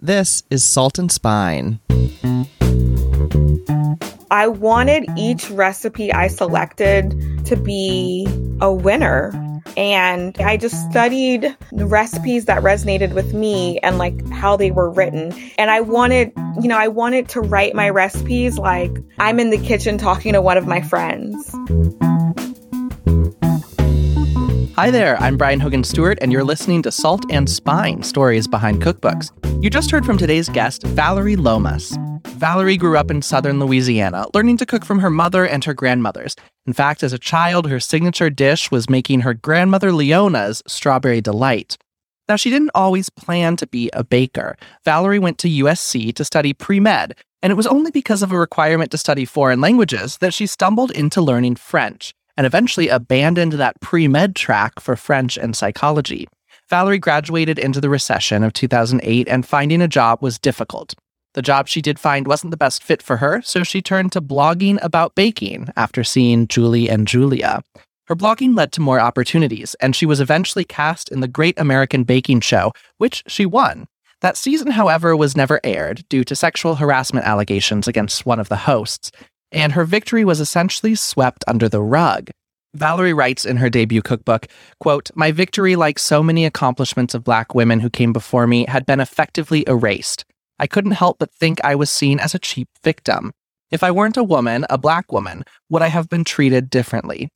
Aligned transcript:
This 0.00 0.44
is 0.48 0.62
Salt 0.62 0.96
and 1.00 1.10
Spine. 1.10 1.80
I 4.30 4.46
wanted 4.46 5.06
each 5.16 5.50
recipe 5.50 6.12
I 6.12 6.28
selected 6.28 7.44
to 7.46 7.56
be 7.56 8.24
a 8.60 8.72
winner. 8.72 9.32
And 9.76 10.40
I 10.40 10.56
just 10.56 10.88
studied 10.88 11.56
the 11.72 11.84
recipes 11.84 12.44
that 12.44 12.62
resonated 12.62 13.12
with 13.12 13.34
me 13.34 13.80
and 13.80 13.98
like 13.98 14.24
how 14.30 14.56
they 14.56 14.70
were 14.70 14.88
written. 14.88 15.32
And 15.58 15.68
I 15.68 15.80
wanted, 15.80 16.32
you 16.62 16.68
know, 16.68 16.78
I 16.78 16.86
wanted 16.86 17.28
to 17.30 17.40
write 17.40 17.74
my 17.74 17.90
recipes 17.90 18.56
like 18.56 18.96
I'm 19.18 19.40
in 19.40 19.50
the 19.50 19.58
kitchen 19.58 19.98
talking 19.98 20.32
to 20.32 20.40
one 20.40 20.56
of 20.56 20.68
my 20.68 20.80
friends. 20.80 21.34
Hi 24.78 24.92
there, 24.92 25.20
I'm 25.20 25.36
Brian 25.36 25.58
Hogan 25.58 25.82
Stewart, 25.82 26.18
and 26.20 26.30
you're 26.30 26.44
listening 26.44 26.82
to 26.82 26.92
Salt 26.92 27.24
and 27.32 27.50
Spine 27.50 28.04
Stories 28.04 28.46
Behind 28.46 28.80
Cookbooks. 28.80 29.32
You 29.60 29.70
just 29.70 29.90
heard 29.90 30.06
from 30.06 30.16
today's 30.16 30.48
guest, 30.48 30.84
Vallery 30.84 31.34
Lomas. 31.34 31.98
Vallery 32.26 32.76
grew 32.76 32.96
up 32.96 33.10
in 33.10 33.20
southern 33.20 33.58
Louisiana, 33.58 34.26
learning 34.34 34.56
to 34.58 34.66
cook 34.66 34.84
from 34.84 35.00
her 35.00 35.10
mother 35.10 35.44
and 35.44 35.64
her 35.64 35.74
grandmothers. 35.74 36.36
In 36.64 36.72
fact, 36.74 37.02
as 37.02 37.12
a 37.12 37.18
child, 37.18 37.68
her 37.68 37.80
signature 37.80 38.30
dish 38.30 38.70
was 38.70 38.88
making 38.88 39.22
her 39.22 39.34
grandmother 39.34 39.90
Leona's 39.90 40.62
strawberry 40.68 41.20
delight. 41.20 41.76
Now, 42.28 42.36
she 42.36 42.48
didn't 42.48 42.70
always 42.72 43.10
plan 43.10 43.56
to 43.56 43.66
be 43.66 43.90
a 43.94 44.04
baker. 44.04 44.56
Vallery 44.84 45.18
went 45.18 45.38
to 45.38 45.48
USC 45.48 46.14
to 46.14 46.24
study 46.24 46.52
pre 46.52 46.78
med, 46.78 47.16
and 47.42 47.50
it 47.50 47.56
was 47.56 47.66
only 47.66 47.90
because 47.90 48.22
of 48.22 48.30
a 48.30 48.38
requirement 48.38 48.92
to 48.92 48.98
study 48.98 49.24
foreign 49.24 49.60
languages 49.60 50.18
that 50.18 50.34
she 50.34 50.46
stumbled 50.46 50.92
into 50.92 51.20
learning 51.20 51.56
French 51.56 52.14
and 52.38 52.46
eventually 52.46 52.88
abandoned 52.88 53.54
that 53.54 53.78
pre 53.80 54.06
med 54.06 54.36
track 54.36 54.78
for 54.78 54.94
French 54.94 55.36
and 55.36 55.56
psychology. 55.56 56.28
Valerie 56.70 56.98
graduated 56.98 57.58
into 57.58 57.80
the 57.80 57.90
recession 57.90 58.44
of 58.44 58.52
2008, 58.52 59.28
and 59.28 59.44
finding 59.44 59.82
a 59.82 59.88
job 59.88 60.20
was 60.22 60.38
difficult. 60.38 60.94
The 61.34 61.42
job 61.42 61.66
she 61.66 61.82
did 61.82 61.98
find 61.98 62.28
wasn't 62.28 62.52
the 62.52 62.56
best 62.56 62.82
fit 62.82 63.02
for 63.02 63.16
her, 63.16 63.42
so 63.42 63.64
she 63.64 63.82
turned 63.82 64.12
to 64.12 64.20
blogging 64.20 64.78
about 64.82 65.16
baking 65.16 65.68
after 65.76 66.04
seeing 66.04 66.46
Julie 66.46 66.88
and 66.88 67.08
Julia. 67.08 67.62
Her 68.06 68.14
blogging 68.14 68.56
led 68.56 68.70
to 68.72 68.80
more 68.80 69.00
opportunities, 69.00 69.74
and 69.80 69.96
she 69.96 70.06
was 70.06 70.20
eventually 70.20 70.64
cast 70.64 71.10
in 71.10 71.20
the 71.20 71.28
Great 71.28 71.58
American 71.58 72.04
Baking 72.04 72.40
Show, 72.40 72.72
which 72.98 73.24
she 73.26 73.46
won. 73.46 73.86
That 74.20 74.36
season, 74.36 74.70
however, 74.70 75.16
was 75.16 75.36
never 75.36 75.60
aired 75.64 76.04
due 76.08 76.24
to 76.24 76.36
sexual 76.36 76.76
harassment 76.76 77.26
allegations 77.26 77.88
against 77.88 78.26
one 78.26 78.38
of 78.38 78.48
the 78.48 78.56
hosts, 78.56 79.10
and 79.52 79.72
her 79.72 79.84
victory 79.84 80.24
was 80.24 80.40
essentially 80.40 80.94
swept 80.94 81.44
under 81.46 81.68
the 81.68 81.80
rug. 81.80 82.30
Vallery 82.74 83.12
writes 83.12 83.46
in 83.46 83.56
her 83.56 83.70
debut 83.70 84.02
cookbook, 84.02 84.46
quote, 84.78 85.10
My 85.14 85.32
victory, 85.32 85.74
like 85.74 85.98
so 85.98 86.22
many 86.22 86.44
accomplishments 86.44 87.14
of 87.14 87.24
black 87.24 87.54
women 87.54 87.80
who 87.80 87.90
came 87.90 88.12
before 88.12 88.46
me, 88.46 88.66
had 88.66 88.84
been 88.84 89.00
effectively 89.00 89.64
erased. 89.66 90.24
I 90.58 90.66
couldn't 90.66 90.92
help 90.92 91.18
but 91.18 91.32
think 91.32 91.64
I 91.64 91.74
was 91.74 91.90
seen 91.90 92.20
as 92.20 92.34
a 92.34 92.38
cheap 92.38 92.68
victim. 92.82 93.32
If 93.70 93.82
I 93.82 93.90
weren't 93.90 94.16
a 94.16 94.24
woman, 94.24 94.66
a 94.68 94.78
black 94.78 95.12
woman, 95.12 95.44
would 95.70 95.82
I 95.82 95.88
have 95.88 96.08
been 96.08 96.24
treated 96.24 96.68
differently? 96.70 97.28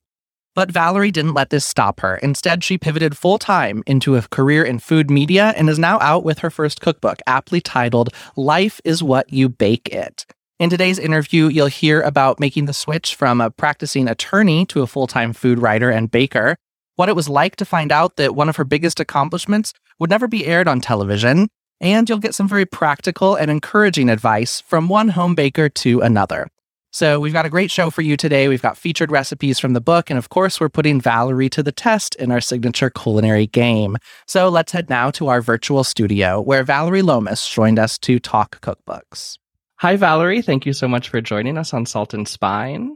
But 0.55 0.71
Vallery 0.71 1.09
didn't 1.09 1.33
let 1.33 1.49
this 1.49 1.65
stop 1.65 1.99
her. 2.01 2.17
Instead, 2.17 2.63
she 2.63 2.77
pivoted 2.77 3.17
full 3.17 3.39
time 3.39 3.83
into 3.87 4.15
a 4.15 4.21
career 4.21 4.63
in 4.63 4.77
food 4.77 5.09
media 5.09 5.53
and 5.55 5.67
is 5.67 5.79
now 5.79 5.99
out 5.99 6.23
with 6.23 6.39
her 6.39 6.51
first 6.51 6.79
cookbook, 6.79 7.19
aptly 7.25 7.59
titled 7.59 8.13
Life 8.35 8.79
is 8.83 9.01
What 9.01 9.31
You 9.33 9.49
Bake 9.49 9.89
It. 9.89 10.27
In 10.59 10.69
today's 10.69 10.99
interview, 10.99 11.47
you'll 11.47 11.65
hear 11.65 12.01
about 12.01 12.39
making 12.39 12.65
the 12.65 12.73
switch 12.73 13.15
from 13.15 13.41
a 13.41 13.49
practicing 13.49 14.07
attorney 14.07 14.67
to 14.67 14.83
a 14.83 14.87
full 14.87 15.07
time 15.07 15.33
food 15.33 15.57
writer 15.57 15.89
and 15.89 16.11
baker, 16.11 16.57
what 16.95 17.09
it 17.09 17.15
was 17.15 17.27
like 17.27 17.55
to 17.55 17.65
find 17.65 17.91
out 17.91 18.17
that 18.17 18.35
one 18.35 18.49
of 18.49 18.57
her 18.57 18.63
biggest 18.63 18.99
accomplishments 18.99 19.73
would 19.99 20.11
never 20.11 20.27
be 20.27 20.45
aired 20.45 20.67
on 20.67 20.79
television, 20.79 21.47
and 21.81 22.07
you'll 22.07 22.19
get 22.19 22.35
some 22.35 22.47
very 22.47 22.67
practical 22.67 23.33
and 23.33 23.49
encouraging 23.49 24.09
advice 24.09 24.61
from 24.61 24.89
one 24.89 25.09
home 25.09 25.33
baker 25.33 25.69
to 25.69 26.01
another. 26.01 26.47
So, 26.91 27.19
we've 27.19 27.33
got 27.33 27.47
a 27.47 27.49
great 27.49 27.71
show 27.71 27.89
for 27.89 28.03
you 28.03 28.15
today. 28.15 28.47
We've 28.47 28.61
got 28.61 28.77
featured 28.77 29.11
recipes 29.11 29.57
from 29.57 29.73
the 29.73 29.81
book, 29.81 30.11
and 30.11 30.19
of 30.19 30.29
course, 30.29 30.59
we're 30.59 30.69
putting 30.69 31.01
Vallery 31.01 31.49
to 31.49 31.63
the 31.63 31.71
test 31.71 32.13
in 32.15 32.29
our 32.29 32.41
signature 32.41 32.91
culinary 32.91 33.47
game. 33.47 33.97
So, 34.27 34.49
let's 34.49 34.71
head 34.71 34.87
now 34.87 35.09
to 35.11 35.29
our 35.29 35.41
virtual 35.41 35.83
studio 35.83 36.39
where 36.39 36.63
Vallery 36.63 37.01
Lomas 37.01 37.49
joined 37.49 37.79
us 37.79 37.97
to 37.97 38.19
talk 38.19 38.61
cookbooks. 38.61 39.39
Hi, 39.83 39.97
Vallery. 39.97 40.41
Thank 40.41 40.65
you 40.65 40.71
so 40.71 40.87
much 40.87 41.09
for 41.09 41.19
joining 41.19 41.57
us 41.57 41.73
on 41.73 41.85
Salt 41.85 42.13
and 42.13 42.25
Spine. 42.25 42.95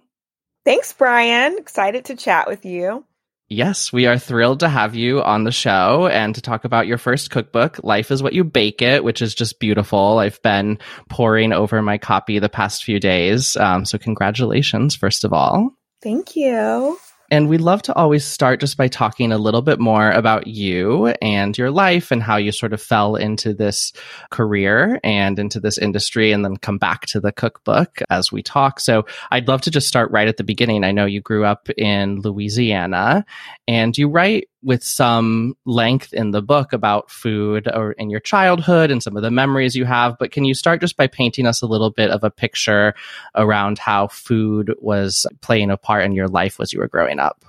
Thanks, 0.63 0.93
Brian. 0.93 1.57
Excited 1.57 2.05
to 2.05 2.15
chat 2.15 2.47
with 2.47 2.63
you. 2.63 3.03
Yes, 3.49 3.91
we 3.91 4.05
are 4.05 4.17
thrilled 4.17 4.61
to 4.61 4.69
have 4.69 4.95
you 4.95 5.21
on 5.21 5.43
the 5.43 5.51
show 5.51 6.07
and 6.07 6.33
to 6.35 6.41
talk 6.41 6.63
about 6.63 6.87
your 6.87 6.97
first 6.97 7.29
cookbook, 7.29 7.83
Life 7.83 8.09
is 8.09 8.23
What 8.23 8.31
You 8.31 8.45
Bake 8.45 8.81
It, 8.81 9.03
which 9.03 9.21
is 9.21 9.35
just 9.35 9.59
beautiful. 9.59 10.19
I've 10.19 10.41
been 10.43 10.79
poring 11.09 11.51
over 11.51 11.81
my 11.81 11.97
copy 11.97 12.39
the 12.39 12.47
past 12.47 12.85
few 12.85 13.01
days. 13.01 13.57
Um, 13.57 13.83
so, 13.83 13.97
congratulations, 13.97 14.95
first 14.95 15.25
of 15.25 15.33
all. 15.33 15.71
Thank 16.01 16.37
you. 16.37 16.97
And 17.29 17.49
we 17.49 17.57
love 17.57 17.81
to 17.83 17.93
always 17.95 18.25
start 18.25 18.59
just 18.59 18.77
by 18.77 18.87
talking 18.87 19.31
a 19.31 19.37
little 19.37 19.61
bit 19.61 19.79
more 19.79 20.11
about 20.11 20.47
you 20.47 21.07
and 21.21 21.57
your 21.57 21.71
life 21.71 22.11
and 22.11 22.23
how 22.23 22.37
you 22.37 22.51
sort 22.51 22.73
of 22.73 22.81
fell 22.81 23.15
into 23.15 23.53
this 23.53 23.93
career 24.29 24.99
and 25.03 25.37
into 25.37 25.59
this 25.59 25.77
industry 25.77 26.31
and 26.31 26.45
then 26.45 26.57
come 26.57 26.77
back 26.77 27.05
to 27.07 27.19
the 27.19 27.31
cookbook 27.31 27.99
as 28.09 28.31
we 28.31 28.41
talk. 28.41 28.79
So 28.79 29.05
I'd 29.31 29.47
love 29.47 29.61
to 29.61 29.71
just 29.71 29.87
start 29.87 30.11
right 30.11 30.27
at 30.27 30.37
the 30.37 30.43
beginning. 30.43 30.83
I 30.83 30.91
know 30.91 31.05
you 31.05 31.21
grew 31.21 31.45
up 31.45 31.69
in 31.71 32.21
Louisiana 32.21 33.25
and 33.67 33.97
you 33.97 34.07
write 34.07 34.49
with 34.63 34.83
some 34.83 35.55
length 35.65 36.13
in 36.13 36.31
the 36.31 36.41
book 36.41 36.73
about 36.73 37.11
food 37.11 37.67
or 37.73 37.91
in 37.93 38.09
your 38.09 38.19
childhood 38.19 38.91
and 38.91 39.01
some 39.03 39.15
of 39.15 39.23
the 39.23 39.31
memories 39.31 39.75
you 39.75 39.85
have. 39.85 40.17
But 40.17 40.31
can 40.31 40.45
you 40.45 40.53
start 40.53 40.81
just 40.81 40.97
by 40.97 41.07
painting 41.07 41.45
us 41.45 41.61
a 41.61 41.67
little 41.67 41.91
bit 41.91 42.09
of 42.09 42.23
a 42.23 42.31
picture 42.31 42.93
around 43.35 43.77
how 43.77 44.07
food 44.07 44.73
was 44.79 45.25
playing 45.41 45.69
a 45.69 45.77
part 45.77 46.03
in 46.03 46.11
your 46.11 46.27
life 46.27 46.59
as 46.59 46.73
you 46.73 46.79
were 46.79 46.87
growing 46.87 47.19
up? 47.19 47.45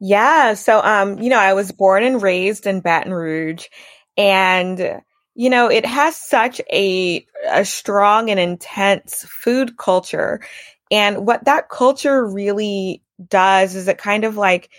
Yeah. 0.00 0.54
So, 0.54 0.80
um, 0.82 1.18
you 1.18 1.30
know, 1.30 1.38
I 1.38 1.54
was 1.54 1.72
born 1.72 2.02
and 2.02 2.22
raised 2.22 2.66
in 2.66 2.80
Baton 2.80 3.12
Rouge 3.12 3.66
and 4.16 5.02
you 5.34 5.48
know, 5.48 5.70
it 5.70 5.86
has 5.86 6.16
such 6.16 6.60
a, 6.70 7.24
a 7.48 7.64
strong 7.64 8.30
and 8.30 8.40
intense 8.40 9.24
food 9.28 9.76
culture. 9.78 10.40
And 10.90 11.24
what 11.26 11.44
that 11.44 11.68
culture 11.68 12.26
really 12.26 13.02
does 13.28 13.74
is 13.74 13.88
it 13.88 13.96
kind 13.98 14.24
of 14.24 14.36
like 14.36 14.70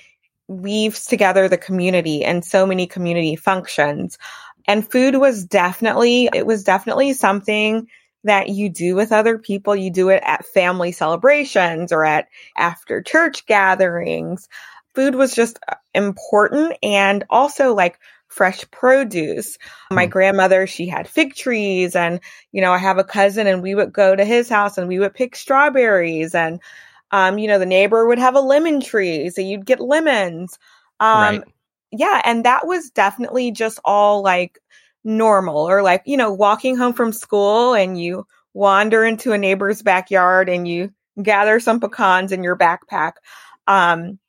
weaves 0.51 1.05
together 1.05 1.47
the 1.47 1.57
community 1.57 2.23
and 2.23 2.43
so 2.43 2.65
many 2.65 2.87
community 2.87 3.35
functions. 3.35 4.17
And 4.67 4.89
food 4.89 5.15
was 5.15 5.45
definitely, 5.45 6.29
it 6.33 6.45
was 6.45 6.63
definitely 6.63 7.13
something 7.13 7.87
that 8.23 8.49
you 8.49 8.69
do 8.69 8.95
with 8.95 9.11
other 9.11 9.37
people. 9.37 9.75
You 9.75 9.91
do 9.91 10.09
it 10.09 10.21
at 10.25 10.45
family 10.45 10.91
celebrations 10.91 11.91
or 11.91 12.05
at 12.05 12.27
after 12.55 13.01
church 13.01 13.45
gatherings. 13.45 14.47
Food 14.93 15.15
was 15.15 15.33
just 15.33 15.57
important 15.95 16.77
and 16.83 17.23
also 17.29 17.73
like 17.73 17.97
fresh 18.27 18.69
produce. 18.71 19.57
My 19.91 20.07
mm. 20.07 20.11
grandmother, 20.11 20.67
she 20.67 20.87
had 20.87 21.07
fig 21.07 21.33
trees 21.33 21.95
and, 21.95 22.19
you 22.51 22.61
know, 22.61 22.71
I 22.71 22.77
have 22.77 22.97
a 22.97 23.03
cousin 23.03 23.47
and 23.47 23.61
we 23.61 23.75
would 23.75 23.91
go 23.91 24.15
to 24.15 24.23
his 24.23 24.47
house 24.49 24.77
and 24.77 24.87
we 24.87 24.99
would 24.99 25.13
pick 25.13 25.35
strawberries 25.35 26.35
and 26.35 26.59
um, 27.11 27.37
you 27.37 27.47
know, 27.47 27.59
the 27.59 27.65
neighbor 27.65 28.07
would 28.07 28.19
have 28.19 28.35
a 28.35 28.41
lemon 28.41 28.81
tree, 28.81 29.29
so 29.29 29.41
you'd 29.41 29.65
get 29.65 29.79
lemons. 29.79 30.57
Um, 30.99 31.37
right. 31.37 31.43
yeah, 31.91 32.21
and 32.23 32.45
that 32.45 32.65
was 32.65 32.89
definitely 32.91 33.51
just 33.51 33.79
all 33.83 34.21
like 34.23 34.59
normal 35.03 35.67
or 35.67 35.81
like, 35.81 36.03
you 36.05 36.17
know, 36.17 36.31
walking 36.31 36.77
home 36.77 36.93
from 36.93 37.11
school 37.11 37.73
and 37.73 37.99
you 37.99 38.25
wander 38.53 39.03
into 39.03 39.31
a 39.31 39.37
neighbor's 39.37 39.81
backyard 39.81 40.49
and 40.49 40.67
you 40.67 40.93
gather 41.21 41.59
some 41.59 41.79
pecans 41.79 42.31
in 42.31 42.43
your 42.43 42.57
backpack. 42.57 43.13
Um, 43.67 44.19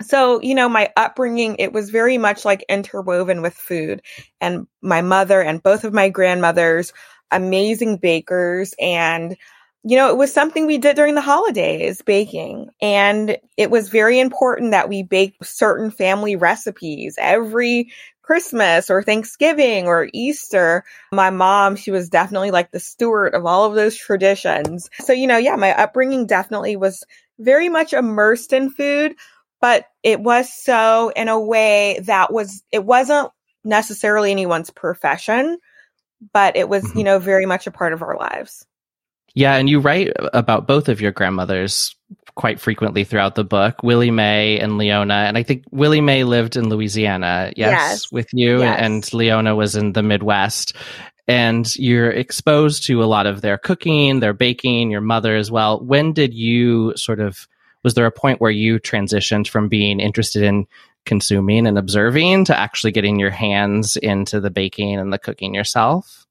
so, 0.00 0.40
you 0.40 0.54
know, 0.54 0.68
my 0.68 0.90
upbringing, 0.96 1.56
it 1.58 1.72
was 1.72 1.90
very 1.90 2.18
much 2.18 2.44
like 2.44 2.64
interwoven 2.68 3.42
with 3.42 3.54
food. 3.54 4.02
And 4.40 4.66
my 4.80 5.02
mother 5.02 5.40
and 5.40 5.62
both 5.62 5.84
of 5.84 5.92
my 5.92 6.08
grandmothers, 6.08 6.92
amazing 7.30 7.98
bakers. 7.98 8.74
And 8.80 9.36
you 9.84 9.96
know, 9.96 10.08
it 10.10 10.16
was 10.16 10.32
something 10.32 10.66
we 10.66 10.78
did 10.78 10.96
during 10.96 11.14
the 11.14 11.20
holidays, 11.20 12.02
baking. 12.02 12.70
And 12.80 13.36
it 13.56 13.70
was 13.70 13.88
very 13.88 14.20
important 14.20 14.70
that 14.70 14.88
we 14.88 15.02
bake 15.02 15.36
certain 15.42 15.90
family 15.90 16.36
recipes 16.36 17.16
every 17.18 17.92
Christmas 18.22 18.90
or 18.90 19.02
Thanksgiving 19.02 19.86
or 19.86 20.08
Easter. 20.12 20.84
My 21.10 21.30
mom, 21.30 21.74
she 21.74 21.90
was 21.90 22.08
definitely 22.08 22.52
like 22.52 22.70
the 22.70 22.78
steward 22.78 23.34
of 23.34 23.44
all 23.44 23.64
of 23.64 23.74
those 23.74 23.96
traditions. 23.96 24.88
So, 25.00 25.12
you 25.12 25.26
know, 25.26 25.36
yeah, 25.36 25.56
my 25.56 25.72
upbringing 25.76 26.26
definitely 26.26 26.76
was 26.76 27.04
very 27.40 27.68
much 27.68 27.92
immersed 27.92 28.52
in 28.52 28.70
food, 28.70 29.16
but 29.60 29.86
it 30.04 30.20
was 30.20 30.52
so 30.52 31.10
in 31.16 31.26
a 31.28 31.40
way 31.40 31.98
that 32.04 32.32
was, 32.32 32.62
it 32.70 32.84
wasn't 32.84 33.30
necessarily 33.64 34.30
anyone's 34.30 34.70
profession, 34.70 35.58
but 36.32 36.56
it 36.56 36.68
was, 36.68 36.84
mm-hmm. 36.84 36.98
you 36.98 37.04
know, 37.04 37.18
very 37.18 37.46
much 37.46 37.66
a 37.66 37.72
part 37.72 37.92
of 37.92 38.02
our 38.02 38.16
lives. 38.16 38.64
Yeah, 39.34 39.54
and 39.56 39.68
you 39.68 39.80
write 39.80 40.12
about 40.32 40.66
both 40.66 40.88
of 40.88 41.00
your 41.00 41.12
grandmothers 41.12 41.94
quite 42.34 42.60
frequently 42.60 43.04
throughout 43.04 43.34
the 43.34 43.44
book, 43.44 43.82
Willie 43.82 44.10
Mae 44.10 44.58
and 44.58 44.78
Leona. 44.78 45.14
And 45.14 45.36
I 45.36 45.42
think 45.42 45.64
Willie 45.70 46.00
Mae 46.00 46.24
lived 46.24 46.56
in 46.56 46.68
Louisiana, 46.68 47.52
yes, 47.56 47.70
yes. 47.70 48.12
with 48.12 48.28
you, 48.32 48.60
yes. 48.60 48.78
and 48.80 49.14
Leona 49.14 49.54
was 49.54 49.76
in 49.76 49.92
the 49.92 50.02
Midwest. 50.02 50.74
and 51.28 51.74
you're 51.76 52.10
exposed 52.10 52.84
to 52.84 53.02
a 53.02 53.06
lot 53.06 53.26
of 53.26 53.40
their 53.40 53.58
cooking, 53.58 54.20
their 54.20 54.32
baking, 54.32 54.90
your 54.90 55.00
mother 55.00 55.36
as 55.36 55.50
well. 55.50 55.80
When 55.80 56.12
did 56.12 56.34
you 56.34 56.94
sort 56.96 57.20
of 57.20 57.48
was 57.84 57.94
there 57.94 58.06
a 58.06 58.12
point 58.12 58.40
where 58.40 58.50
you 58.50 58.78
transitioned 58.78 59.48
from 59.48 59.68
being 59.68 59.98
interested 59.98 60.42
in 60.42 60.66
consuming 61.04 61.66
and 61.66 61.78
observing 61.78 62.44
to 62.44 62.56
actually 62.56 62.92
getting 62.92 63.18
your 63.18 63.30
hands 63.30 63.96
into 63.96 64.40
the 64.40 64.50
baking 64.50 64.98
and 64.98 65.12
the 65.12 65.18
cooking 65.18 65.54
yourself? 65.54 66.21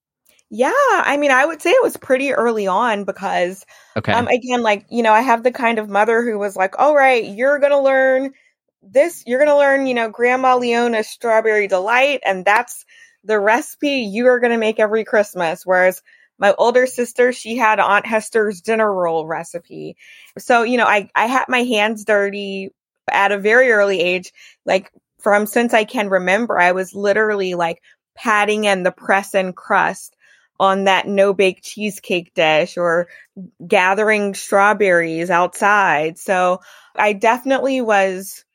Yeah, 0.53 0.73
I 0.75 1.15
mean, 1.15 1.31
I 1.31 1.45
would 1.45 1.61
say 1.61 1.69
it 1.69 1.81
was 1.81 1.95
pretty 1.95 2.33
early 2.33 2.67
on 2.67 3.05
because, 3.05 3.65
okay. 3.95 4.11
um, 4.11 4.27
again, 4.27 4.61
like 4.61 4.85
you 4.89 5.01
know, 5.01 5.13
I 5.13 5.21
have 5.21 5.43
the 5.43 5.51
kind 5.51 5.79
of 5.79 5.89
mother 5.89 6.21
who 6.23 6.37
was 6.37 6.57
like, 6.57 6.77
"All 6.77 6.93
right, 6.93 7.23
you're 7.23 7.57
gonna 7.59 7.81
learn 7.81 8.33
this. 8.83 9.23
You're 9.25 9.39
gonna 9.39 9.57
learn, 9.57 9.87
you 9.87 9.93
know, 9.93 10.09
Grandma 10.09 10.57
Leona's 10.57 11.07
strawberry 11.07 11.67
delight, 11.67 12.19
and 12.25 12.43
that's 12.43 12.83
the 13.23 13.39
recipe 13.39 13.99
you 14.11 14.27
are 14.27 14.41
gonna 14.41 14.57
make 14.57 14.77
every 14.79 15.05
Christmas." 15.05 15.65
Whereas 15.65 16.01
my 16.37 16.53
older 16.57 16.85
sister, 16.85 17.31
she 17.31 17.55
had 17.55 17.79
Aunt 17.79 18.05
Hester's 18.05 18.59
dinner 18.61 18.93
roll 18.93 19.25
recipe. 19.27 19.95
So, 20.37 20.63
you 20.63 20.75
know, 20.77 20.85
I 20.85 21.09
I 21.15 21.27
had 21.27 21.45
my 21.47 21.63
hands 21.63 22.03
dirty 22.03 22.71
at 23.09 23.31
a 23.31 23.37
very 23.39 23.71
early 23.71 24.01
age, 24.01 24.33
like 24.65 24.91
from 25.21 25.45
since 25.45 25.73
I 25.73 25.85
can 25.85 26.09
remember. 26.09 26.59
I 26.59 26.73
was 26.73 26.93
literally 26.93 27.53
like 27.55 27.81
patting 28.15 28.65
in 28.65 28.83
the 28.83 28.91
press 28.91 29.33
and 29.33 29.55
crust 29.55 30.15
on 30.61 30.83
that 30.83 31.07
no 31.07 31.33
bake 31.33 31.61
cheesecake 31.63 32.35
dish 32.35 32.77
or 32.77 33.07
gathering 33.67 34.35
strawberries 34.35 35.31
outside. 35.31 36.19
So 36.19 36.61
I 36.95 37.13
definitely 37.13 37.81
was, 37.81 38.45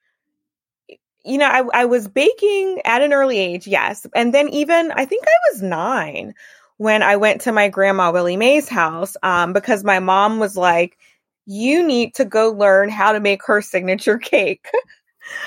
you 1.25 1.39
know, 1.39 1.49
I, 1.49 1.65
I 1.75 1.85
was 1.87 2.07
baking 2.07 2.81
at 2.85 3.03
an 3.03 3.13
early 3.13 3.39
age, 3.39 3.67
yes. 3.67 4.07
And 4.15 4.33
then 4.33 4.49
even, 4.51 4.93
I 4.93 5.05
think 5.05 5.25
I 5.27 5.53
was 5.53 5.63
nine 5.63 6.35
when 6.77 7.03
I 7.03 7.17
went 7.17 7.41
to 7.41 7.53
my 7.53 7.69
grandma 7.71 8.13
Willie 8.13 8.37
Mae's 8.37 8.69
house 8.69 9.17
um, 9.25 9.53
because 9.53 9.83
my 9.83 9.99
mom 9.99 10.39
was 10.39 10.57
like, 10.57 10.97
you 11.45 11.85
need 11.85 12.15
to 12.15 12.25
go 12.25 12.53
learn 12.53 12.89
how 12.89 13.13
to 13.13 13.21
make 13.21 13.45
her 13.47 13.61
signature 13.61 14.19
cake. 14.19 14.69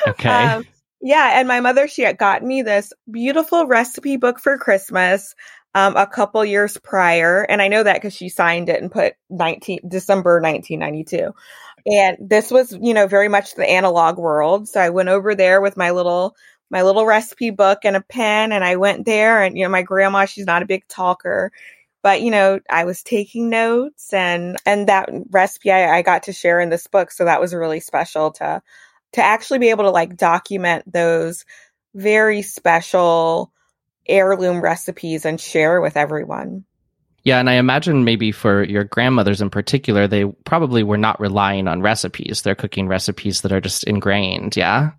Okay. 0.06 0.30
um, 0.30 0.66
yeah. 1.02 1.40
And 1.40 1.48
my 1.48 1.62
mother, 1.62 1.88
she 1.88 2.02
had 2.02 2.18
gotten 2.18 2.46
me 2.46 2.62
this 2.62 2.92
beautiful 3.10 3.66
recipe 3.66 4.18
book 4.18 4.40
for 4.40 4.58
Christmas 4.58 5.36
um, 5.76 5.96
a 5.96 6.08
couple 6.08 6.44
years 6.44 6.78
prior. 6.78 7.44
And 7.44 7.62
I 7.62 7.68
know 7.68 7.84
that 7.84 7.96
because 7.96 8.14
she 8.14 8.30
signed 8.30 8.70
it 8.70 8.82
and 8.82 8.92
put 8.92 9.14
19 9.30 9.82
December 9.88 10.42
1992. 10.42 11.34
And 11.86 12.18
this 12.20 12.52
was, 12.52 12.78
you 12.80 12.94
know, 12.94 13.08
very 13.08 13.30
much 13.30 13.56
the 13.56 13.70
analog 13.70 14.18
world. 14.18 14.68
So 14.68 14.80
I 14.80 14.90
went 14.90 15.10
over 15.10 15.36
there 15.36 15.62
with 15.62 15.78
my 15.78 15.92
little 15.92 16.36
my 16.70 16.84
little 16.84 17.06
recipe 17.06 17.50
book 17.50 17.80
and 17.84 17.96
a 17.96 18.02
pen 18.02 18.52
and 18.52 18.64
I 18.64 18.76
went 18.76 19.06
there 19.06 19.42
and 19.42 19.58
you 19.58 19.64
know 19.64 19.72
my 19.72 19.82
grandma 19.82 20.26
she's 20.26 20.46
not 20.46 20.62
a 20.62 20.68
big 20.68 20.88
talker 20.88 21.52
but 22.04 22.22
you 22.22 22.32
know 22.32 22.60
I 22.70 22.86
was 22.86 23.02
taking 23.04 23.50
notes 23.50 24.14
and 24.14 24.58
and 24.66 24.88
that 24.88 25.10
recipe 25.32 25.72
I, 25.72 25.98
I 25.98 26.02
got 26.02 26.24
to 26.24 26.34
share 26.34 26.60
in 26.60 26.70
this 26.70 26.88
book 26.88 27.12
so 27.12 27.26
that 27.26 27.42
was 27.42 27.54
really 27.54 27.80
special 27.80 28.32
to 28.34 28.62
to 29.14 29.22
actually 29.24 29.60
be 29.60 29.70
able 29.70 29.86
to 29.86 29.90
like 29.90 30.16
document 30.16 30.92
those 30.92 31.44
very 31.96 32.44
special 32.44 33.52
heirloom 34.10 34.62
recipes 34.62 35.26
and 35.26 35.40
share 35.40 35.82
with 35.82 35.96
everyone. 35.96 36.66
Yeah, 37.24 37.40
and 37.40 37.50
I 37.50 37.54
imagine 37.54 38.06
maybe 38.06 38.32
for 38.32 38.64
your 38.64 38.86
grandmothers 38.86 39.42
in 39.42 39.50
particular, 39.50 40.08
they 40.08 40.26
probably 40.46 40.84
were 40.84 40.98
not 40.98 41.20
relying 41.20 41.68
on 41.68 41.82
recipes. 41.82 42.42
They're 42.42 42.56
cooking 42.56 42.88
recipes 42.88 43.42
that 43.42 43.52
are 43.52 43.62
just 43.62 43.84
ingrained, 43.84 44.56
yeah? 44.56 44.92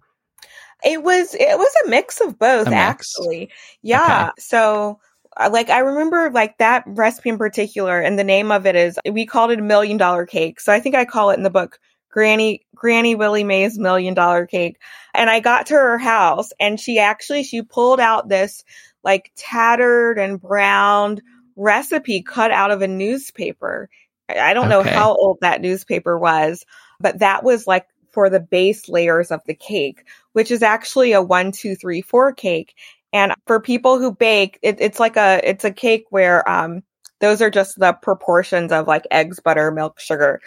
It 0.85 1.03
was 1.03 1.35
it 1.35 1.59
was 1.59 1.73
a 1.85 1.91
mix 1.91 2.21
of 2.21 2.39
both 2.39 2.67
mix. 2.67 2.77
actually. 2.77 3.51
Yeah. 3.83 4.29
Okay. 4.29 4.33
So 4.39 5.01
uh, 5.37 5.51
like 5.53 5.71
I 5.71 5.81
remember 5.81 6.31
like 6.31 6.59
that 6.59 6.85
recipe 6.87 7.31
in 7.31 7.39
particular 7.39 8.01
and 8.01 8.19
the 8.19 8.25
name 8.25 8.51
of 8.51 8.67
it 8.67 8.77
is 8.77 8.99
we 9.11 9.27
called 9.27 9.51
it 9.51 9.59
a 9.59 9.63
million 9.63 9.97
dollar 9.97 10.27
cake. 10.27 10.61
So 10.61 10.73
I 10.73 10.81
think 10.81 10.95
I 10.95 11.05
call 11.05 11.31
it 11.31 11.37
in 11.37 11.43
the 11.43 11.51
book 11.51 11.79
Granny 12.11 12.67
Granny 12.75 13.15
Willie 13.15 13.45
Mae's 13.45 13.79
million 13.79 14.15
dollar 14.15 14.47
cake. 14.47 14.79
And 15.15 15.29
I 15.29 15.41
got 15.41 15.67
to 15.67 15.75
her 15.75 15.99
house 15.99 16.51
and 16.59 16.81
she 16.81 16.99
actually 16.99 17.43
she 17.43 17.63
pulled 17.63 18.01
out 18.01 18.29
this 18.29 18.65
like 19.05 19.32
tattered 19.37 20.19
and 20.19 20.41
browned 20.41 21.23
recipe 21.56 22.23
cut 22.23 22.50
out 22.50 22.70
of 22.70 22.82
a 22.82 22.88
newspaper. 22.88 23.88
I 24.29 24.55
don't 24.55 24.70
okay. 24.70 24.91
know 24.91 24.99
how 24.99 25.14
old 25.14 25.38
that 25.41 25.61
newspaper 25.61 26.19
was, 26.19 26.64
but 27.00 27.19
that 27.19 27.43
was 27.43 27.67
like 27.67 27.87
for 28.12 28.29
the 28.31 28.41
base 28.41 28.88
layers 28.88 29.31
of 29.31 29.41
the 29.47 29.55
cake, 29.55 30.05
which 30.32 30.50
is 30.50 30.62
actually 30.62 31.12
a 31.12 31.23
one, 31.23 31.52
two, 31.52 31.75
three, 31.75 32.02
four 32.02 32.32
cake. 32.32 32.75
And 33.12 33.35
for 33.47 33.61
people 33.61 33.99
who 33.99 34.14
bake, 34.14 34.58
it, 34.62 34.76
it's 34.81 35.00
like 35.00 35.17
a 35.17 35.41
it's 35.43 35.64
a 35.64 35.73
cake 35.73 36.06
where 36.11 36.49
um 36.49 36.82
those 37.20 37.43
are 37.43 37.50
just 37.50 37.79
the 37.79 37.93
proportions 37.93 38.73
of 38.73 38.87
like 38.87 39.06
eggs, 39.11 39.41
butter, 39.41 39.70
milk, 39.70 40.00
sugar. 40.00 40.41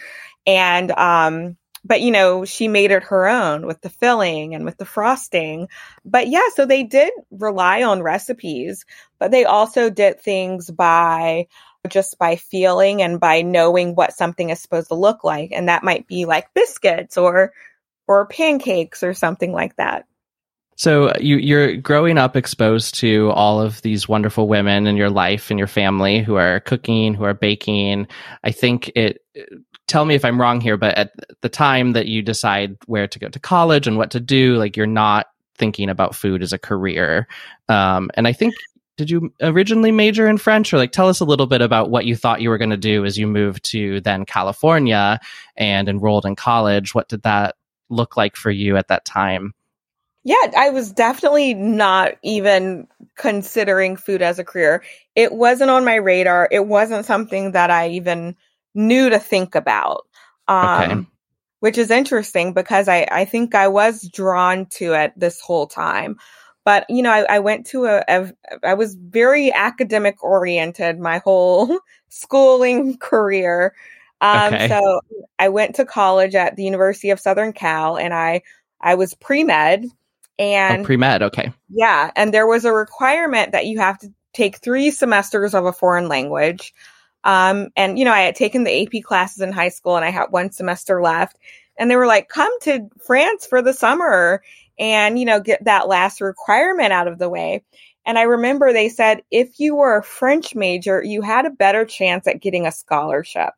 And 0.46 0.90
um 0.92 1.56
but 1.84 2.00
you 2.00 2.10
know, 2.10 2.44
she 2.44 2.66
made 2.66 2.90
it 2.90 3.04
her 3.04 3.28
own 3.28 3.66
with 3.66 3.80
the 3.82 3.90
filling 3.90 4.54
and 4.54 4.64
with 4.64 4.78
the 4.78 4.84
frosting. 4.84 5.68
But 6.04 6.28
yeah, 6.28 6.48
so 6.54 6.64
they 6.64 6.82
did 6.82 7.12
rely 7.30 7.82
on 7.82 8.02
recipes, 8.02 8.84
but 9.18 9.30
they 9.30 9.44
also 9.44 9.90
did 9.90 10.20
things 10.20 10.70
by 10.70 11.46
just 11.88 12.18
by 12.18 12.36
feeling 12.36 13.02
and 13.02 13.20
by 13.20 13.42
knowing 13.42 13.94
what 13.94 14.14
something 14.14 14.48
is 14.48 14.60
supposed 14.60 14.88
to 14.88 14.94
look 14.94 15.22
like. 15.22 15.50
And 15.52 15.68
that 15.68 15.84
might 15.84 16.06
be 16.06 16.24
like 16.24 16.54
biscuits 16.54 17.18
or 17.18 17.52
or 18.06 18.26
pancakes 18.26 19.02
or 19.02 19.14
something 19.14 19.52
like 19.52 19.76
that. 19.76 20.06
So 20.76 21.08
uh, 21.08 21.14
you, 21.20 21.36
you're 21.36 21.76
growing 21.76 22.18
up 22.18 22.36
exposed 22.36 22.96
to 22.96 23.30
all 23.30 23.60
of 23.60 23.80
these 23.82 24.08
wonderful 24.08 24.48
women 24.48 24.86
in 24.86 24.96
your 24.96 25.10
life 25.10 25.50
and 25.50 25.58
your 25.58 25.68
family 25.68 26.20
who 26.20 26.34
are 26.34 26.60
cooking, 26.60 27.14
who 27.14 27.24
are 27.24 27.34
baking. 27.34 28.08
I 28.42 28.50
think 28.50 28.90
it 28.96 29.22
tell 29.86 30.04
me 30.04 30.14
if 30.14 30.24
I'm 30.24 30.40
wrong 30.40 30.60
here, 30.60 30.76
but 30.76 30.96
at 30.96 31.12
the 31.40 31.48
time 31.48 31.92
that 31.92 32.06
you 32.06 32.22
decide 32.22 32.76
where 32.86 33.06
to 33.06 33.18
go 33.18 33.28
to 33.28 33.38
college 33.38 33.86
and 33.86 33.96
what 33.96 34.10
to 34.12 34.20
do, 34.20 34.56
like 34.56 34.76
you're 34.76 34.86
not 34.86 35.26
thinking 35.56 35.88
about 35.88 36.14
food 36.14 36.42
as 36.42 36.52
a 36.52 36.58
career. 36.58 37.28
Um, 37.68 38.10
and 38.14 38.26
I 38.26 38.32
think, 38.32 38.54
did 38.96 39.10
you 39.10 39.32
originally 39.40 39.90
major 39.90 40.28
in 40.28 40.38
French 40.38 40.72
or 40.72 40.78
like 40.78 40.92
tell 40.92 41.08
us 41.08 41.20
a 41.20 41.24
little 41.24 41.46
bit 41.46 41.60
about 41.60 41.90
what 41.90 42.06
you 42.06 42.16
thought 42.16 42.40
you 42.40 42.48
were 42.48 42.58
going 42.58 42.70
to 42.70 42.76
do 42.76 43.04
as 43.04 43.18
you 43.18 43.26
moved 43.26 43.64
to 43.70 44.00
then 44.00 44.24
California 44.24 45.18
and 45.56 45.88
enrolled 45.88 46.26
in 46.26 46.36
college? 46.36 46.94
What 46.94 47.08
did 47.08 47.22
that 47.22 47.56
look 47.90 48.16
like 48.16 48.36
for 48.36 48.50
you 48.50 48.76
at 48.76 48.88
that 48.88 49.04
time? 49.04 49.52
Yeah, 50.22 50.36
I 50.56 50.70
was 50.70 50.90
definitely 50.90 51.52
not 51.52 52.12
even 52.22 52.88
considering 53.16 53.96
food 53.96 54.22
as 54.22 54.38
a 54.38 54.44
career. 54.44 54.82
It 55.14 55.32
wasn't 55.32 55.70
on 55.70 55.84
my 55.84 55.96
radar. 55.96 56.48
It 56.50 56.66
wasn't 56.66 57.04
something 57.04 57.52
that 57.52 57.70
I 57.70 57.90
even 57.90 58.36
new 58.74 59.10
to 59.10 59.18
think 59.18 59.54
about. 59.54 60.06
Um, 60.48 60.82
okay. 60.82 61.06
Which 61.60 61.78
is 61.78 61.90
interesting 61.90 62.52
because 62.52 62.88
I, 62.88 63.06
I 63.10 63.24
think 63.24 63.54
I 63.54 63.68
was 63.68 64.06
drawn 64.08 64.66
to 64.66 64.92
it 64.92 65.12
this 65.16 65.40
whole 65.40 65.66
time. 65.66 66.18
But, 66.64 66.86
you 66.88 67.02
know, 67.02 67.10
I, 67.10 67.36
I 67.36 67.38
went 67.38 67.66
to 67.68 67.86
a, 67.86 68.04
a, 68.08 68.32
I 68.62 68.74
was 68.74 68.94
very 68.94 69.52
academic 69.52 70.22
oriented 70.22 70.98
my 70.98 71.18
whole 71.18 71.78
schooling 72.08 72.98
career. 72.98 73.74
Um, 74.20 74.54
okay. 74.54 74.68
So 74.68 75.00
I 75.38 75.50
went 75.50 75.74
to 75.76 75.84
college 75.84 76.34
at 76.34 76.56
the 76.56 76.64
University 76.64 77.10
of 77.10 77.20
Southern 77.20 77.52
Cal 77.52 77.96
and 77.96 78.14
I, 78.14 78.42
I 78.80 78.94
was 78.94 79.14
pre 79.14 79.44
med. 79.44 79.86
And 80.38 80.82
oh, 80.82 80.84
pre 80.84 80.96
med, 80.96 81.22
okay. 81.22 81.52
Yeah. 81.68 82.10
And 82.16 82.32
there 82.32 82.46
was 82.46 82.64
a 82.64 82.72
requirement 82.72 83.52
that 83.52 83.66
you 83.66 83.78
have 83.78 83.98
to 84.00 84.12
take 84.32 84.56
three 84.56 84.90
semesters 84.90 85.54
of 85.54 85.66
a 85.66 85.72
foreign 85.72 86.08
language. 86.08 86.74
Um, 87.24 87.68
and 87.76 87.98
you 87.98 88.04
know, 88.04 88.12
I 88.12 88.20
had 88.20 88.36
taken 88.36 88.64
the 88.64 88.82
AP 88.82 89.02
classes 89.02 89.40
in 89.40 89.52
high 89.52 89.70
school 89.70 89.96
and 89.96 90.04
I 90.04 90.10
had 90.10 90.26
one 90.30 90.52
semester 90.52 91.02
left 91.02 91.38
and 91.78 91.90
they 91.90 91.96
were 91.96 92.06
like, 92.06 92.28
come 92.28 92.52
to 92.60 92.88
France 93.04 93.46
for 93.46 93.62
the 93.62 93.72
summer 93.72 94.42
and, 94.78 95.18
you 95.18 95.24
know, 95.24 95.40
get 95.40 95.64
that 95.64 95.88
last 95.88 96.20
requirement 96.20 96.92
out 96.92 97.08
of 97.08 97.18
the 97.18 97.28
way. 97.28 97.62
And 98.06 98.18
I 98.18 98.22
remember 98.22 98.72
they 98.72 98.88
said, 98.88 99.22
if 99.30 99.58
you 99.58 99.74
were 99.74 99.96
a 99.96 100.02
French 100.02 100.54
major, 100.54 101.02
you 101.02 101.22
had 101.22 101.46
a 101.46 101.50
better 101.50 101.84
chance 101.84 102.26
at 102.26 102.40
getting 102.40 102.66
a 102.66 102.72
scholarship. 102.72 103.54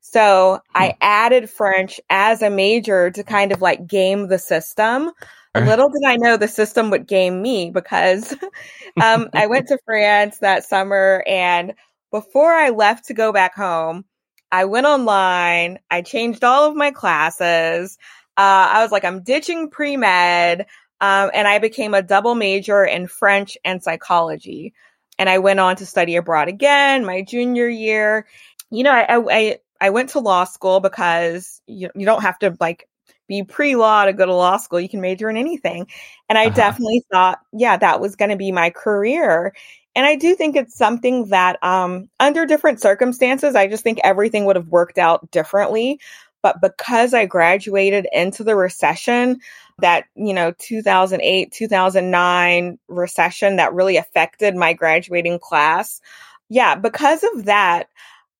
So 0.00 0.60
I 0.74 0.88
hmm. 0.88 0.96
added 1.00 1.50
French 1.50 2.00
as 2.10 2.42
a 2.42 2.50
major 2.50 3.10
to 3.10 3.24
kind 3.24 3.52
of 3.52 3.62
like 3.62 3.86
game 3.86 4.28
the 4.28 4.38
system. 4.38 5.10
Little 5.54 5.88
did 5.88 6.02
I 6.06 6.16
know 6.16 6.36
the 6.36 6.46
system 6.46 6.90
would 6.90 7.08
game 7.08 7.42
me 7.42 7.70
because 7.70 8.32
um, 9.02 9.28
I 9.34 9.48
went 9.48 9.66
to 9.68 9.78
France 9.84 10.38
that 10.38 10.64
summer 10.64 11.24
and 11.26 11.74
before 12.10 12.52
I 12.52 12.70
left 12.70 13.06
to 13.06 13.14
go 13.14 13.32
back 13.32 13.54
home, 13.54 14.04
I 14.50 14.64
went 14.64 14.86
online, 14.86 15.78
I 15.90 16.02
changed 16.02 16.44
all 16.44 16.68
of 16.68 16.76
my 16.76 16.90
classes. 16.90 17.98
Uh, 18.36 18.68
I 18.72 18.82
was 18.82 18.92
like, 18.92 19.04
I'm 19.04 19.22
ditching 19.22 19.70
pre 19.70 19.96
med. 19.96 20.66
Um, 21.00 21.30
and 21.32 21.46
I 21.46 21.58
became 21.58 21.94
a 21.94 22.02
double 22.02 22.34
major 22.34 22.84
in 22.84 23.06
French 23.06 23.56
and 23.64 23.82
psychology. 23.82 24.74
And 25.18 25.28
I 25.28 25.38
went 25.38 25.60
on 25.60 25.76
to 25.76 25.86
study 25.86 26.16
abroad 26.16 26.48
again 26.48 27.04
my 27.04 27.22
junior 27.22 27.68
year. 27.68 28.26
You 28.70 28.84
know, 28.84 28.92
I, 28.92 29.22
I, 29.30 29.58
I 29.80 29.90
went 29.90 30.10
to 30.10 30.20
law 30.20 30.44
school 30.44 30.80
because 30.80 31.60
you, 31.66 31.90
you 31.94 32.04
don't 32.04 32.22
have 32.22 32.38
to 32.40 32.56
like 32.58 32.88
be 33.28 33.44
pre 33.44 33.76
law 33.76 34.06
to 34.06 34.12
go 34.12 34.26
to 34.26 34.34
law 34.34 34.56
school. 34.56 34.80
You 34.80 34.88
can 34.88 35.00
major 35.00 35.30
in 35.30 35.36
anything. 35.36 35.86
And 36.28 36.36
I 36.36 36.46
uh-huh. 36.46 36.56
definitely 36.56 37.04
thought, 37.12 37.38
yeah, 37.52 37.76
that 37.76 38.00
was 38.00 38.16
going 38.16 38.30
to 38.30 38.36
be 38.36 38.50
my 38.50 38.70
career. 38.70 39.54
And 39.98 40.06
I 40.06 40.14
do 40.14 40.36
think 40.36 40.54
it's 40.54 40.76
something 40.76 41.30
that, 41.30 41.60
um, 41.60 42.08
under 42.20 42.46
different 42.46 42.80
circumstances, 42.80 43.56
I 43.56 43.66
just 43.66 43.82
think 43.82 43.98
everything 44.04 44.44
would 44.44 44.54
have 44.54 44.68
worked 44.68 44.96
out 44.96 45.28
differently. 45.32 45.98
But 46.40 46.60
because 46.62 47.14
I 47.14 47.26
graduated 47.26 48.06
into 48.12 48.44
the 48.44 48.54
recession, 48.54 49.40
that, 49.80 50.04
you 50.14 50.34
know, 50.34 50.52
2008, 50.56 51.50
2009 51.50 52.78
recession 52.86 53.56
that 53.56 53.74
really 53.74 53.96
affected 53.96 54.54
my 54.54 54.72
graduating 54.72 55.40
class. 55.40 56.00
Yeah, 56.48 56.76
because 56.76 57.24
of 57.34 57.46
that, 57.46 57.88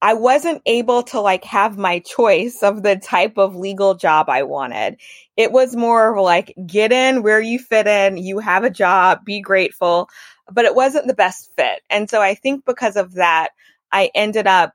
I 0.01 0.15
wasn't 0.15 0.63
able 0.65 1.03
to 1.05 1.21
like 1.21 1.43
have 1.43 1.77
my 1.77 1.99
choice 1.99 2.63
of 2.63 2.85
the 2.85 2.95
type 2.95 3.37
of 3.37 3.57
legal 3.57 3.97
job 3.97 4.29
I 4.29 4.45
wanted. 4.45 5.01
It 5.37 5.51
was 5.51 5.75
more 5.75 6.15
of 6.15 6.23
like 6.23 6.55
get 6.65 6.93
in 6.93 7.25
where 7.25 7.41
you 7.41 7.59
fit 7.59 7.89
in, 7.89 8.17
you 8.17 8.39
have 8.39 8.63
a 8.63 8.71
job, 8.71 9.25
be 9.25 9.41
grateful, 9.41 10.09
but 10.51 10.65
it 10.65 10.75
wasn't 10.75 11.07
the 11.07 11.15
best 11.15 11.51
fit. 11.57 11.83
And 11.91 12.09
so 12.09 12.21
I 12.21 12.35
think 12.35 12.65
because 12.65 12.97
of 12.97 13.15
that, 13.15 13.51
I 13.93 14.11
ended 14.15 14.47
up 14.47 14.75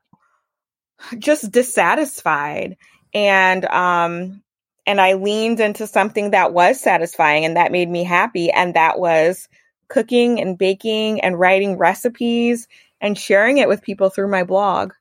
just 1.18 1.50
dissatisfied 1.50 2.76
and 3.12 3.64
um 3.66 4.42
and 4.86 5.00
I 5.00 5.14
leaned 5.14 5.60
into 5.60 5.86
something 5.86 6.30
that 6.30 6.52
was 6.52 6.80
satisfying 6.80 7.44
and 7.44 7.56
that 7.56 7.72
made 7.72 7.88
me 7.88 8.04
happy 8.04 8.50
and 8.50 8.74
that 8.74 8.98
was 8.98 9.48
cooking 9.88 10.40
and 10.40 10.58
baking 10.58 11.20
and 11.20 11.38
writing 11.38 11.78
recipes 11.78 12.68
and 13.00 13.18
sharing 13.18 13.58
it 13.58 13.68
with 13.68 13.82
people 13.82 14.10
through 14.10 14.28
my 14.28 14.44
blog. 14.44 14.92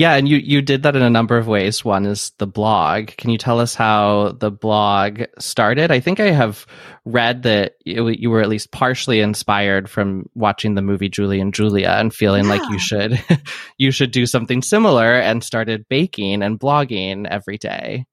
Yeah, 0.00 0.14
and 0.14 0.26
you 0.26 0.38
you 0.38 0.62
did 0.62 0.84
that 0.84 0.96
in 0.96 1.02
a 1.02 1.10
number 1.10 1.36
of 1.36 1.46
ways. 1.46 1.84
One 1.84 2.06
is 2.06 2.30
the 2.38 2.46
blog. 2.46 3.08
Can 3.18 3.28
you 3.28 3.36
tell 3.36 3.60
us 3.60 3.74
how 3.74 4.34
the 4.40 4.50
blog 4.50 5.24
started? 5.38 5.90
I 5.90 6.00
think 6.00 6.20
I 6.20 6.30
have 6.30 6.66
read 7.04 7.42
that 7.42 7.74
you, 7.84 8.08
you 8.08 8.30
were 8.30 8.40
at 8.40 8.48
least 8.48 8.72
partially 8.72 9.20
inspired 9.20 9.90
from 9.90 10.24
watching 10.34 10.74
the 10.74 10.80
movie 10.80 11.10
Julie 11.10 11.38
and 11.38 11.52
Julia 11.52 11.90
and 11.98 12.14
feeling 12.14 12.44
yeah. 12.44 12.50
like 12.50 12.70
you 12.70 12.78
should 12.78 13.22
you 13.76 13.90
should 13.90 14.10
do 14.10 14.24
something 14.24 14.62
similar 14.62 15.16
and 15.16 15.44
started 15.44 15.84
baking 15.90 16.42
and 16.42 16.58
blogging 16.58 17.26
every 17.28 17.58
day. 17.58 18.06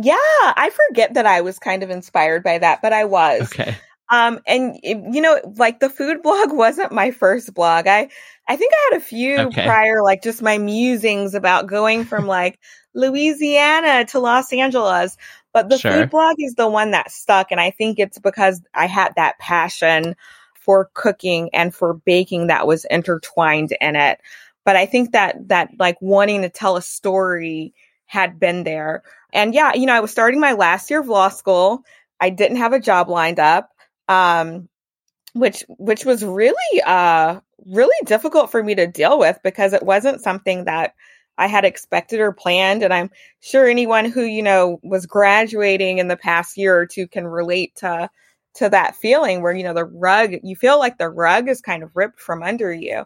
Yeah, 0.00 0.16
I 0.16 0.70
forget 0.88 1.12
that 1.12 1.26
I 1.26 1.42
was 1.42 1.58
kind 1.58 1.82
of 1.82 1.90
inspired 1.90 2.42
by 2.42 2.56
that, 2.56 2.80
but 2.80 2.94
I 2.94 3.04
was. 3.04 3.42
Okay. 3.42 3.76
Um, 4.10 4.40
and 4.46 4.78
you 4.82 5.20
know, 5.20 5.40
like 5.56 5.80
the 5.80 5.90
food 5.90 6.22
blog 6.22 6.52
wasn't 6.52 6.92
my 6.92 7.10
first 7.10 7.52
blog. 7.54 7.86
I, 7.86 8.08
I 8.46 8.56
think 8.56 8.72
I 8.74 8.88
had 8.90 9.00
a 9.00 9.04
few 9.04 9.38
okay. 9.38 9.66
prior, 9.66 10.02
like 10.02 10.22
just 10.22 10.42
my 10.42 10.58
musings 10.58 11.34
about 11.34 11.66
going 11.66 12.04
from 12.04 12.26
like 12.28 12.58
Louisiana 12.94 14.04
to 14.06 14.18
Los 14.18 14.52
Angeles. 14.52 15.16
But 15.52 15.68
the 15.68 15.78
sure. 15.78 15.92
food 15.92 16.10
blog 16.10 16.36
is 16.38 16.54
the 16.54 16.68
one 16.68 16.90
that 16.90 17.10
stuck. 17.10 17.52
And 17.52 17.60
I 17.60 17.70
think 17.70 17.98
it's 17.98 18.18
because 18.18 18.60
I 18.74 18.86
had 18.86 19.14
that 19.16 19.38
passion 19.38 20.16
for 20.54 20.90
cooking 20.94 21.50
and 21.52 21.74
for 21.74 21.94
baking 21.94 22.48
that 22.48 22.66
was 22.66 22.84
intertwined 22.86 23.76
in 23.80 23.96
it. 23.96 24.20
But 24.64 24.76
I 24.76 24.86
think 24.86 25.12
that, 25.12 25.48
that 25.48 25.70
like 25.78 25.96
wanting 26.00 26.42
to 26.42 26.48
tell 26.48 26.76
a 26.76 26.82
story 26.82 27.74
had 28.06 28.40
been 28.40 28.64
there. 28.64 29.02
And 29.32 29.54
yeah, 29.54 29.74
you 29.74 29.86
know, 29.86 29.94
I 29.94 30.00
was 30.00 30.10
starting 30.10 30.40
my 30.40 30.52
last 30.52 30.90
year 30.90 31.00
of 31.00 31.08
law 31.08 31.28
school. 31.28 31.84
I 32.20 32.30
didn't 32.30 32.56
have 32.58 32.72
a 32.72 32.80
job 32.80 33.08
lined 33.08 33.38
up 33.38 33.70
um, 34.08 34.68
which 35.32 35.64
which 35.68 36.04
was 36.04 36.24
really 36.24 36.82
uh 36.86 37.40
really 37.66 37.96
difficult 38.06 38.50
for 38.50 38.62
me 38.62 38.74
to 38.74 38.86
deal 38.86 39.18
with 39.18 39.38
because 39.42 39.72
it 39.72 39.82
wasn't 39.82 40.20
something 40.22 40.64
that 40.64 40.94
I 41.38 41.46
had 41.46 41.64
expected 41.64 42.20
or 42.20 42.32
planned. 42.32 42.82
And 42.82 42.94
I'm 42.94 43.10
sure 43.40 43.68
anyone 43.68 44.04
who, 44.04 44.22
you 44.22 44.42
know, 44.42 44.78
was 44.82 45.06
graduating 45.06 45.98
in 45.98 46.08
the 46.08 46.16
past 46.16 46.56
year 46.56 46.76
or 46.76 46.86
two 46.86 47.08
can 47.08 47.26
relate 47.26 47.74
to 47.76 48.08
to 48.54 48.68
that 48.68 48.94
feeling 48.94 49.42
where, 49.42 49.52
you 49.52 49.64
know, 49.64 49.74
the 49.74 49.84
rug, 49.84 50.34
you 50.44 50.54
feel 50.54 50.78
like 50.78 50.96
the 50.96 51.08
rug 51.08 51.48
is 51.48 51.60
kind 51.60 51.82
of 51.82 51.90
ripped 51.94 52.20
from 52.20 52.42
under 52.42 52.72
you. 52.72 53.04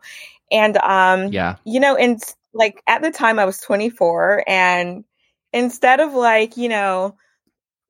And 0.51 0.77
um 0.79 1.33
yeah, 1.33 1.57
you 1.65 1.81
know, 1.81 1.97
and 1.97 2.21
like 2.53 2.83
at 2.87 3.03
the 3.03 3.11
time 3.11 3.39
I 3.39 3.45
was 3.47 3.59
24 3.59 4.45
and 4.47 5.05
instead 5.53 6.01
of 6.01 6.13
like, 6.13 6.57
you 6.57 6.69
know, 6.69 7.17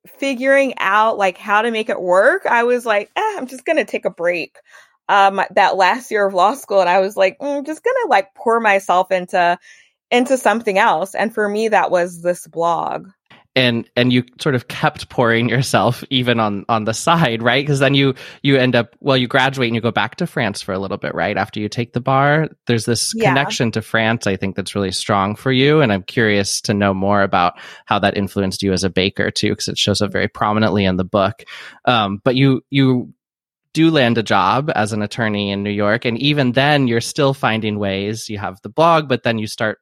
figuring 0.07 0.75
out 0.79 1.19
like 1.19 1.39
how 1.39 1.63
to 1.63 1.71
make 1.71 1.89
it 1.89 2.01
work, 2.01 2.47
I 2.47 2.65
was 2.65 2.87
like, 2.87 3.11
eh, 3.17 3.35
I'm 3.37 3.47
just 3.47 3.65
gonna 3.65 3.85
take 3.85 4.05
a 4.05 4.11
break. 4.11 4.57
Um, 5.09 5.41
that 5.55 5.77
last 5.77 6.11
year 6.11 6.27
of 6.27 6.35
law 6.35 6.55
school, 6.55 6.81
and 6.81 6.89
I 6.89 7.01
was 7.01 7.17
like, 7.17 7.39
mm, 7.39 7.59
I'm 7.59 7.65
just 7.65 7.83
gonna 7.83 8.09
like 8.09 8.35
pour 8.35 8.61
myself 8.61 9.11
into 9.11 9.59
into 10.11 10.39
something 10.39 10.79
else. 10.79 11.15
And 11.15 11.33
for 11.33 11.49
me, 11.49 11.69
that 11.69 11.91
was 11.91 12.23
this 12.23 12.47
blog 12.47 13.09
and 13.59 13.91
and 13.97 14.13
you 14.13 14.23
sort 14.41 14.55
of 14.55 14.69
kept 14.69 15.09
pouring 15.09 15.49
yourself 15.49 16.05
even 16.11 16.39
on 16.39 16.65
on 16.69 16.85
the 16.85 16.95
side 16.95 17.43
right 17.43 17.65
because 17.65 17.81
then 17.81 17.93
you 17.95 18.15
you 18.43 18.57
end 18.57 18.77
up 18.77 18.95
well 19.01 19.17
you 19.17 19.27
graduate 19.27 19.67
and 19.67 19.75
you 19.75 19.81
go 19.81 19.91
back 19.91 20.15
to 20.17 20.27
france 20.27 20.63
for 20.63 20.73
a 20.73 20.79
little 20.79 20.97
bit 20.97 21.15
right 21.15 21.37
after 21.37 21.59
you 21.59 21.69
take 21.69 21.93
the 21.93 22.01
bar 22.01 22.49
there's 22.67 22.85
this 22.85 23.13
yeah. 23.17 23.29
connection 23.29 23.73
to 23.73 23.83
france 23.83 24.27
i 24.27 24.37
think 24.37 24.55
that's 24.55 24.77
really 24.77 24.93
strong 24.93 25.35
for 25.35 25.51
you 25.51 25.81
and 25.81 25.93
i'm 25.93 26.05
curious 26.05 26.61
to 26.61 26.73
know 26.73 26.95
more 26.95 27.23
about 27.23 27.55
how 27.85 27.99
that 27.99 28.17
influenced 28.17 28.63
you 28.63 28.73
as 28.73 28.85
a 28.85 28.91
baker 28.91 29.31
too 29.31 29.51
because 29.51 29.69
it 29.69 29.77
shows 29.77 30.01
up 30.01 30.13
very 30.13 30.29
prominently 30.29 30.85
in 30.85 30.97
the 30.97 31.05
book 31.05 31.43
um, 31.85 32.21
but 32.25 32.37
you 32.37 32.63
you 32.71 33.13
do 33.73 33.91
land 33.91 34.19
a 34.19 34.23
job 34.23 34.71
as 34.75 34.93
an 34.93 35.03
attorney 35.03 35.51
in 35.51 35.63
New 35.63 35.71
York. 35.71 36.05
And 36.05 36.19
even 36.19 36.53
then, 36.53 36.89
you're 36.89 37.01
still 37.01 37.35
finding 37.35 37.79
ways. 37.79 38.29
You 38.29 38.39
have 38.39 38.61
the 38.63 38.69
blog, 38.69 39.09
but 39.09 39.23
then 39.23 39.39
you 39.39 39.47
start 39.47 39.79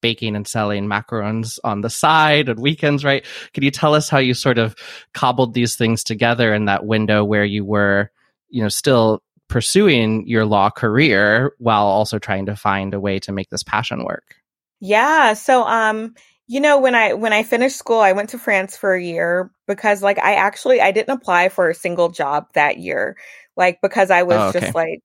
baking 0.00 0.36
and 0.36 0.46
selling 0.46 0.86
macarons 0.86 1.58
on 1.64 1.80
the 1.80 1.90
side 1.90 2.48
on 2.48 2.60
weekends, 2.60 3.04
right? 3.04 3.24
Can 3.52 3.64
you 3.64 3.70
tell 3.70 3.94
us 3.94 4.08
how 4.08 4.18
you 4.18 4.34
sort 4.34 4.58
of 4.58 4.74
cobbled 5.14 5.54
these 5.54 5.76
things 5.76 6.02
together 6.02 6.54
in 6.54 6.66
that 6.66 6.84
window 6.84 7.24
where 7.24 7.44
you 7.44 7.64
were, 7.64 8.10
you 8.48 8.62
know, 8.62 8.68
still 8.68 9.22
pursuing 9.48 10.26
your 10.26 10.46
law 10.46 10.70
career 10.70 11.52
while 11.58 11.84
also 11.84 12.18
trying 12.18 12.46
to 12.46 12.56
find 12.56 12.94
a 12.94 13.00
way 13.00 13.18
to 13.18 13.32
make 13.32 13.50
this 13.50 13.62
passion 13.62 14.04
work? 14.04 14.36
Yeah. 14.80 15.34
So, 15.34 15.64
um, 15.64 16.14
you 16.50 16.60
know, 16.60 16.80
when 16.80 16.96
I 16.96 17.12
when 17.12 17.32
I 17.32 17.44
finished 17.44 17.76
school, 17.76 18.00
I 18.00 18.10
went 18.10 18.30
to 18.30 18.38
France 18.38 18.76
for 18.76 18.92
a 18.92 19.00
year 19.00 19.52
because 19.68 20.02
like 20.02 20.18
I 20.18 20.34
actually 20.34 20.80
I 20.80 20.90
didn't 20.90 21.16
apply 21.16 21.48
for 21.48 21.70
a 21.70 21.74
single 21.76 22.08
job 22.08 22.48
that 22.54 22.78
year. 22.78 23.16
Like 23.56 23.78
because 23.80 24.10
I 24.10 24.24
was 24.24 24.36
oh, 24.36 24.48
okay. 24.48 24.58
just 24.58 24.74
like 24.74 24.98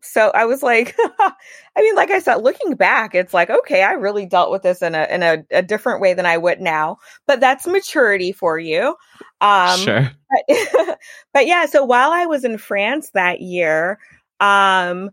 so 0.00 0.30
I 0.32 0.44
was 0.44 0.62
like, 0.62 0.94
I 1.18 1.32
mean, 1.78 1.96
like 1.96 2.12
I 2.12 2.20
said, 2.20 2.36
looking 2.36 2.76
back, 2.76 3.16
it's 3.16 3.34
like, 3.34 3.50
okay, 3.50 3.82
I 3.82 3.94
really 3.94 4.26
dealt 4.26 4.52
with 4.52 4.62
this 4.62 4.80
in 4.80 4.94
a 4.94 5.08
in 5.10 5.24
a, 5.24 5.44
a 5.50 5.62
different 5.62 6.00
way 6.00 6.14
than 6.14 6.24
I 6.24 6.36
would 6.36 6.60
now. 6.60 6.98
But 7.26 7.40
that's 7.40 7.66
maturity 7.66 8.30
for 8.30 8.56
you. 8.56 8.94
Um, 9.40 9.78
sure. 9.80 10.12
But, 10.46 10.98
but 11.34 11.46
yeah, 11.48 11.66
so 11.66 11.84
while 11.84 12.12
I 12.12 12.26
was 12.26 12.44
in 12.44 12.58
France 12.58 13.10
that 13.14 13.40
year, 13.40 13.98
um, 14.38 15.10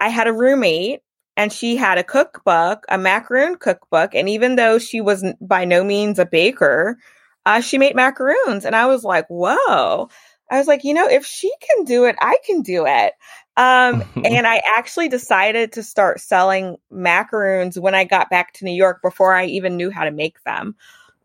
I 0.00 0.08
had 0.08 0.26
a 0.26 0.32
roommate 0.32 1.00
and 1.36 1.52
she 1.52 1.76
had 1.76 1.98
a 1.98 2.04
cookbook, 2.04 2.84
a 2.88 2.98
macaroon 2.98 3.56
cookbook. 3.56 4.14
And 4.14 4.28
even 4.28 4.56
though 4.56 4.78
she 4.78 5.00
was 5.00 5.24
by 5.40 5.64
no 5.64 5.82
means 5.82 6.18
a 6.18 6.26
baker, 6.26 6.98
uh, 7.46 7.60
she 7.60 7.78
made 7.78 7.96
macaroons. 7.96 8.64
And 8.64 8.76
I 8.76 8.86
was 8.86 9.04
like, 9.04 9.26
whoa. 9.28 10.08
I 10.50 10.58
was 10.58 10.66
like, 10.66 10.84
you 10.84 10.92
know, 10.92 11.08
if 11.08 11.24
she 11.24 11.50
can 11.60 11.84
do 11.84 12.04
it, 12.04 12.16
I 12.20 12.36
can 12.44 12.60
do 12.62 12.84
it. 12.86 13.14
Um, 13.56 14.04
and 14.24 14.46
I 14.46 14.60
actually 14.76 15.08
decided 15.08 15.72
to 15.72 15.82
start 15.82 16.20
selling 16.20 16.76
macaroons 16.90 17.78
when 17.78 17.94
I 17.94 18.04
got 18.04 18.28
back 18.28 18.52
to 18.54 18.64
New 18.64 18.74
York 18.74 19.00
before 19.02 19.34
I 19.34 19.46
even 19.46 19.76
knew 19.76 19.90
how 19.90 20.04
to 20.04 20.10
make 20.10 20.42
them. 20.44 20.76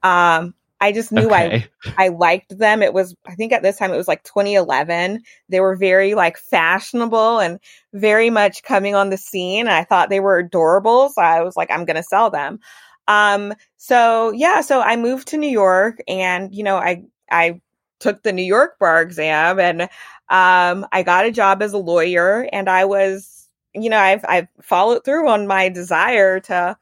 Um, 0.04 0.54
I 0.80 0.92
just 0.92 1.12
knew 1.12 1.28
okay. 1.28 1.68
I 1.86 1.94
I 2.06 2.08
liked 2.10 2.58
them. 2.58 2.84
It 2.84 2.94
was 2.94 3.16
I 3.26 3.36
think 3.36 3.52
at 3.52 3.64
this 3.64 3.78
time 3.78 3.92
it 3.92 3.98
was 3.98 4.08
like 4.08 4.24
2011. 4.24 5.22
They 5.50 5.60
were 5.60 5.76
very 5.76 6.14
like 6.14 6.38
fashionable 6.38 7.40
and 7.40 7.60
very 7.94 8.30
much 8.30 8.64
coming 8.64 8.96
on 8.96 9.10
the 9.10 9.18
scene. 9.18 9.68
I 9.68 9.84
thought 9.84 10.10
they 10.10 10.20
were 10.20 10.38
adorable, 10.38 11.10
so 11.10 11.22
I 11.22 11.42
was 11.42 11.56
like 11.56 11.72
I'm 11.72 11.86
going 11.86 11.96
to 11.96 12.04
sell 12.04 12.30
them. 12.30 12.60
Um 13.08 13.54
so 13.78 14.32
yeah, 14.32 14.62
so 14.62 14.82
I 14.82 14.96
moved 14.96 15.30
to 15.30 15.38
New 15.38 15.50
York 15.50 15.98
and 16.08 16.54
you 16.54 16.64
know, 16.64 16.78
I 16.78 17.04
I 17.32 17.62
took 18.00 18.24
the 18.24 18.34
New 18.34 18.44
York 18.44 18.78
bar 18.80 19.02
exam 19.02 19.60
and 19.60 19.82
um, 20.30 20.86
I 20.92 21.04
got 21.04 21.26
a 21.26 21.32
job 21.32 21.62
as 21.62 21.74
a 21.74 21.78
lawyer 21.78 22.48
and 22.52 22.70
I 22.70 22.86
was, 22.86 23.48
you 23.74 23.90
know, 23.90 24.00
I've, 24.00 24.26
I've 24.28 24.48
followed 24.62 25.04
through 25.06 25.30
on 25.30 25.48
my 25.48 25.70
desire 25.70 26.40
to 26.42 26.78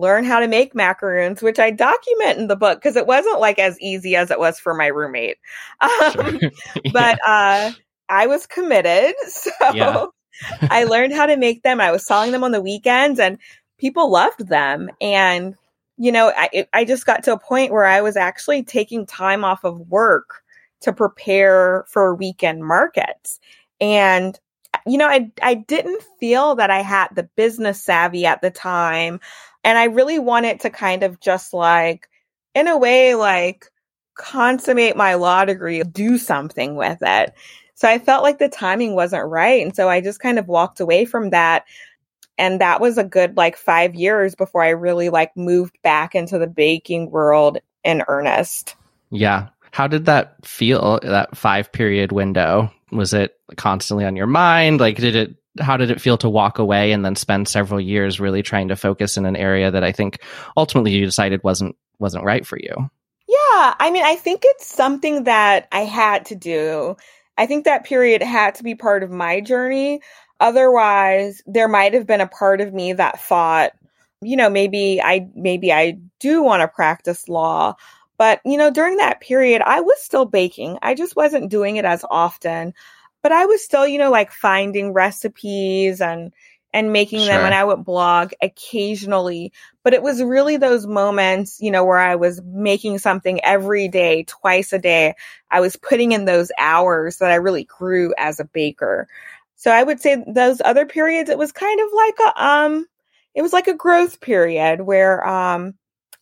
learn 0.00 0.24
how 0.24 0.40
to 0.40 0.48
make 0.48 0.74
macaroons, 0.74 1.42
which 1.42 1.58
I 1.58 1.70
document 1.70 2.38
in 2.38 2.48
the 2.48 2.56
book 2.56 2.78
because 2.78 2.96
it 2.96 3.06
wasn't 3.06 3.40
like 3.40 3.58
as 3.58 3.78
easy 3.80 4.16
as 4.16 4.30
it 4.30 4.38
was 4.38 4.58
for 4.58 4.74
my 4.74 4.86
roommate. 4.86 5.36
Um, 5.80 6.12
sure. 6.12 6.40
yeah. 6.84 6.90
But 6.92 7.18
uh, 7.26 7.72
I 8.08 8.26
was 8.26 8.46
committed. 8.46 9.14
So 9.28 9.50
yeah. 9.74 10.06
I 10.62 10.84
learned 10.84 11.12
how 11.12 11.26
to 11.26 11.36
make 11.36 11.62
them. 11.62 11.80
I 11.80 11.92
was 11.92 12.06
selling 12.06 12.32
them 12.32 12.44
on 12.44 12.52
the 12.52 12.62
weekends 12.62 13.20
and 13.20 13.36
people 13.78 14.10
loved 14.10 14.48
them. 14.48 14.88
And, 15.00 15.54
you 15.98 16.10
know, 16.10 16.32
I, 16.34 16.66
I 16.72 16.84
just 16.86 17.04
got 17.04 17.24
to 17.24 17.34
a 17.34 17.38
point 17.38 17.72
where 17.72 17.84
I 17.84 18.00
was 18.00 18.16
actually 18.16 18.62
taking 18.62 19.04
time 19.04 19.44
off 19.44 19.64
of 19.64 19.78
work 19.90 20.42
to 20.80 20.94
prepare 20.94 21.84
for 21.88 22.14
weekend 22.14 22.64
markets. 22.64 23.38
And 23.80 24.38
you 24.86 24.98
know, 24.98 25.08
I 25.08 25.30
I 25.42 25.54
didn't 25.54 26.02
feel 26.18 26.54
that 26.56 26.70
I 26.70 26.82
had 26.82 27.08
the 27.14 27.28
business 27.36 27.82
savvy 27.82 28.26
at 28.26 28.40
the 28.40 28.50
time, 28.50 29.20
and 29.64 29.78
I 29.78 29.84
really 29.84 30.18
wanted 30.18 30.60
to 30.60 30.70
kind 30.70 31.02
of 31.02 31.20
just 31.20 31.52
like 31.52 32.08
in 32.54 32.68
a 32.68 32.78
way 32.78 33.14
like 33.14 33.66
consummate 34.14 34.96
my 34.96 35.14
law 35.14 35.44
degree, 35.44 35.82
do 35.82 36.18
something 36.18 36.76
with 36.76 36.98
it. 37.00 37.32
So 37.74 37.88
I 37.88 37.98
felt 37.98 38.22
like 38.22 38.38
the 38.38 38.48
timing 38.48 38.94
wasn't 38.94 39.28
right. 39.28 39.62
And 39.62 39.74
so 39.74 39.88
I 39.88 40.02
just 40.02 40.20
kind 40.20 40.38
of 40.38 40.48
walked 40.48 40.80
away 40.80 41.06
from 41.06 41.30
that. 41.30 41.64
And 42.36 42.60
that 42.60 42.80
was 42.80 42.98
a 42.98 43.04
good 43.04 43.36
like 43.36 43.56
five 43.56 43.94
years 43.94 44.34
before 44.34 44.62
I 44.62 44.70
really 44.70 45.08
like 45.08 45.36
moved 45.36 45.78
back 45.82 46.14
into 46.14 46.38
the 46.38 46.46
baking 46.46 47.10
world 47.10 47.58
in 47.82 48.02
earnest. 48.08 48.76
Yeah. 49.10 49.48
How 49.72 49.86
did 49.86 50.06
that 50.06 50.44
feel, 50.44 51.00
that 51.02 51.36
five 51.36 51.72
period 51.72 52.12
window? 52.12 52.70
Was 52.92 53.14
it 53.14 53.38
constantly 53.56 54.04
on 54.04 54.16
your 54.16 54.26
mind? 54.26 54.80
Like, 54.80 54.96
did 54.96 55.16
it, 55.16 55.34
how 55.58 55.76
did 55.76 55.90
it 55.90 56.00
feel 56.00 56.16
to 56.18 56.28
walk 56.28 56.58
away 56.58 56.92
and 56.92 57.04
then 57.04 57.16
spend 57.16 57.48
several 57.48 57.80
years 57.80 58.20
really 58.20 58.42
trying 58.42 58.68
to 58.68 58.76
focus 58.76 59.16
in 59.16 59.26
an 59.26 59.36
area 59.36 59.70
that 59.70 59.82
I 59.82 59.92
think 59.92 60.18
ultimately 60.56 60.92
you 60.92 61.04
decided 61.04 61.42
wasn't, 61.42 61.76
wasn't 61.98 62.24
right 62.24 62.46
for 62.46 62.58
you? 62.58 62.74
Yeah. 63.26 63.74
I 63.78 63.90
mean, 63.92 64.04
I 64.04 64.16
think 64.16 64.42
it's 64.44 64.66
something 64.66 65.24
that 65.24 65.68
I 65.72 65.80
had 65.80 66.26
to 66.26 66.36
do. 66.36 66.96
I 67.36 67.46
think 67.46 67.64
that 67.64 67.84
period 67.84 68.22
had 68.22 68.56
to 68.56 68.62
be 68.62 68.74
part 68.74 69.02
of 69.02 69.10
my 69.10 69.40
journey. 69.40 70.00
Otherwise, 70.38 71.42
there 71.46 71.68
might 71.68 71.94
have 71.94 72.06
been 72.06 72.20
a 72.20 72.28
part 72.28 72.60
of 72.60 72.72
me 72.72 72.92
that 72.92 73.20
thought, 73.20 73.72
you 74.22 74.36
know, 74.36 74.50
maybe 74.50 75.00
I, 75.02 75.28
maybe 75.34 75.72
I 75.72 75.98
do 76.18 76.42
want 76.42 76.62
to 76.62 76.68
practice 76.68 77.28
law 77.28 77.76
but, 78.20 78.42
you 78.44 78.58
know, 78.58 78.70
during 78.70 78.98
that 78.98 79.22
period, 79.22 79.62
I 79.64 79.80
was 79.80 79.98
still 80.02 80.26
baking. 80.26 80.76
I 80.82 80.92
just 80.92 81.16
wasn't 81.16 81.50
doing 81.50 81.76
it 81.76 81.86
as 81.86 82.04
often. 82.10 82.74
But 83.22 83.32
I 83.32 83.46
was 83.46 83.62
still, 83.62 83.86
you 83.86 83.98
know, 83.98 84.10
like 84.10 84.32
finding 84.32 84.92
recipes 84.92 86.00
and 86.00 86.32
and 86.72 86.92
making 86.92 87.20
sure. 87.20 87.28
them 87.28 87.44
and 87.46 87.54
I 87.54 87.64
would 87.64 87.84
blog 87.84 88.32
occasionally. 88.40 89.52
But 89.82 89.94
it 89.94 90.02
was 90.02 90.22
really 90.22 90.56
those 90.56 90.86
moments, 90.86 91.58
you 91.60 91.70
know, 91.70 91.84
where 91.84 91.98
I 91.98 92.14
was 92.14 92.40
making 92.44 92.98
something 92.98 93.42
every 93.44 93.88
day, 93.88 94.24
twice 94.24 94.72
a 94.72 94.78
day. 94.78 95.14
I 95.50 95.60
was 95.60 95.76
putting 95.76 96.12
in 96.12 96.26
those 96.26 96.52
hours 96.58 97.18
that 97.18 97.32
I 97.32 97.36
really 97.36 97.64
grew 97.64 98.14
as 98.16 98.38
a 98.38 98.44
baker. 98.44 99.08
So 99.56 99.70
I 99.70 99.82
would 99.82 100.00
say 100.00 100.22
those 100.26 100.62
other 100.64 100.86
periods, 100.86 101.28
it 101.28 101.38
was 101.38 101.52
kind 101.52 101.80
of 101.80 101.88
like 101.94 102.18
a 102.26 102.44
um 102.44 102.86
it 103.34 103.42
was 103.42 103.52
like 103.52 103.68
a 103.68 103.74
growth 103.74 104.20
period 104.20 104.80
where 104.80 105.26
um 105.26 105.74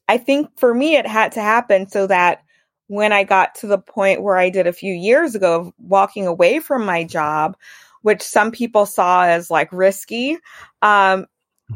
I 0.08 0.16
think 0.16 0.58
for 0.58 0.72
me, 0.72 0.96
it 0.96 1.06
had 1.06 1.32
to 1.32 1.42
happen 1.42 1.86
so 1.88 2.06
that 2.06 2.42
when 2.88 3.12
I 3.12 3.24
got 3.24 3.54
to 3.56 3.66
the 3.66 3.78
point 3.78 4.22
where 4.22 4.36
I 4.36 4.50
did 4.50 4.66
a 4.66 4.72
few 4.72 4.92
years 4.92 5.34
ago 5.34 5.60
of 5.60 5.72
walking 5.78 6.26
away 6.26 6.58
from 6.58 6.84
my 6.84 7.04
job, 7.04 7.56
which 8.02 8.22
some 8.22 8.50
people 8.50 8.86
saw 8.86 9.24
as 9.24 9.50
like 9.50 9.72
risky, 9.72 10.34
um, 10.82 11.26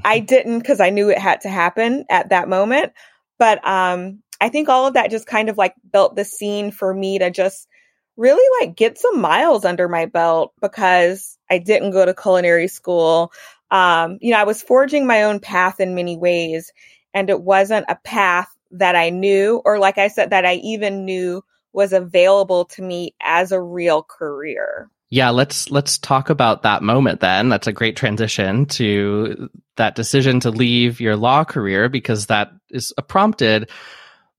I 0.04 0.18
mm-hmm. 0.18 0.26
didn't 0.26 0.58
because 0.58 0.80
I 0.80 0.90
knew 0.90 1.10
it 1.10 1.18
had 1.18 1.42
to 1.42 1.48
happen 1.48 2.04
at 2.10 2.30
that 2.30 2.48
moment. 2.48 2.92
But 3.38 3.66
um, 3.66 4.22
I 4.40 4.48
think 4.48 4.68
all 4.68 4.86
of 4.86 4.94
that 4.94 5.10
just 5.10 5.26
kind 5.26 5.48
of 5.48 5.58
like 5.58 5.74
built 5.92 6.16
the 6.16 6.24
scene 6.24 6.70
for 6.70 6.92
me 6.92 7.18
to 7.18 7.30
just 7.30 7.68
really 8.16 8.66
like 8.66 8.76
get 8.76 8.98
some 8.98 9.20
miles 9.20 9.64
under 9.64 9.88
my 9.88 10.06
belt 10.06 10.52
because 10.60 11.38
I 11.50 11.58
didn't 11.58 11.90
go 11.90 12.04
to 12.04 12.14
culinary 12.14 12.68
school. 12.68 13.32
Um, 13.70 14.18
you 14.20 14.32
know, 14.32 14.38
I 14.38 14.44
was 14.44 14.62
forging 14.62 15.06
my 15.06 15.24
own 15.24 15.40
path 15.40 15.80
in 15.80 15.94
many 15.94 16.16
ways 16.16 16.72
and 17.14 17.28
it 17.30 17.40
wasn't 17.42 17.86
a 17.88 17.96
path 17.96 18.48
that 18.72 18.96
I 18.96 19.10
knew, 19.10 19.62
or 19.64 19.78
like 19.78 19.98
I 19.98 20.08
said, 20.08 20.30
that 20.30 20.44
I 20.44 20.54
even 20.54 21.04
knew 21.04 21.44
was 21.72 21.92
available 21.92 22.64
to 22.66 22.82
me 22.82 23.14
as 23.20 23.52
a 23.52 23.60
real 23.60 24.02
career. 24.02 24.90
Yeah, 25.10 25.30
let's 25.30 25.70
let's 25.70 25.98
talk 25.98 26.30
about 26.30 26.62
that 26.62 26.82
moment 26.82 27.20
then. 27.20 27.50
That's 27.50 27.66
a 27.66 27.72
great 27.72 27.96
transition 27.96 28.64
to 28.66 29.50
that 29.76 29.94
decision 29.94 30.40
to 30.40 30.50
leave 30.50 31.00
your 31.00 31.16
law 31.16 31.44
career 31.44 31.88
because 31.88 32.26
that 32.26 32.50
is 32.70 32.94
prompted 33.08 33.70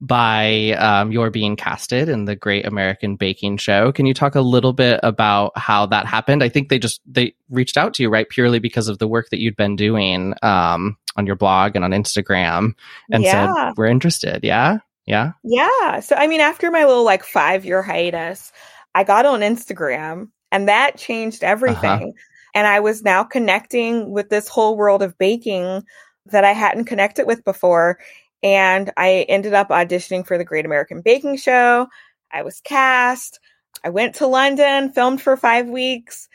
by 0.03 0.71
um, 0.71 1.13
your 1.13 1.29
being 1.29 1.55
casted 1.55 2.09
in 2.09 2.25
the 2.25 2.35
Great 2.35 2.65
American 2.65 3.15
Baking 3.15 3.55
Show. 3.55 3.93
Can 3.93 4.05
you 4.05 4.13
talk 4.13 4.35
a 4.35 4.41
little 4.41 4.73
bit 4.73 4.99
about 5.01 5.57
how 5.57 5.85
that 5.85 6.05
happened? 6.05 6.43
I 6.43 6.49
think 6.49 6.67
they 6.67 6.77
just 6.77 6.99
they 7.07 7.33
reached 7.49 7.77
out 7.77 7.93
to 7.93 8.03
you 8.03 8.09
right 8.09 8.27
purely 8.27 8.59
because 8.59 8.89
of 8.89 8.99
the 8.99 9.07
work 9.07 9.29
that 9.29 9.39
you'd 9.39 9.55
been 9.55 9.77
doing 9.77 10.33
um, 10.43 10.97
on 11.15 11.25
your 11.25 11.37
blog 11.37 11.77
and 11.77 11.85
on 11.85 11.91
Instagram 11.91 12.73
and 13.11 13.23
yeah. 13.23 13.53
said, 13.53 13.73
We're 13.77 13.85
interested. 13.85 14.41
Yeah. 14.43 14.79
Yeah. 15.05 15.31
Yeah. 15.43 16.01
So, 16.01 16.17
I 16.17 16.27
mean, 16.27 16.41
after 16.41 16.69
my 16.69 16.83
little 16.83 17.05
like 17.05 17.23
five 17.23 17.63
year 17.63 17.81
hiatus, 17.81 18.51
I 18.93 19.05
got 19.05 19.25
on 19.25 19.39
Instagram 19.39 20.31
and 20.51 20.67
that 20.67 20.97
changed 20.97 21.45
uh-huh. 21.45 21.51
everything. 21.51 22.09
Uh-huh. 22.09 22.11
And 22.55 22.67
I 22.67 22.81
was 22.81 23.03
now 23.03 23.23
connecting 23.23 24.11
with 24.11 24.29
this 24.29 24.49
whole 24.49 24.75
world 24.75 25.01
of 25.01 25.17
baking 25.17 25.83
that 26.25 26.43
I 26.43 26.51
hadn't 26.51 26.85
connected 26.85 27.25
with 27.25 27.43
before. 27.43 27.99
And 28.43 28.91
I 28.97 29.25
ended 29.29 29.53
up 29.53 29.69
auditioning 29.69 30.27
for 30.27 30.37
the 30.37 30.43
Great 30.43 30.65
American 30.65 31.01
Baking 31.01 31.37
Show. 31.37 31.87
I 32.31 32.43
was 32.43 32.59
cast. 32.61 33.39
I 33.83 33.89
went 33.89 34.15
to 34.15 34.27
London, 34.27 34.91
filmed 34.91 35.21
for 35.21 35.37
five 35.37 35.69
weeks. 35.69 36.27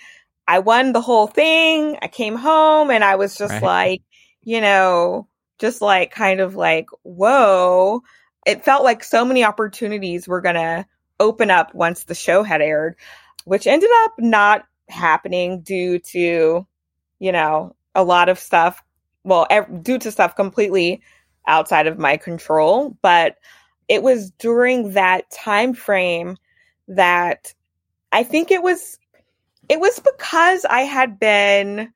I 0.46 0.60
won 0.60 0.92
the 0.92 1.02
whole 1.02 1.26
thing. 1.26 1.98
I 2.00 2.08
came 2.08 2.34
home 2.34 2.90
and 2.90 3.04
I 3.04 3.16
was 3.16 3.36
just 3.36 3.52
right. 3.52 3.62
like, 3.62 4.02
you 4.42 4.62
know, 4.62 5.28
just 5.58 5.82
like 5.82 6.10
kind 6.10 6.40
of 6.40 6.56
like, 6.56 6.86
whoa. 7.02 8.02
It 8.46 8.64
felt 8.64 8.82
like 8.84 9.04
so 9.04 9.26
many 9.26 9.44
opportunities 9.44 10.26
were 10.26 10.40
going 10.40 10.54
to 10.54 10.86
open 11.20 11.50
up 11.50 11.74
once 11.74 12.04
the 12.04 12.14
show 12.14 12.42
had 12.42 12.62
aired, 12.62 12.96
which 13.44 13.66
ended 13.66 13.90
up 14.04 14.12
not 14.18 14.64
happening 14.88 15.60
due 15.60 15.98
to, 15.98 16.66
you 17.18 17.32
know, 17.32 17.76
a 17.94 18.02
lot 18.02 18.30
of 18.30 18.38
stuff. 18.38 18.82
Well, 19.24 19.46
ev- 19.50 19.82
due 19.82 19.98
to 19.98 20.10
stuff 20.10 20.34
completely 20.34 21.02
outside 21.48 21.87
of 21.87 21.98
my 21.98 22.16
control. 22.16 22.96
But 23.02 23.37
it 23.88 24.02
was 24.02 24.30
during 24.32 24.92
that 24.92 25.30
time 25.30 25.74
frame 25.74 26.37
that 26.87 27.52
I 28.12 28.22
think 28.22 28.50
it 28.50 28.62
was 28.62 28.98
it 29.68 29.80
was 29.80 29.98
because 29.98 30.64
I 30.64 30.82
had 30.82 31.18
been 31.18 31.92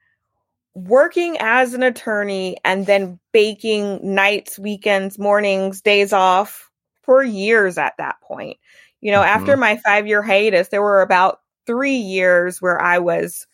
working 0.74 1.36
as 1.40 1.74
an 1.74 1.82
attorney 1.82 2.56
and 2.64 2.86
then 2.86 3.18
baking 3.32 4.14
nights, 4.14 4.58
weekends, 4.58 5.18
mornings, 5.18 5.80
days 5.80 6.12
off 6.12 6.70
for 7.02 7.22
years 7.22 7.78
at 7.78 7.94
that 7.98 8.20
point. 8.22 8.58
You 9.00 9.12
know, 9.12 9.20
mm-hmm. 9.20 9.40
after 9.40 9.56
my 9.56 9.76
five 9.78 10.06
year 10.06 10.22
hiatus, 10.22 10.68
there 10.68 10.82
were 10.82 11.02
about 11.02 11.40
three 11.66 11.96
years 11.96 12.60
where 12.60 12.80
I 12.80 12.98
was 12.98 13.46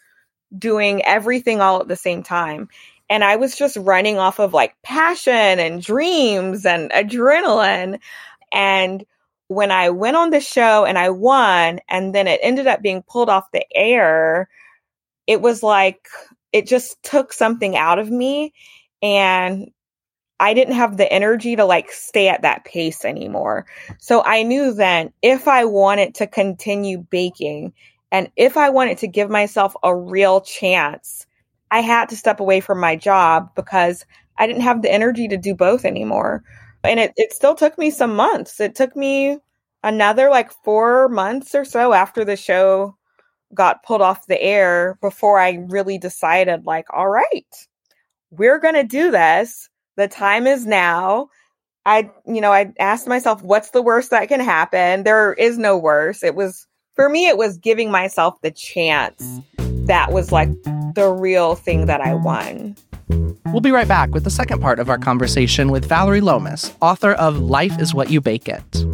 doing 0.57 1.03
everything 1.05 1.61
all 1.61 1.81
at 1.81 1.89
the 1.89 1.97
same 1.97 2.23
time. 2.23 2.69
And 3.11 3.25
I 3.25 3.37
was 3.37 3.57
just 3.57 3.77
running 3.77 4.19
off 4.19 4.39
of 4.39 4.53
like 4.53 4.75
passion 4.83 5.59
and 5.59 5.83
dreams 5.83 6.67
and 6.67 6.91
adrenaline. 6.91 8.01
And 8.53 9.05
when 9.49 9.71
I 9.71 9.91
went 9.91 10.17
on 10.17 10.31
the 10.31 10.41
show 10.41 10.85
and 10.85 10.99
I 10.99 11.11
won, 11.11 11.81
and 11.89 12.15
then 12.15 12.27
it 12.27 12.41
ended 12.43 12.67
up 12.67 12.83
being 12.83 13.03
pulled 13.03 13.31
off 13.31 13.51
the 13.51 13.65
air, 13.75 14.49
it 15.27 15.41
was 15.41 15.63
like 15.63 16.09
it 16.53 16.67
just 16.67 17.03
took 17.03 17.33
something 17.33 17.77
out 17.77 17.99
of 17.99 18.11
me 18.11 18.53
and 19.03 19.71
I 20.41 20.55
didn't 20.55 20.75
have 20.75 20.97
the 20.97 21.13
energy 21.13 21.57
to 21.57 21.65
like 21.65 21.91
stay 21.91 22.29
at 22.29 22.43
that 22.43 22.65
pace 22.65 23.05
anymore. 23.05 23.67
So 23.99 24.23
I 24.23 24.43
knew 24.43 24.73
then 24.73 25.13
if 25.21 25.49
I 25.49 25.65
wanted 25.65 26.15
to 26.17 26.27
continue 26.27 26.99
baking 26.99 27.73
and 28.13 28.31
if 28.37 28.57
I 28.57 28.71
wanted 28.71 28.99
to 28.99 29.09
give 29.09 29.31
myself 29.31 29.75
a 29.83 29.95
real 29.95 30.41
chance, 30.41 31.27
I 31.71 31.81
had 31.81 32.09
to 32.11 32.17
step 32.17 32.41
away 32.41 32.61
from 32.61 32.81
my 32.81 32.97
job 32.97 33.55
because 33.55 34.07
I 34.37 34.47
didn't 34.47 34.63
have 34.63 34.83
the 34.83 34.93
energy 34.93 35.29
to 35.29 35.37
do 35.37 35.55
both 35.55 35.85
anymore. 35.85 36.45
And 36.85 37.01
it, 37.01 37.13
it 37.17 37.33
still 37.33 37.55
took 37.55 37.77
me 37.77 37.91
some 37.91 38.15
months. 38.15 38.61
It 38.61 38.75
took 38.75 38.95
me 38.97 39.39
another 39.83 40.31
like 40.31 40.53
four 40.65 41.09
months 41.09 41.55
or 41.55 41.65
so 41.65 41.93
after 41.93 42.25
the 42.25 42.37
show 42.37 42.97
got 43.55 43.83
pulled 43.83 44.03
off 44.03 44.27
the 44.27 44.41
air 44.41 44.99
before 45.01 45.39
I 45.39 45.65
really 45.69 45.99
decided, 45.99 46.67
like, 46.67 46.87
all 46.93 47.09
right, 47.09 47.47
we're 48.31 48.59
going 48.59 48.75
to 48.75 48.85
do 48.85 49.11
this. 49.11 49.69
The 49.97 50.09
time 50.09 50.47
is 50.47 50.67
now. 50.67 51.29
I, 51.87 52.11
you 52.27 52.41
know, 52.43 52.53
I 52.53 52.73
asked 52.79 53.07
myself, 53.07 53.43
what's 53.43 53.71
the 53.71 53.83
worst 53.83 54.11
that 54.11 54.29
can 54.29 54.41
happen? 54.41 55.05
There 55.05 55.33
is 55.33 55.57
no 55.57 55.79
worse. 55.79 56.23
It 56.23 56.35
was, 56.35 56.67
for 56.95 57.09
me, 57.09 57.27
it 57.29 57.39
was 57.39 57.57
giving 57.57 57.91
myself 57.91 58.41
the 58.43 58.51
chance. 58.51 59.23
Mm-hmm. 59.23 59.48
That 59.89 60.13
was 60.13 60.31
like 60.31 60.51
the 60.95 61.11
real 61.19 61.55
thing 61.55 61.87
that 61.87 62.01
I 62.01 62.15
won. 62.15 62.77
We'll 63.47 63.63
be 63.63 63.71
right 63.71 63.89
back 63.89 64.11
with 64.11 64.25
the 64.25 64.31
second 64.31 64.61
part 64.61 64.79
of 64.79 64.91
our 64.91 64.99
conversation 64.99 65.71
with 65.71 65.87
Vallery 65.87 66.21
Lomas, 66.21 66.75
author 66.83 67.13
of 67.13 67.39
Life 67.39 67.81
is 67.81 67.95
What 67.95 68.11
You 68.11 68.21
Bake 68.21 68.49
It. 68.49 68.85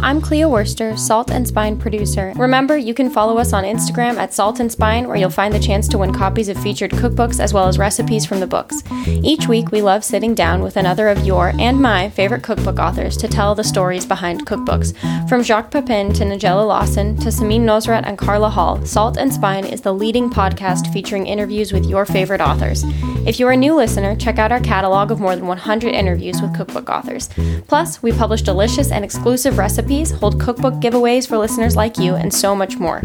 I'm 0.00 0.20
Cleo 0.20 0.48
Worster, 0.48 0.96
Salt 0.96 1.32
and 1.32 1.46
Spine 1.46 1.76
producer. 1.76 2.32
Remember, 2.36 2.78
you 2.78 2.94
can 2.94 3.10
follow 3.10 3.36
us 3.36 3.52
on 3.52 3.64
Instagram 3.64 4.16
at 4.16 4.32
Salt 4.32 4.60
and 4.60 4.70
Spine, 4.70 5.08
where 5.08 5.16
you'll 5.16 5.28
find 5.28 5.52
the 5.52 5.58
chance 5.58 5.88
to 5.88 5.98
win 5.98 6.14
copies 6.14 6.48
of 6.48 6.56
featured 6.62 6.92
cookbooks 6.92 7.40
as 7.40 7.52
well 7.52 7.66
as 7.66 7.78
recipes 7.78 8.24
from 8.24 8.38
the 8.38 8.46
books. 8.46 8.80
Each 9.08 9.48
week, 9.48 9.72
we 9.72 9.82
love 9.82 10.04
sitting 10.04 10.36
down 10.36 10.62
with 10.62 10.76
another 10.76 11.08
of 11.08 11.26
your 11.26 11.52
and 11.58 11.82
my 11.82 12.10
favorite 12.10 12.44
cookbook 12.44 12.78
authors 12.78 13.16
to 13.16 13.26
tell 13.26 13.56
the 13.56 13.64
stories 13.64 14.06
behind 14.06 14.46
cookbooks. 14.46 14.96
From 15.28 15.42
Jacques 15.42 15.72
Pepin 15.72 16.12
to 16.12 16.24
Nigella 16.24 16.66
Lawson 16.66 17.16
to 17.16 17.28
Samin 17.28 17.62
Nosrat 17.62 18.06
and 18.06 18.16
Carla 18.16 18.50
Hall, 18.50 18.84
Salt 18.86 19.16
and 19.16 19.34
Spine 19.34 19.64
is 19.64 19.80
the 19.80 19.92
leading 19.92 20.30
podcast 20.30 20.92
featuring 20.92 21.26
interviews 21.26 21.72
with 21.72 21.86
your 21.86 22.06
favorite 22.06 22.40
authors. 22.40 22.84
If 23.26 23.40
you're 23.40 23.50
a 23.50 23.56
new 23.56 23.74
listener, 23.74 24.14
check 24.14 24.38
out 24.38 24.52
our 24.52 24.60
catalog 24.60 25.10
of 25.10 25.18
more 25.18 25.34
than 25.34 25.48
100 25.48 25.88
interviews 25.88 26.40
with 26.40 26.56
cookbook 26.56 26.88
authors. 26.88 27.28
Plus, 27.66 28.00
we 28.00 28.12
publish 28.12 28.42
delicious 28.42 28.92
and 28.92 29.04
exclusive 29.04 29.58
recipes 29.58 29.87
recipes, 29.88 30.18
hold 30.18 30.38
cookbook 30.38 30.74
giveaways 30.74 31.26
for 31.26 31.38
listeners 31.38 31.74
like 31.74 31.96
you, 31.96 32.14
and 32.14 32.32
so 32.32 32.54
much 32.54 32.76
more. 32.76 33.00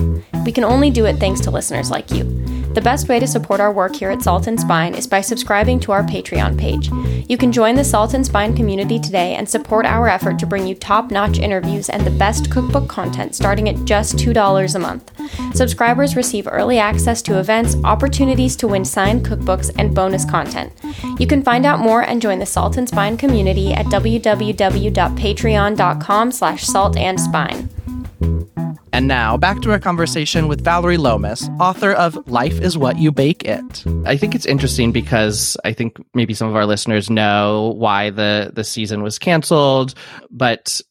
We 0.46 0.52
can 0.52 0.65
only 0.65 0.89
do 0.89 1.06
it 1.06 1.17
thanks 1.17 1.39
to 1.41 1.52
listeners 1.52 1.89
like 1.89 2.12
you. 2.12 2.43
The 2.74 2.82
best 2.82 3.08
way 3.08 3.19
to 3.19 3.28
support 3.28 3.60
our 3.60 3.72
work 3.72 3.96
here 3.96 4.10
at 4.10 4.24
Salt 4.24 4.48
and 4.48 4.60
Spine 4.60 4.96
is 4.96 5.06
by 5.06 5.22
subscribing 5.22 5.80
to 5.82 5.91
our 5.91 6.02
Patreon 6.02 6.58
page. 6.58 6.89
You 7.30 7.38
can 7.38 7.52
join 7.52 7.76
the 7.76 7.84
Salt 7.84 8.15
and 8.15 8.26
Spine 8.26 8.56
community 8.56 9.00
today 9.00 9.36
and 9.36 9.48
support 9.48 9.86
our 9.86 10.10
effort 10.10 10.39
to 10.39 10.48
bring 10.48 10.65
you 10.65 10.74
top 10.74 11.12
notch 11.12 11.38
interviews 11.38 11.88
and 11.88 12.04
the 12.04 12.10
best 12.10 12.50
cookbook 12.50 12.89
content 12.89 13.36
starting 13.36 13.69
at 13.69 13.86
just 13.86 14.17
$2 14.17 14.76
a 14.76 14.80
month. 14.80 15.12
Subscribers 15.56 16.15
receive 16.15 16.48
early 16.48 16.80
access 16.80 17.22
to 17.22 17.38
events, 17.38 17.76
opportunities 17.84 18.56
to 18.56 18.67
win 18.67 18.84
signed 18.84 19.24
cookbooks, 19.24 19.69
and 19.78 19.93
bonus 19.93 20.26
content. 20.26 20.74
You 21.19 21.28
can 21.28 21.43
find 21.43 21.67
out 21.67 21.80
more 21.80 22.02
and 22.02 22.19
join 22.19 22.39
the 22.39 22.48
Salt 22.48 22.78
and 22.78 22.89
Spine 22.89 23.17
community 23.17 23.72
at 23.72 23.86
www.patreon.com 23.86 26.32
slash 26.32 26.63
salt 26.74 26.98
and 26.98 27.20
spine. 27.20 27.70
And 28.94 29.08
now, 29.08 29.38
back 29.38 29.62
to 29.62 29.72
our 29.72 29.80
conversation 29.80 30.48
with 30.48 30.64
Vallery 30.64 30.98
Lomas, 30.98 31.48
author 31.60 31.92
of 31.92 32.28
Life 32.28 32.60
is 32.62 32.78
What 32.78 32.98
You 32.98 33.12
Bake 33.12 33.44
It. 33.44 33.86
I 34.06 34.18
think 34.18 34.34
it's 34.34 34.46
interesting 34.48 34.92
because 34.92 35.56
I 35.64 35.74
think 35.74 35.98
maybe 36.16 36.34
some 36.34 36.48
of 36.48 36.56
our 36.56 36.66
listeners 36.66 37.12
know 37.12 37.76
why 37.78 38.10
the, 38.10 38.52
the 38.54 38.64
season 38.64 39.04
was 39.04 39.20
canceled, 39.20 39.94
but 40.32 40.82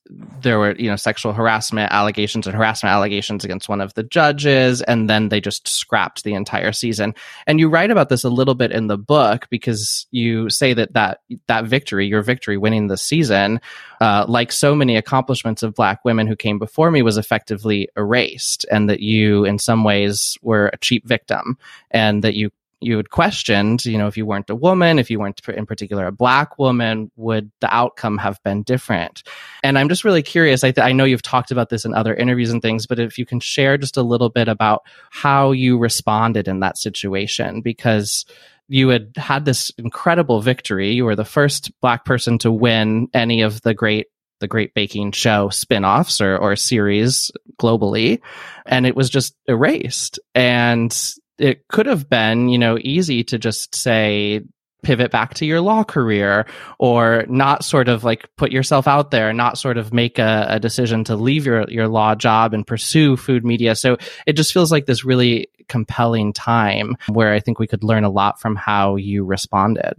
there 0.41 0.59
were, 0.59 0.75
you 0.77 0.91
know, 0.91 0.97
sexual 0.97 1.33
harassment 1.33 1.93
allegations 1.93 2.47
and 2.47 2.55
harassment 2.55 2.93
allegations 2.93 3.45
against 3.45 3.69
one 3.69 3.81
of 3.81 3.95
the 3.95 4.03
judges, 4.03 4.83
and 4.83 5.09
then 5.09 5.29
they 5.29 5.41
just 5.41 5.67
scrapped 5.69 6.25
the 6.25 6.35
entire 6.35 6.73
season. 6.73 7.15
And 7.47 7.61
you 7.61 7.69
write 7.69 7.91
about 7.91 8.09
this 8.09 8.25
a 8.25 8.29
little 8.29 8.55
bit 8.55 8.73
in 8.73 8.89
the 8.89 8.99
book 8.99 9.47
because 9.49 10.07
you 10.11 10.51
say 10.51 10.75
that 10.75 10.95
that, 10.95 11.21
that 11.47 11.65
victory, 11.65 12.07
your 12.07 12.23
victory 12.23 12.57
winning 12.57 12.89
the 12.89 12.97
season, 12.97 13.61
uh, 14.03 14.25
like 14.27 14.51
so 14.51 14.75
many 14.75 14.97
accomplishments 14.97 15.63
of 15.63 15.77
black 15.77 16.05
women 16.05 16.27
who 16.27 16.35
came 16.35 16.59
before 16.59 16.91
me, 16.91 17.03
was 17.03 17.17
effectively 17.17 17.89
erased, 17.97 18.67
and 18.69 18.91
that 18.91 18.99
you, 18.99 19.45
in 19.45 19.61
some 19.61 19.85
ways, 19.85 20.37
were 20.43 20.71
a 20.73 20.79
cheap 20.79 21.07
victim, 21.07 21.57
and 21.93 22.25
that 22.25 22.35
you 22.35 22.51
you 22.81 22.97
had 22.97 23.11
questioned, 23.11 23.85
you 23.85 23.97
know, 23.97 24.09
if 24.09 24.17
you 24.17 24.27
weren't 24.27 24.51
a 24.51 24.57
woman, 24.57 24.99
if 24.99 25.09
you 25.09 25.21
weren't 25.21 25.41
in 25.49 25.67
particular 25.67 26.05
a 26.07 26.11
black 26.11 26.59
woman, 26.59 27.13
would 27.15 27.49
the 27.61 27.73
outcome 27.73 28.19
have 28.19 28.43
been 28.43 28.65
different? 28.65 29.23
And 29.63 29.79
I'm 29.79 29.89
just 29.89 30.03
really 30.03 30.21
curious. 30.23 30.65
I, 30.65 30.73
th- 30.73 30.85
I 30.85 30.91
know 30.91 31.05
you've 31.05 31.23
talked 31.23 31.53
about 31.53 31.69
this 31.69 31.85
in 31.85 31.95
other 31.95 32.13
interviews 32.13 32.51
and 32.51 32.61
things, 32.61 32.89
but 32.89 32.99
if 32.99 33.19
you 33.19 33.25
can 33.25 33.39
share 33.39 33.79
just 33.79 33.97
a 33.97 34.03
little 34.03 34.31
bit 34.31 34.49
about 34.49 34.83
how 35.11 35.53
you 35.53 35.79
responded 35.79 36.49
in 36.49 36.59
that 36.59 36.77
situation, 36.77 37.61
because 37.61 38.27
you 38.73 38.89
had 38.89 39.13
had 39.17 39.45
this 39.45 39.71
incredible 39.77 40.41
victory. 40.41 40.93
You 40.93 41.05
were 41.05 41.15
the 41.15 41.27
first 41.27 41.71
black 41.83 42.07
person 42.07 42.39
to 42.39 42.51
win 42.51 43.09
any 43.13 43.43
of 43.43 43.61
the 43.61 43.75
great 43.75 44.07
the 44.41 44.49
Great 44.49 44.75
Baking 44.75 45.13
Show 45.13 45.51
spin-offs 45.51 46.21
or, 46.21 46.37
or 46.37 46.57
series 46.57 47.31
globally, 47.61 48.21
and 48.67 48.87
it 48.87 48.97
was 48.97 49.09
just 49.09 49.37
erased. 49.47 50.19
And 50.35 50.93
it 51.39 51.69
could 51.69 51.87
have 51.87 52.09
been, 52.09 52.49
you 52.49 52.59
know, 52.59 52.77
easy 52.81 53.23
to 53.25 53.39
just 53.39 53.75
say, 53.77 54.41
pivot 54.83 55.11
back 55.11 55.35
to 55.35 55.47
your 55.47 55.61
law 55.61 55.85
career 55.85 56.47
or 56.79 57.25
not 57.29 57.65
sort 57.65 57.89
of 57.89 58.05
like 58.05 58.29
put 58.37 58.53
yourself 58.53 58.89
out 58.89 59.11
there, 59.11 59.33
not 59.33 59.59
sort 59.59 59.79
of 59.79 59.93
make 59.93 60.19
a, 60.19 60.47
a, 60.51 60.61
decision 60.61 61.05
to 61.05 61.17
leave 61.17 61.47
your, 61.47 61.65
your 61.69 61.89
law 61.89 62.15
job 62.15 62.53
and 62.53 62.67
pursue 62.67 63.17
food 63.17 63.45
media. 63.45 63.75
So 63.75 63.97
it 64.27 64.35
just 64.35 64.53
feels 64.53 64.73
like 64.73 64.87
this 64.87 65.05
really 65.05 65.49
compelling 65.69 66.33
time 66.33 66.97
where 67.09 67.33
I 67.33 67.41
think 67.41 67.59
we 67.59 67.67
could 67.67 67.85
learn 67.85 68.05
a 68.05 68.11
lot 68.11 68.41
from 68.41 68.57
how 68.57 68.97
you 68.97 69.25
responded. 69.25 69.95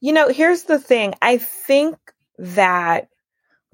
You 0.00 0.12
know, 0.12 0.28
here's 0.28 0.64
the 0.64 0.78
thing. 0.78 1.14
I 1.20 1.38
think 1.38 1.96
that 2.38 3.08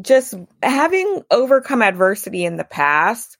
just 0.00 0.34
having 0.62 1.22
overcome 1.30 1.82
adversity 1.82 2.44
in 2.44 2.56
the 2.56 2.64
past 2.64 3.36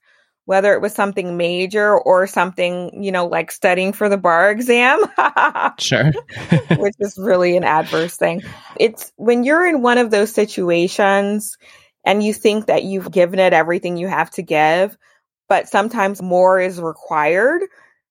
whether 0.51 0.73
it 0.73 0.81
was 0.81 0.93
something 0.93 1.37
major 1.37 1.97
or 1.97 2.27
something, 2.27 3.01
you 3.01 3.09
know, 3.09 3.25
like 3.25 3.49
studying 3.53 3.93
for 3.93 4.09
the 4.09 4.17
bar 4.17 4.51
exam. 4.51 4.99
sure. 5.79 6.11
which 6.77 6.95
is 6.99 7.17
really 7.17 7.55
an 7.55 7.63
adverse 7.63 8.17
thing. 8.17 8.43
It's 8.77 9.13
when 9.15 9.45
you're 9.45 9.65
in 9.65 9.81
one 9.81 9.97
of 9.97 10.11
those 10.11 10.33
situations 10.33 11.57
and 12.03 12.21
you 12.21 12.33
think 12.33 12.65
that 12.65 12.83
you've 12.83 13.09
given 13.13 13.39
it 13.39 13.53
everything 13.53 13.95
you 13.95 14.09
have 14.09 14.29
to 14.31 14.43
give, 14.43 14.97
but 15.47 15.69
sometimes 15.69 16.21
more 16.21 16.59
is 16.59 16.81
required. 16.81 17.61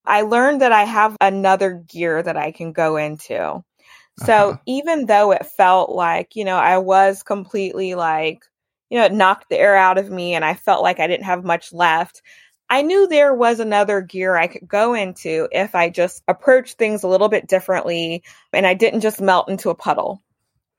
I 0.06 0.22
learned 0.22 0.62
that 0.62 0.72
I 0.72 0.84
have 0.84 1.18
another 1.20 1.84
gear 1.86 2.22
that 2.22 2.38
I 2.38 2.52
can 2.52 2.72
go 2.72 2.96
into. 2.96 3.62
So 4.24 4.32
uh-huh. 4.32 4.56
even 4.64 5.04
though 5.04 5.32
it 5.32 5.44
felt 5.44 5.90
like, 5.90 6.36
you 6.36 6.46
know, 6.46 6.56
I 6.56 6.78
was 6.78 7.22
completely 7.22 7.96
like 7.96 8.46
you 8.90 8.98
know, 8.98 9.04
it 9.04 9.12
knocked 9.12 9.48
the 9.48 9.58
air 9.58 9.76
out 9.76 9.98
of 9.98 10.10
me 10.10 10.34
and 10.34 10.44
I 10.44 10.54
felt 10.54 10.82
like 10.82 11.00
I 11.00 11.06
didn't 11.06 11.24
have 11.24 11.44
much 11.44 11.72
left. 11.72 12.22
I 12.68 12.82
knew 12.82 13.06
there 13.06 13.34
was 13.34 13.58
another 13.58 14.00
gear 14.00 14.36
I 14.36 14.46
could 14.46 14.68
go 14.68 14.94
into 14.94 15.48
if 15.50 15.74
I 15.74 15.90
just 15.90 16.22
approached 16.28 16.76
things 16.76 17.02
a 17.02 17.08
little 17.08 17.28
bit 17.28 17.48
differently 17.48 18.22
and 18.52 18.66
I 18.66 18.74
didn't 18.74 19.00
just 19.00 19.20
melt 19.20 19.48
into 19.48 19.70
a 19.70 19.74
puddle. 19.74 20.22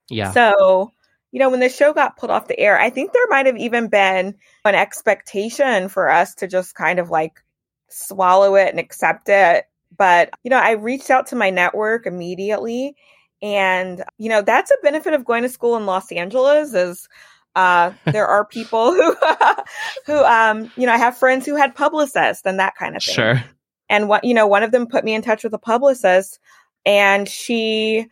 Yeah. 0.09 0.31
So, 0.31 0.91
you 1.31 1.39
know, 1.39 1.49
when 1.49 1.59
the 1.61 1.69
show 1.69 1.93
got 1.93 2.17
pulled 2.17 2.31
off 2.31 2.47
the 2.47 2.59
air, 2.59 2.79
I 2.79 2.89
think 2.89 3.11
there 3.11 3.27
might 3.29 3.45
have 3.45 3.57
even 3.57 3.87
been 3.87 4.35
an 4.65 4.75
expectation 4.75 5.89
for 5.89 6.09
us 6.09 6.35
to 6.35 6.47
just 6.47 6.75
kind 6.75 6.99
of 6.99 7.09
like 7.09 7.43
swallow 7.89 8.55
it 8.55 8.69
and 8.69 8.79
accept 8.79 9.27
it. 9.27 9.65
But, 9.97 10.31
you 10.43 10.49
know, 10.49 10.57
I 10.57 10.71
reached 10.71 11.09
out 11.09 11.27
to 11.27 11.35
my 11.35 11.49
network 11.49 12.05
immediately. 12.05 12.95
And, 13.41 14.03
you 14.17 14.29
know, 14.29 14.41
that's 14.41 14.71
a 14.71 14.83
benefit 14.83 15.13
of 15.13 15.25
going 15.25 15.43
to 15.43 15.49
school 15.49 15.75
in 15.75 15.85
Los 15.85 16.11
Angeles 16.11 16.73
is 16.73 17.09
uh, 17.55 17.91
there 18.05 18.27
are 18.27 18.45
people 18.45 18.93
who, 18.93 19.15
who, 20.05 20.23
um, 20.23 20.71
you 20.75 20.85
know, 20.85 20.93
I 20.93 20.97
have 20.97 21.17
friends 21.17 21.45
who 21.45 21.55
had 21.55 21.75
publicists 21.75 22.45
and 22.45 22.59
that 22.59 22.75
kind 22.75 22.95
of 22.95 23.03
thing. 23.03 23.15
Sure. 23.15 23.43
And 23.89 24.07
what, 24.07 24.23
you 24.23 24.33
know, 24.33 24.47
one 24.47 24.63
of 24.63 24.71
them 24.71 24.87
put 24.87 25.03
me 25.03 25.13
in 25.13 25.21
touch 25.21 25.43
with 25.43 25.53
a 25.53 25.59
publicist 25.59 26.39
and 26.85 27.27
she, 27.27 28.07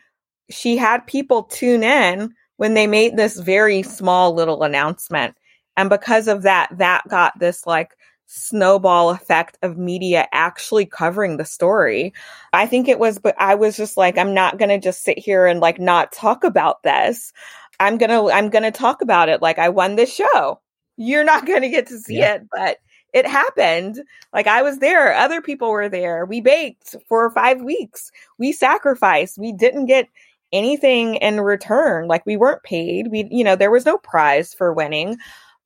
she 0.50 0.78
had 0.78 1.08
people 1.08 1.44
tune 1.44 1.84
in 1.84 2.34
when 2.58 2.74
they 2.74 2.88
made 2.88 3.16
this 3.16 3.40
very 3.40 3.82
small 3.84 4.34
little 4.34 4.64
announcement. 4.64 5.36
And 5.78 5.90
because 5.90 6.28
of 6.28 6.42
that, 6.42 6.70
that 6.78 7.08
got 7.08 7.40
this 7.40 7.66
like 7.66 7.96
snowball 8.32 9.10
effect 9.10 9.58
of 9.64 9.78
media 9.78 10.28
actually 10.32 10.86
covering 10.86 11.38
the 11.38 11.46
story. 11.46 12.14
I 12.54 12.68
think 12.68 12.88
it 12.88 13.00
was, 13.00 13.18
but 13.18 13.34
I 13.40 13.56
was 13.56 13.76
just 13.76 13.98
like, 13.98 14.18
I'm 14.18 14.36
not 14.36 14.60
going 14.60 14.70
to 14.70 14.78
just 14.78 15.04
sit 15.04 15.18
here 15.18 15.48
and 15.48 15.60
like 15.60 15.80
not 15.80 16.12
talk 16.12 16.44
about 16.44 16.84
this. 16.84 17.34
I'm 17.80 17.98
gonna 17.98 18.28
I'm 18.28 18.50
gonna 18.50 18.72
talk 18.72 19.02
about 19.02 19.30
it 19.30 19.42
like 19.42 19.60
I 19.60 19.70
won 19.70 19.96
this 19.96 20.14
show. 20.14 20.60
You're 20.98 21.24
not 21.24 21.46
gonna 21.46 21.70
get 21.70 21.88
to 21.88 21.98
see 21.98 22.20
yeah. 22.20 22.36
it, 22.36 22.48
but 22.52 22.78
it 23.14 23.26
happened. 23.26 24.04
Like 24.34 24.48
I 24.48 24.62
was 24.62 24.80
there, 24.80 25.14
other 25.14 25.42
people 25.42 25.70
were 25.72 25.90
there. 25.90 26.26
We 26.26 26.42
baked 26.42 26.96
for 27.08 27.30
five 27.32 27.62
weeks. 27.62 28.12
We 28.38 28.52
sacrificed. 28.52 29.38
We 29.38 29.52
didn't 29.52 29.86
get 29.86 30.08
anything 30.52 31.16
in 31.16 31.42
return. 31.42 32.08
Like 32.08 32.26
we 32.26 32.38
weren't 32.38 32.64
paid. 32.64 33.08
We, 33.12 33.28
you 33.32 33.44
know, 33.44 33.56
there 33.56 33.72
was 33.72 33.86
no 33.86 33.98
prize 33.98 34.54
for 34.54 34.74
winning. 34.74 35.18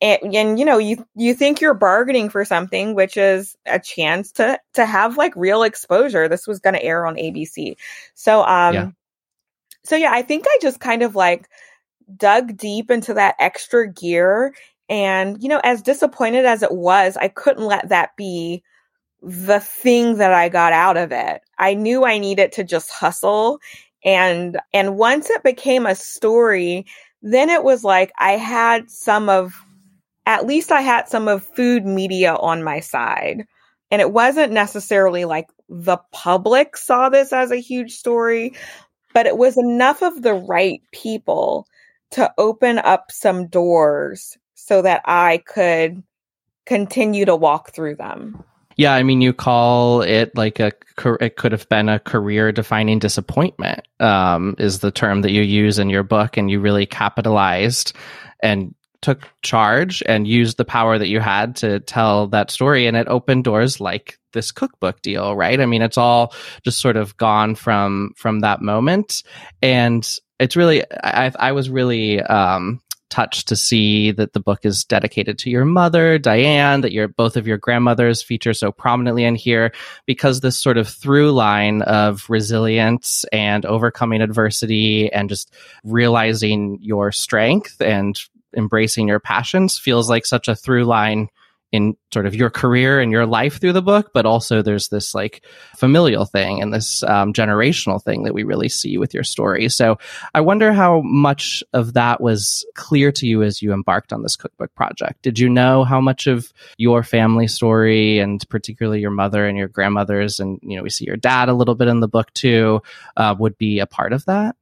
And, 0.02 0.36
and 0.36 0.60
you 0.60 0.65
know, 0.65 0.78
you 0.78 1.06
you 1.15 1.34
think 1.34 1.62
you're 1.62 1.73
bargaining 1.73 2.30
for 2.30 2.43
something, 2.43 2.93
which 2.93 3.15
is 3.15 3.56
a 3.65 3.80
chance 3.80 4.32
to 4.34 4.60
to 4.73 4.86
have 4.86 5.17
like 5.17 5.34
real 5.36 5.63
exposure. 5.63 6.28
This 6.28 6.45
was 6.45 6.60
going 6.60 6.73
to 6.73 6.84
air 6.84 7.06
on 7.06 7.15
ABC, 7.15 7.78
so 8.13 8.43
um, 8.43 8.73
yeah. 8.73 8.89
so 9.84 9.95
yeah, 9.95 10.12
I 10.12 10.21
think 10.21 10.45
I 10.45 10.58
just 10.62 10.82
kind 10.82 11.04
of 11.04 11.15
like 11.15 11.47
dug 12.15 12.57
deep 12.57 12.91
into 12.91 13.13
that 13.13 13.35
extra 13.39 13.91
gear. 13.91 14.53
And, 14.89 15.41
you 15.41 15.49
know, 15.49 15.61
as 15.63 15.81
disappointed 15.81 16.45
as 16.45 16.63
it 16.63 16.71
was, 16.71 17.17
I 17.17 17.27
couldn't 17.27 17.65
let 17.65 17.89
that 17.89 18.15
be 18.17 18.63
the 19.21 19.59
thing 19.59 20.17
that 20.17 20.33
I 20.33 20.49
got 20.49 20.73
out 20.73 20.97
of 20.97 21.11
it. 21.11 21.41
I 21.57 21.73
knew 21.73 22.03
I 22.03 22.17
needed 22.17 22.51
to 22.53 22.63
just 22.63 22.91
hustle. 22.91 23.59
And, 24.03 24.59
and 24.73 24.97
once 24.97 25.29
it 25.29 25.43
became 25.43 25.85
a 25.85 25.95
story, 25.95 26.85
then 27.21 27.49
it 27.49 27.63
was 27.63 27.85
like 27.85 28.11
I 28.17 28.33
had 28.33 28.91
some 28.91 29.29
of, 29.29 29.53
at 30.25 30.45
least 30.45 30.71
I 30.71 30.81
had 30.81 31.07
some 31.07 31.27
of 31.27 31.47
food 31.55 31.85
media 31.85 32.35
on 32.35 32.63
my 32.63 32.81
side. 32.81 33.45
And 33.91 34.01
it 34.01 34.11
wasn't 34.11 34.51
necessarily 34.51 35.23
like 35.23 35.47
the 35.69 35.97
public 36.11 36.75
saw 36.75 37.09
this 37.09 37.31
as 37.31 37.51
a 37.51 37.57
huge 37.57 37.93
story, 37.93 38.53
but 39.13 39.25
it 39.25 39.37
was 39.37 39.57
enough 39.57 40.01
of 40.01 40.21
the 40.21 40.33
right 40.33 40.81
people 40.91 41.67
to 42.13 42.34
open 42.38 42.80
up 42.80 43.12
some 43.12 43.47
doors 43.47 44.38
so 44.56 44.82
that 44.82 45.02
I 45.06 45.43
could 45.45 46.04
continue 46.65 47.26
to 47.26 47.36
walk 47.36 47.71
through 47.71 47.95
them. 47.95 48.43
Yeah, 48.76 48.93
I 48.93 49.04
mean, 49.04 49.21
you 49.21 49.34
call 49.34 50.02
it 50.02 50.36
like 50.36 50.60
a 50.60 50.71
it 51.19 51.36
could 51.36 51.52
have 51.52 51.67
been 51.69 51.89
a 51.89 51.99
career 51.99 52.52
defining 52.52 52.99
disappointment. 52.99 53.82
Um, 53.99 54.56
is 54.58 54.80
the 54.80 54.91
term 54.91 55.21
that 55.21 55.32
you 55.32 55.41
use 55.41 55.80
in 55.80 55.89
your 55.89 56.04
book, 56.04 56.38
and 56.38 56.49
you 56.49 56.60
really 56.60 56.86
capitalized 56.86 57.93
and 58.41 58.73
took 59.02 59.30
charge 59.41 60.02
and 60.08 60.28
used 60.28 60.58
the 60.58 60.65
power 60.65 60.97
that 60.97 61.10
you 61.10 61.19
had 61.19 61.56
to 61.58 61.82
tell 61.82 62.28
that 62.28 62.49
story, 62.49 62.88
and 62.88 62.97
it 62.97 63.08
opened 63.08 63.43
doors 63.43 63.80
like 63.80 64.17
this 64.32 64.52
cookbook 64.52 65.02
deal, 65.02 65.36
right? 65.36 65.60
I 65.60 65.65
mean, 65.65 65.82
it's 65.82 65.97
all 65.97 66.34
just 66.63 66.80
sort 66.80 66.97
of 66.97 67.15
gone 67.17 67.54
from 67.54 68.13
from 68.15 68.39
that 68.39 68.62
moment, 68.62 69.21
and 69.62 70.10
it's 70.43 70.56
really 70.58 70.84
I, 71.03 71.32
I 71.39 71.51
was 71.53 71.69
really 71.69 72.21
um, 72.21 72.82
touched 73.10 73.47
to 73.47 73.56
see 73.56 74.12
that 74.12 74.34
the 74.34 74.41
book 74.41 74.65
is 74.65 74.84
dedicated 74.84 75.39
to 75.39 75.49
your 75.49 75.63
mother, 75.63 76.19
Diane, 76.19 76.82
that 76.82 76.91
your 76.91 77.08
both 77.08 77.38
of 77.38 77.47
your 77.47 77.58
grandmothers 77.58 78.21
feature 78.21 78.53
so 78.53 78.71
prominently 78.71 79.23
in 79.23 79.36
here 79.36 79.71
because 80.06 80.41
this 80.41 80.60
sort 80.60 80.77
of 80.77 80.89
through 80.89 81.32
line 81.32 81.82
of 81.84 82.29
resilience 82.29 83.23
and 83.32 83.65
overcoming 83.65 84.21
adversity 84.21 85.12
and 85.13 85.29
just 85.29 85.53
realizing 85.86 86.77
your 86.82 87.12
strength 87.12 87.82
and 87.82 88.19
embracing 88.58 89.08
your 89.08 89.21
passions 89.21 89.79
feels 89.79 90.10
like 90.10 90.25
such 90.25 90.49
a 90.49 90.56
through 90.56 90.84
line 90.84 91.29
in 91.73 91.97
sort 92.13 92.27
of 92.27 92.36
your 92.36 92.51
career 92.51 93.01
and 93.01 93.12
your 93.12 93.25
life 93.25 93.59
through 93.59 93.73
the 93.73 93.81
book, 93.81 94.12
but 94.13 94.27
also 94.27 94.62
there's 94.62 94.89
this 94.89 95.15
like 95.15 95.43
familial 95.75 96.23
thing 96.23 96.62
and 96.62 96.71
this 96.71 97.01
um, 97.03 97.33
generational 97.33 98.01
thing 98.01 98.23
that 98.23 98.33
we 98.33 98.43
really 98.43 98.69
see 98.69 98.99
with 98.99 99.12
your 99.12 99.23
story. 99.23 99.67
So 99.69 99.97
I 100.36 100.41
wonder 100.41 100.71
how 100.71 101.01
much 101.01 101.63
of 101.73 101.93
that 101.93 102.21
was 102.21 102.63
clear 102.75 103.12
to 103.13 103.25
you 103.25 103.41
as 103.41 103.63
you 103.63 103.73
embarked 103.73 104.13
on 104.13 104.21
this 104.21 104.36
cookbook 104.36 104.73
project. 104.75 105.23
Did 105.23 105.39
you 105.39 105.49
know 105.49 105.83
how 105.83 105.99
much 105.99 106.27
of 106.27 106.53
your 106.77 107.01
family 107.01 107.47
story 107.47 108.19
and 108.19 108.47
particularly 108.49 109.01
your 109.01 109.09
mother 109.09 109.47
and 109.47 109.57
your 109.57 109.67
grandmothers, 109.67 110.39
and 110.39 110.59
you 110.62 110.77
know, 110.77 110.83
we 110.83 110.91
see 110.91 111.05
your 111.05 111.17
dad 111.17 111.49
a 111.49 111.53
little 111.55 111.75
bit 111.75 111.88
in 111.88 112.01
the 112.01 112.07
book 112.07 112.31
too, 112.36 112.83
uh, 113.17 113.36
would 113.39 113.57
be 113.57 113.79
a 113.79 113.88
part 113.88 114.13
of 114.13 114.23
that? 114.25 114.55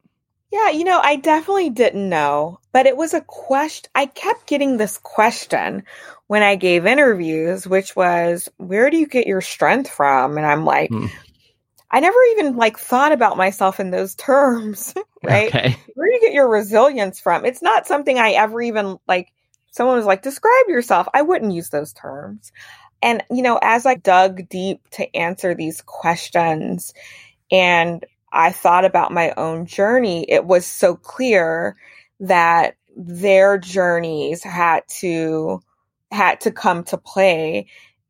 Yeah, 0.52 0.70
you 0.70 0.84
know, 0.84 1.00
I 1.02 1.16
definitely 1.16 1.70
didn't 1.70 2.10
know, 2.10 2.60
but 2.74 2.86
it 2.86 2.98
was 2.98 3.14
a 3.14 3.22
question. 3.22 3.90
I 3.96 4.06
kept 4.06 4.48
getting 4.48 4.76
this 4.76 4.98
question 4.98 5.84
when 6.28 6.44
I 6.44 6.56
gave 6.56 6.86
interviews, 6.86 7.66
which 7.66 7.96
was, 7.96 8.50
where 8.58 8.90
do 8.90 8.98
you 8.98 9.08
get 9.08 9.28
your 9.28 9.42
strength 9.42 9.90
from? 9.90 10.38
And 10.38 10.46
I'm 10.46 10.66
like, 10.66 10.90
hmm. 10.90 11.08
I 11.90 12.00
never 12.00 12.18
even 12.32 12.58
like 12.58 12.78
thought 12.78 13.12
about 13.12 13.38
myself 13.38 13.80
in 13.80 13.92
those 13.92 14.16
terms, 14.16 14.94
right? 15.24 15.48
Okay. 15.48 15.78
Where 15.96 16.08
do 16.08 16.14
you 16.14 16.22
get 16.22 16.34
your 16.34 16.50
resilience 16.50 17.20
from? 17.20 17.46
It's 17.46 17.62
not 17.62 17.88
something 17.88 18.18
I 18.18 18.32
ever 18.32 18.62
even 18.62 18.98
like, 19.08 19.32
someone 19.72 19.96
was 19.96 20.06
like, 20.06 20.22
describe 20.22 20.68
yourself. 20.68 21.08
I 21.14 21.22
wouldn't 21.22 21.54
use 21.54 21.70
those 21.70 21.94
terms. 21.94 22.52
And, 23.02 23.24
you 23.32 23.42
know, 23.42 23.58
as 23.62 23.86
I 23.86 23.96
dug 23.96 24.48
deep 24.50 24.88
to 24.92 25.16
answer 25.16 25.56
these 25.56 25.82
questions 25.82 26.94
and 27.52 28.06
I 28.32 28.52
thought 28.52 28.86
about 28.86 29.12
my 29.12 29.34
own 29.38 29.65
journey, 29.65 30.26
it 30.30 30.46
was 30.46 30.65
so 30.65 30.96
clear 30.96 31.76
that 32.20 32.76
their 32.96 33.58
journeys 33.58 34.44
had 34.44 34.84
to 35.00 35.62
had 36.12 36.41
to 36.41 36.52
come 36.52 36.84
to 36.84 36.98
play. 36.98 37.67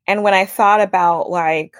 And 0.08 0.24
when 0.24 0.34
I 0.34 0.46
thought 0.46 0.82
about 0.82 1.30
like 1.30 1.76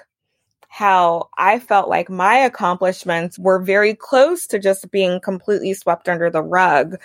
how 0.68 1.28
I 1.36 1.58
felt 1.58 1.88
like 1.88 2.08
my 2.08 2.36
accomplishments 2.36 3.38
were 3.38 3.60
very 3.60 3.94
close 3.94 4.46
to 4.48 4.58
just 4.58 4.90
being 4.90 5.20
completely 5.20 5.74
swept 5.74 6.08
under 6.08 6.30
the 6.30 6.42
rug, 6.42 6.96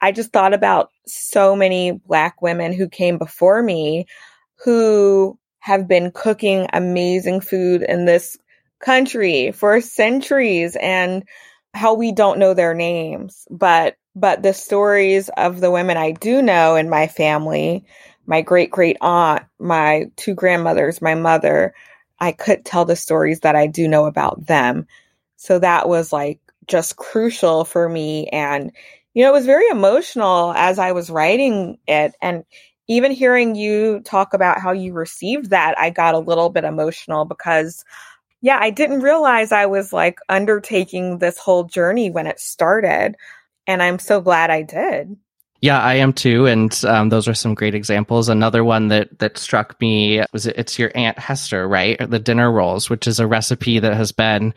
I 0.00 0.12
just 0.12 0.32
thought 0.32 0.52
about 0.52 0.90
so 1.06 1.56
many 1.56 1.92
black 1.92 2.42
women 2.42 2.72
who 2.72 2.88
came 2.88 3.18
before 3.18 3.62
me 3.62 4.06
who 4.56 5.38
have 5.60 5.88
been 5.88 6.10
cooking 6.10 6.66
amazing 6.72 7.40
food 7.40 7.82
in 7.82 8.04
this 8.04 8.36
country 8.80 9.52
for 9.52 9.80
centuries 9.80 10.76
and 10.80 11.24
how 11.74 11.94
we 11.94 12.12
don't 12.12 12.38
know 12.38 12.54
their 12.54 12.74
names. 12.74 13.46
But 13.50 13.96
but 14.14 14.42
the 14.42 14.54
stories 14.54 15.28
of 15.36 15.60
the 15.60 15.70
women 15.70 15.96
I 15.96 16.12
do 16.12 16.40
know 16.40 16.76
in 16.76 16.88
my 16.88 17.06
family 17.06 17.84
my 18.26 18.40
great 18.40 18.70
great 18.70 18.96
aunt 19.00 19.44
my 19.58 20.06
two 20.16 20.34
grandmothers 20.34 21.02
my 21.02 21.14
mother 21.14 21.74
I 22.18 22.32
could 22.32 22.64
tell 22.64 22.84
the 22.86 22.96
stories 22.96 23.40
that 23.40 23.54
I 23.54 23.66
do 23.66 23.86
know 23.86 24.06
about 24.06 24.46
them. 24.46 24.86
So 25.36 25.58
that 25.58 25.88
was 25.88 26.12
like 26.12 26.40
just 26.66 26.96
crucial 26.96 27.64
for 27.64 27.88
me. 27.88 28.28
And 28.28 28.72
you 29.14 29.22
know 29.22 29.30
it 29.30 29.34
was 29.34 29.46
very 29.46 29.68
emotional 29.68 30.52
as 30.56 30.78
I 30.78 30.92
was 30.92 31.10
writing 31.10 31.78
it. 31.86 32.14
And 32.22 32.44
even 32.88 33.10
hearing 33.12 33.54
you 33.54 34.00
talk 34.00 34.32
about 34.32 34.60
how 34.60 34.72
you 34.72 34.92
received 34.92 35.50
that 35.50 35.78
I 35.78 35.90
got 35.90 36.14
a 36.14 36.20
little 36.20 36.50
bit 36.50 36.64
emotional 36.64 37.24
because 37.24 37.84
yeah, 38.40 38.58
I 38.60 38.70
didn't 38.70 39.00
realize 39.00 39.52
I 39.52 39.66
was 39.66 39.92
like 39.92 40.18
undertaking 40.28 41.18
this 41.18 41.38
whole 41.38 41.64
journey 41.64 42.10
when 42.10 42.26
it 42.26 42.40
started. 42.40 43.16
And 43.66 43.82
I'm 43.82 43.98
so 43.98 44.20
glad 44.20 44.50
I 44.50 44.62
did. 44.62 45.16
Yeah, 45.62 45.80
I 45.80 45.94
am 45.94 46.12
too, 46.12 46.46
and 46.46 46.84
um, 46.84 47.08
those 47.08 47.26
are 47.26 47.34
some 47.34 47.54
great 47.54 47.74
examples. 47.74 48.28
Another 48.28 48.62
one 48.62 48.88
that 48.88 49.18
that 49.20 49.38
struck 49.38 49.80
me 49.80 50.22
was 50.32 50.46
it's 50.46 50.78
your 50.78 50.92
aunt 50.94 51.18
Hester, 51.18 51.66
right? 51.66 51.98
The 51.98 52.18
dinner 52.18 52.52
rolls, 52.52 52.90
which 52.90 53.06
is 53.06 53.18
a 53.18 53.26
recipe 53.26 53.78
that 53.78 53.94
has 53.94 54.12
been 54.12 54.52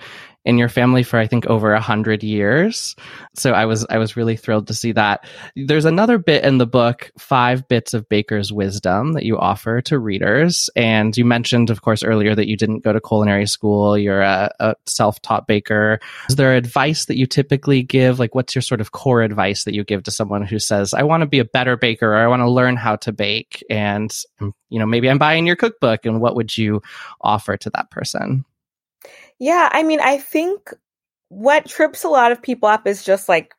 in 0.50 0.58
your 0.58 0.68
family 0.68 1.04
for 1.04 1.20
I 1.20 1.28
think 1.28 1.46
over 1.46 1.74
a 1.74 1.80
hundred 1.80 2.24
years. 2.24 2.96
So 3.36 3.54
I 3.54 3.66
was 3.66 3.86
I 3.88 4.00
was 4.00 4.18
really 4.18 4.36
thrilled 4.36 4.68
to 4.68 4.74
see 4.74 4.92
that. 4.94 5.26
There's 5.56 5.86
another 5.86 6.18
bit 6.18 6.44
in 6.44 6.58
the 6.58 6.66
book, 6.66 7.12
five 7.20 7.68
bits 7.68 7.94
of 7.94 8.10
baker's 8.10 8.52
wisdom 8.52 9.14
that 9.14 9.24
you 9.24 9.38
offer 9.38 9.80
to 9.82 10.00
readers. 10.00 10.70
And 10.76 11.16
you 11.16 11.24
mentioned, 11.24 11.70
of 11.70 11.84
course, 11.84 12.04
earlier 12.04 12.34
that 12.34 12.48
you 12.48 12.58
didn't 12.58 12.84
go 12.84 12.92
to 12.92 13.00
culinary 13.00 13.46
school. 13.46 13.96
You're 13.96 14.22
a, 14.22 14.52
a 14.60 14.76
self-taught 14.88 15.46
baker. 15.46 16.00
Is 16.28 16.36
there 16.36 16.56
advice 16.56 17.06
that 17.06 17.18
you 17.18 17.28
typically 17.28 17.84
give? 17.84 18.18
Like, 18.18 18.34
what's 18.34 18.56
your 18.56 18.64
sort 18.64 18.82
of 18.82 18.92
core 18.92 19.22
advice 19.22 19.66
that 19.66 19.76
you 19.76 19.84
give 19.84 20.04
to 20.04 20.12
someone 20.12 20.42
who 20.42 20.58
says, 20.58 20.96
"I 20.96 21.04
want 21.04 21.22
to 21.22 21.28
be 21.28 21.40
a 21.40 21.46
better 21.46 21.78
baker," 21.78 22.14
or 22.14 22.18
"I 22.18 22.28
want 22.28 22.42
to 22.42 22.50
learn 22.50 22.76
how 22.76 22.96
to 22.98 23.12
bake," 23.12 23.64
and 23.70 24.12
you 24.70 24.80
know, 24.80 24.88
maybe 24.88 25.10
I'm 25.10 25.20
buying 25.20 25.46
your 25.46 25.56
cookbook, 25.56 26.06
and 26.06 26.20
what 26.20 26.36
would 26.36 26.58
you 26.58 26.82
offer 27.22 27.56
to 27.58 27.70
that 27.72 27.92
person? 27.92 28.46
Yeah, 29.40 29.70
I 29.72 29.84
mean, 29.84 30.00
I 30.00 30.18
think 30.18 30.74
what 31.30 31.66
trips 31.66 32.04
a 32.04 32.10
lot 32.10 32.32
of 32.32 32.42
people 32.42 32.68
up 32.68 32.88
is 32.88 33.04
just 33.04 33.30
like 33.30 33.54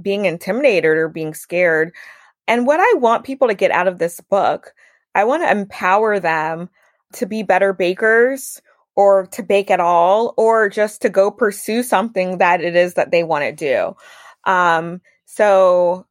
being 0.00 0.24
intimidated 0.24 0.84
or 0.84 1.08
being 1.08 1.34
scared. 1.34 1.92
And 2.48 2.66
what 2.66 2.80
I 2.80 2.94
want 2.98 3.24
people 3.24 3.48
to 3.48 3.54
get 3.54 3.70
out 3.70 3.88
of 3.88 3.98
this 3.98 4.20
book, 4.20 4.72
I 5.14 5.24
want 5.24 5.42
to 5.42 5.50
empower 5.50 6.20
them 6.20 6.70
to 7.14 7.26
be 7.26 7.42
better 7.42 7.72
bakers 7.72 8.60
or 8.94 9.26
to 9.26 9.42
bake 9.42 9.70
at 9.70 9.80
all 9.80 10.34
or 10.36 10.68
just 10.68 11.02
to 11.02 11.10
go 11.10 11.30
pursue 11.30 11.82
something 11.82 12.38
that 12.38 12.60
it 12.60 12.76
is 12.76 12.94
that 12.94 13.10
they 13.10 13.24
want 13.24 13.44
to 13.44 13.52
do. 13.52 13.96
Um, 14.50 15.00
so, 15.26 16.06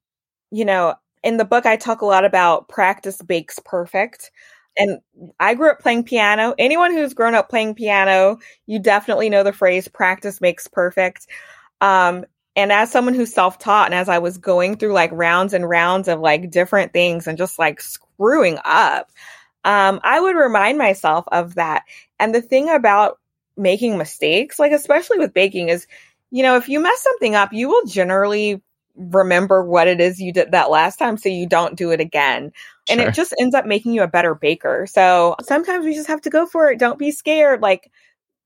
you 0.52 0.65
know, 0.65 0.95
in 1.24 1.38
the 1.38 1.45
book, 1.45 1.65
I 1.65 1.78
talk 1.78 2.02
a 2.02 2.06
lot 2.06 2.26
about 2.26 2.69
practice 2.69 3.21
bakes 3.21 3.60
perfect 3.65 4.32
and 4.77 4.99
I 5.39 5.53
grew 5.55 5.71
up 5.71 5.79
playing 5.79 6.03
piano. 6.03 6.53
Anyone 6.57 6.93
who's 6.93 7.13
grown 7.13 7.35
up 7.35 7.49
playing 7.49 7.75
piano, 7.75 8.38
you 8.67 8.79
definitely 8.79 9.29
know 9.29 9.43
the 9.43 9.53
phrase 9.53 9.88
practice 9.88 10.41
makes 10.41 10.67
perfect. 10.67 11.27
Um, 11.81 12.25
and 12.55 12.71
as 12.71 12.91
someone 12.91 13.13
who's 13.13 13.33
self 13.33 13.59
taught, 13.59 13.88
and 13.88 13.95
as 13.95 14.09
I 14.09 14.19
was 14.19 14.38
going 14.38 14.77
through 14.77 14.93
like 14.93 15.11
rounds 15.13 15.53
and 15.53 15.69
rounds 15.69 16.07
of 16.07 16.19
like 16.21 16.51
different 16.51 16.93
things 16.93 17.27
and 17.27 17.38
just 17.38 17.59
like 17.59 17.81
screwing 17.81 18.59
up, 18.65 19.11
um, 19.63 19.99
I 20.03 20.19
would 20.19 20.35
remind 20.35 20.77
myself 20.77 21.25
of 21.31 21.55
that. 21.55 21.83
And 22.19 22.33
the 22.33 22.41
thing 22.41 22.69
about 22.69 23.19
making 23.57 23.97
mistakes, 23.97 24.59
like 24.59 24.71
especially 24.71 25.19
with 25.19 25.33
baking, 25.33 25.69
is 25.69 25.88
you 26.31 26.43
know, 26.43 26.57
if 26.57 26.67
you 26.69 26.79
mess 26.79 27.01
something 27.01 27.35
up, 27.35 27.53
you 27.53 27.69
will 27.69 27.85
generally 27.85 28.61
remember 28.95 29.63
what 29.63 29.88
it 29.88 29.99
is 30.01 30.19
you 30.21 30.31
did 30.33 30.51
that 30.51 30.69
last 30.71 30.97
time 30.97 31.17
so 31.17 31.29
you 31.29 31.47
don't 31.47 31.75
do 31.77 31.91
it 31.91 31.99
again. 31.99 32.51
And 32.89 33.02
it 33.02 33.13
just 33.13 33.34
ends 33.39 33.56
up 33.56 33.65
making 33.65 33.93
you 33.93 34.04
a 34.04 34.08
better 34.08 34.36
baker. 34.36 34.86
So 34.88 35.36
sometimes 35.41 35.86
we 35.86 35.95
just 35.95 36.08
have 36.08 36.21
to 36.21 36.30
go 36.30 36.45
for 36.45 36.69
it. 36.69 36.80
Don't 36.80 37.00
be 37.00 37.12
scared. 37.12 37.62
Like 37.62 37.91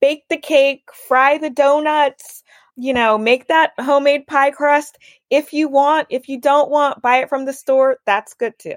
bake 0.02 0.24
the 0.30 0.38
cake, 0.38 0.84
fry 1.08 1.38
the 1.38 1.50
donuts, 1.50 2.44
you 2.78 2.94
know, 2.94 3.18
make 3.18 3.48
that 3.48 3.72
homemade 3.80 4.28
pie 4.28 4.52
crust 4.52 4.98
if 5.30 5.52
you 5.52 5.68
want. 5.68 6.08
If 6.10 6.30
you 6.30 6.40
don't 6.40 6.70
want, 6.70 7.02
buy 7.02 7.18
it 7.18 7.30
from 7.30 7.46
the 7.46 7.54
store. 7.54 7.98
That's 8.06 8.34
good 8.34 8.58
too 8.60 8.76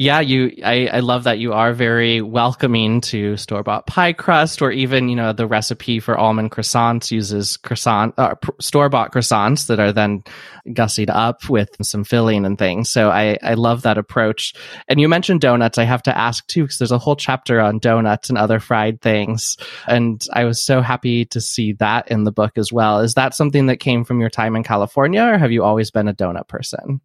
yeah, 0.00 0.20
you 0.20 0.56
I, 0.64 0.86
I 0.86 1.00
love 1.00 1.24
that 1.24 1.40
you 1.40 1.52
are 1.52 1.74
very 1.74 2.22
welcoming 2.22 3.02
to 3.02 3.36
store 3.36 3.62
bought 3.62 3.86
pie 3.86 4.14
crust, 4.14 4.62
or 4.62 4.70
even 4.70 5.10
you 5.10 5.14
know 5.14 5.34
the 5.34 5.46
recipe 5.46 6.00
for 6.00 6.16
almond 6.16 6.52
croissants 6.52 7.10
uses 7.10 7.58
croissant 7.58 8.14
uh, 8.16 8.34
store 8.60 8.88
bought 8.88 9.12
croissants 9.12 9.66
that 9.66 9.78
are 9.78 9.92
then 9.92 10.24
gussied 10.68 11.10
up 11.10 11.50
with 11.50 11.76
some 11.82 12.04
filling 12.04 12.46
and 12.46 12.58
things. 12.58 12.88
So 12.88 13.10
I 13.10 13.36
I 13.42 13.52
love 13.54 13.82
that 13.82 13.98
approach. 13.98 14.54
And 14.88 14.98
you 14.98 15.06
mentioned 15.06 15.42
donuts. 15.42 15.76
I 15.76 15.84
have 15.84 16.04
to 16.04 16.16
ask 16.16 16.46
too 16.46 16.62
because 16.62 16.78
there's 16.78 16.92
a 16.92 16.98
whole 16.98 17.16
chapter 17.16 17.60
on 17.60 17.78
donuts 17.78 18.30
and 18.30 18.38
other 18.38 18.58
fried 18.58 19.02
things, 19.02 19.58
and 19.86 20.26
I 20.32 20.44
was 20.44 20.64
so 20.64 20.80
happy 20.80 21.26
to 21.26 21.42
see 21.42 21.74
that 21.74 22.10
in 22.10 22.24
the 22.24 22.32
book 22.32 22.56
as 22.56 22.72
well. 22.72 23.00
Is 23.00 23.12
that 23.14 23.34
something 23.34 23.66
that 23.66 23.80
came 23.80 24.04
from 24.04 24.18
your 24.18 24.30
time 24.30 24.56
in 24.56 24.62
California, 24.62 25.22
or 25.22 25.36
have 25.36 25.52
you 25.52 25.62
always 25.62 25.90
been 25.90 26.08
a 26.08 26.14
donut 26.14 26.48
person? 26.48 27.02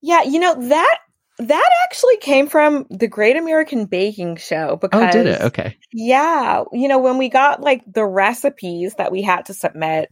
Yeah, 0.00 0.22
you 0.22 0.40
know 0.40 0.68
that 0.68 0.98
that 1.48 1.70
actually 1.84 2.16
came 2.18 2.48
from 2.48 2.86
the 2.90 3.08
Great 3.08 3.36
American 3.36 3.86
Baking 3.86 4.36
Show 4.36 4.76
because 4.76 5.08
Oh, 5.08 5.12
did 5.12 5.26
it? 5.26 5.40
Okay. 5.42 5.76
Yeah, 5.92 6.64
you 6.72 6.88
know, 6.88 6.98
when 6.98 7.18
we 7.18 7.28
got 7.28 7.60
like 7.60 7.82
the 7.86 8.04
recipes 8.04 8.94
that 8.96 9.12
we 9.12 9.22
had 9.22 9.46
to 9.46 9.54
submit, 9.54 10.10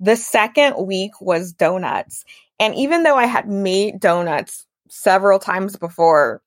the 0.00 0.16
second 0.16 0.74
week 0.86 1.20
was 1.20 1.52
donuts. 1.52 2.24
And 2.60 2.74
even 2.74 3.02
though 3.02 3.16
I 3.16 3.26
had 3.26 3.48
made 3.48 4.00
donuts 4.00 4.66
several 4.88 5.38
times 5.38 5.76
before, 5.76 6.42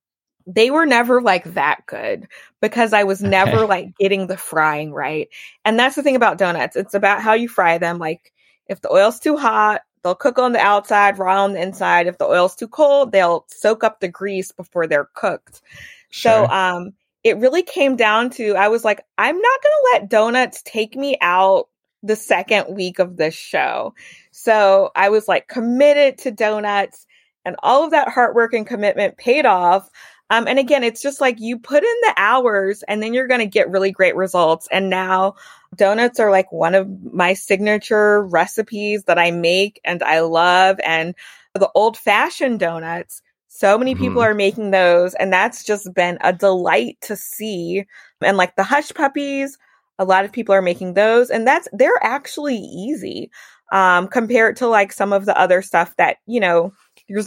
they 0.48 0.72
were 0.72 0.86
never 0.86 1.22
like 1.22 1.54
that 1.54 1.86
good 1.86 2.28
because 2.62 2.94
I 2.94 3.04
was 3.04 3.22
never 3.22 3.60
okay. 3.60 3.68
like 3.68 3.98
getting 3.98 4.28
the 4.28 4.38
frying 4.38 4.92
right. 4.92 5.30
And 5.64 5.78
that's 5.80 5.96
the 5.96 6.04
thing 6.04 6.16
about 6.16 6.38
donuts. 6.38 6.76
It's 6.76 6.94
about 6.94 7.22
how 7.22 7.34
you 7.34 7.48
fry 7.48 7.78
them. 7.78 8.00
Like 8.00 8.34
if 8.68 8.82
the 8.82 8.92
oil's 8.92 9.20
too 9.20 9.38
hot, 9.38 9.82
they'll 10.04 10.16
cook 10.16 10.40
on 10.40 10.52
the 10.52 10.60
outside, 10.60 11.20
raw 11.20 11.44
on 11.44 11.54
the 11.54 11.62
inside. 11.62 12.08
If 12.08 12.18
the 12.18 12.26
oil's 12.26 12.56
too 12.56 12.68
cold, 12.68 13.12
they'll 13.12 13.46
soak 13.48 13.84
up 13.84 14.00
the 14.00 14.08
grease 14.08 14.52
before 14.52 14.88
they're 14.88 15.10
cooked. 15.14 15.62
Sure. 16.10 16.48
So 16.48 16.54
um 16.54 16.94
it 17.24 17.38
really 17.38 17.64
came 17.64 17.96
down 17.96 18.30
to 18.32 18.56
I 18.56 18.68
was 18.68 18.84
like, 18.84 19.02
I'm 19.18 19.38
not 19.38 19.60
gonna 19.64 19.94
let 19.94 20.10
donuts 20.10 20.62
take 20.64 20.96
me 20.96 21.18
out 21.22 21.68
the 22.04 22.16
second 22.16 22.76
week 22.76 23.00
of 23.00 23.18
this 23.18 23.36
show. 23.36 23.94
So 24.32 24.92
I 24.96 25.10
was 25.10 25.28
like 25.28 25.48
committed 25.48 26.18
to 26.20 26.32
donuts 26.32 27.06
and 27.46 27.56
all 27.64 27.84
of 27.84 27.92
that 27.92 28.10
hard 28.10 28.36
work 28.36 28.54
and 28.54 28.66
commitment 28.66 29.18
paid 29.18 29.46
off. 29.46 29.90
Um, 30.32 30.48
and 30.48 30.58
again, 30.58 30.82
it's 30.82 31.02
just 31.02 31.20
like 31.20 31.42
you 31.42 31.60
put 31.60 31.84
in 31.84 31.96
the 32.04 32.14
hours 32.16 32.84
and 32.84 33.04
then 33.04 33.14
you're 33.14 33.28
going 33.28 33.42
to 33.42 33.46
get 33.46 33.70
really 33.70 33.92
great 33.92 34.16
results. 34.16 34.66
And 34.72 34.90
now 34.90 35.36
donuts 35.76 36.22
are 36.22 36.32
like 36.32 36.50
one 36.54 36.74
of 36.74 36.88
my 37.14 37.34
signature 37.34 38.24
recipes 38.24 39.04
that 39.04 39.20
I 39.20 39.32
make 39.32 39.82
and 39.84 40.02
I 40.02 40.22
love. 40.22 40.80
And 40.86 41.16
the 41.54 41.70
old 41.76 41.98
fashioned 41.98 42.62
donuts, 42.62 43.22
so 43.50 43.78
many 43.78 43.94
people 43.94 44.22
mm. 44.22 44.26
are 44.26 44.34
making 44.34 44.72
those. 44.72 45.14
And 45.16 45.34
that's 45.34 45.66
just 45.66 45.94
been 45.94 46.18
a 46.22 46.32
delight 46.32 46.98
to 47.02 47.18
see. 47.18 47.86
And 48.22 48.38
like 48.38 48.56
the 48.56 48.64
hush 48.64 48.94
puppies, 48.94 49.58
a 50.00 50.06
lot 50.06 50.24
of 50.24 50.32
people 50.32 50.56
are 50.56 50.62
making 50.62 50.94
those. 50.94 51.30
And 51.30 51.46
that's, 51.46 51.68
they're 51.74 52.02
actually 52.02 52.56
easy 52.56 53.30
um, 53.74 54.08
compared 54.08 54.56
to 54.58 54.68
like 54.68 54.94
some 54.94 55.12
of 55.12 55.26
the 55.26 55.38
other 55.38 55.62
stuff 55.62 55.94
that, 55.98 56.18
you 56.26 56.40
know, 56.40 56.72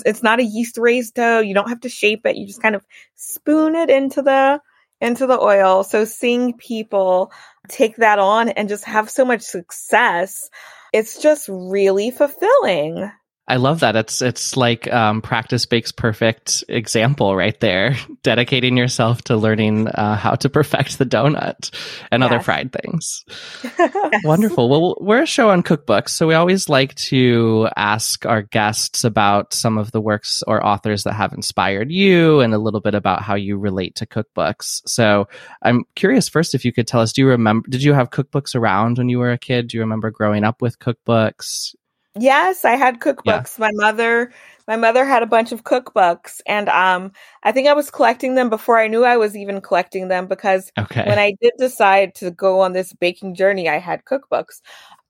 it's 0.05 0.23
not 0.23 0.41
a 0.41 0.45
yeast 0.45 0.79
raised 0.79 1.15
dough. 1.15 1.41
You 1.41 1.55
don't 1.55 1.69
have 1.69 1.81
to 1.81 1.89
shape 1.89 2.27
it. 2.27 2.37
You 2.37 2.47
just 2.47 2.63
kind 2.63 2.75
of 2.75 2.85
spoon 3.17 3.75
it 3.75 3.91
into 3.91 4.23
the 4.23 4.61
into 5.01 5.27
the 5.27 5.39
oil. 5.41 5.85
So 5.85 6.05
seeing 6.05 6.55
people 6.55 7.33
take 7.69 7.97
that 7.97 8.19
on 8.19 8.49
and 8.49 8.69
just 8.69 8.85
have 8.85 9.11
so 9.11 9.25
much 9.25 9.43
success, 9.43 10.49
it's 10.93 11.21
just 11.21 11.49
really 11.49 12.11
fulfilling. 12.11 13.11
I 13.47 13.57
love 13.57 13.81
that. 13.81 13.95
It's 13.95 14.23
it's 14.23 14.57
like 14.57 14.91
um, 14.91 15.21
practice 15.21 15.71
makes 15.71 15.93
perfect 15.93 16.65
example 16.67 17.37
right 17.37 17.59
there. 17.61 17.97
Dedicating 18.23 18.79
yourself 18.79 19.21
to 19.23 19.37
learning 19.37 19.89
uh, 19.89 20.17
how 20.17 20.35
to 20.37 20.49
perfect 20.49 20.97
the 20.97 21.05
donut 21.05 21.71
and 22.11 22.23
yes. 22.23 22.31
other 22.31 22.41
fried 22.41 22.73
things. 22.73 23.23
yes. 23.79 24.25
Wonderful. 24.25 24.71
Well, 24.71 24.97
we're 24.99 25.23
a 25.23 25.27
show 25.27 25.51
on 25.51 25.63
cookbooks, 25.63 26.11
so 26.11 26.27
we 26.27 26.33
always 26.33 26.71
like 26.71 26.95
to 26.95 27.69
ask 27.77 28.25
our 28.25 28.41
guests 28.41 29.05
about 29.05 29.53
some 29.53 29.77
of 29.77 29.93
the 29.93 30.01
works 30.01 30.43
or 30.47 30.65
authors 30.65 31.05
that 31.05 31.13
have 31.13 31.35
inspired 31.35 31.91
you, 31.91 32.41
and 32.41 32.55
a 32.55 32.59
little 32.59 32.81
bit 32.81 32.95
about 32.95 33.21
how 33.21 33.35
you 33.35 33.59
relate 33.59 33.97
to 33.97 34.07
cookbooks. 34.07 34.81
So 34.87 35.29
I'm 35.61 35.85
curious 35.95 36.31
first 36.31 36.55
if 36.55 36.65
you 36.65 36.73
could 36.73 36.87
tell 36.87 37.03
us. 37.03 37.13
Do 37.13 37.21
you 37.21 37.29
remember? 37.29 37.69
Did 37.69 37.83
you 37.83 37.93
have 37.93 38.09
cookbooks 38.09 38.55
around 38.55 38.97
when 38.97 39.11
you 39.11 39.19
were 39.19 39.33
a 39.33 39.39
kid? 39.39 39.69
Do 39.69 39.77
you 39.77 39.83
remember 39.83 40.11
growing 40.11 40.45
up 40.45 40.63
with 40.63 40.79
cookbooks? 40.79 41.75
Yes, 42.19 42.65
I 42.65 42.73
had 42.73 43.01
cookbooks. 43.01 43.59
Yeah. 43.59 43.69
My 43.69 43.71
mother 43.75 44.33
my 44.67 44.77
mother 44.77 45.05
had 45.05 45.23
a 45.23 45.27
bunch 45.27 45.53
of 45.53 45.65
cookbooks 45.65 46.41
and 46.47 46.69
um 46.69 47.13
I 47.43 47.53
think 47.53 47.69
I 47.69 47.73
was 47.75 47.91
collecting 47.91 48.35
them 48.35 48.49
before 48.49 48.79
I 48.79 48.89
knew 48.89 49.05
I 49.05 49.17
was 49.17 49.37
even 49.37 49.61
collecting 49.61 50.09
them 50.09 50.27
because 50.27 50.73
okay. 50.79 51.05
when 51.07 51.19
I 51.19 51.35
did 51.41 51.53
decide 51.59 52.15
to 52.17 52.31
go 52.31 52.61
on 52.61 52.73
this 52.73 52.93
baking 52.93 53.35
journey, 53.35 53.69
I 53.69 53.79
had 53.79 54.05
cookbooks. 54.05 54.61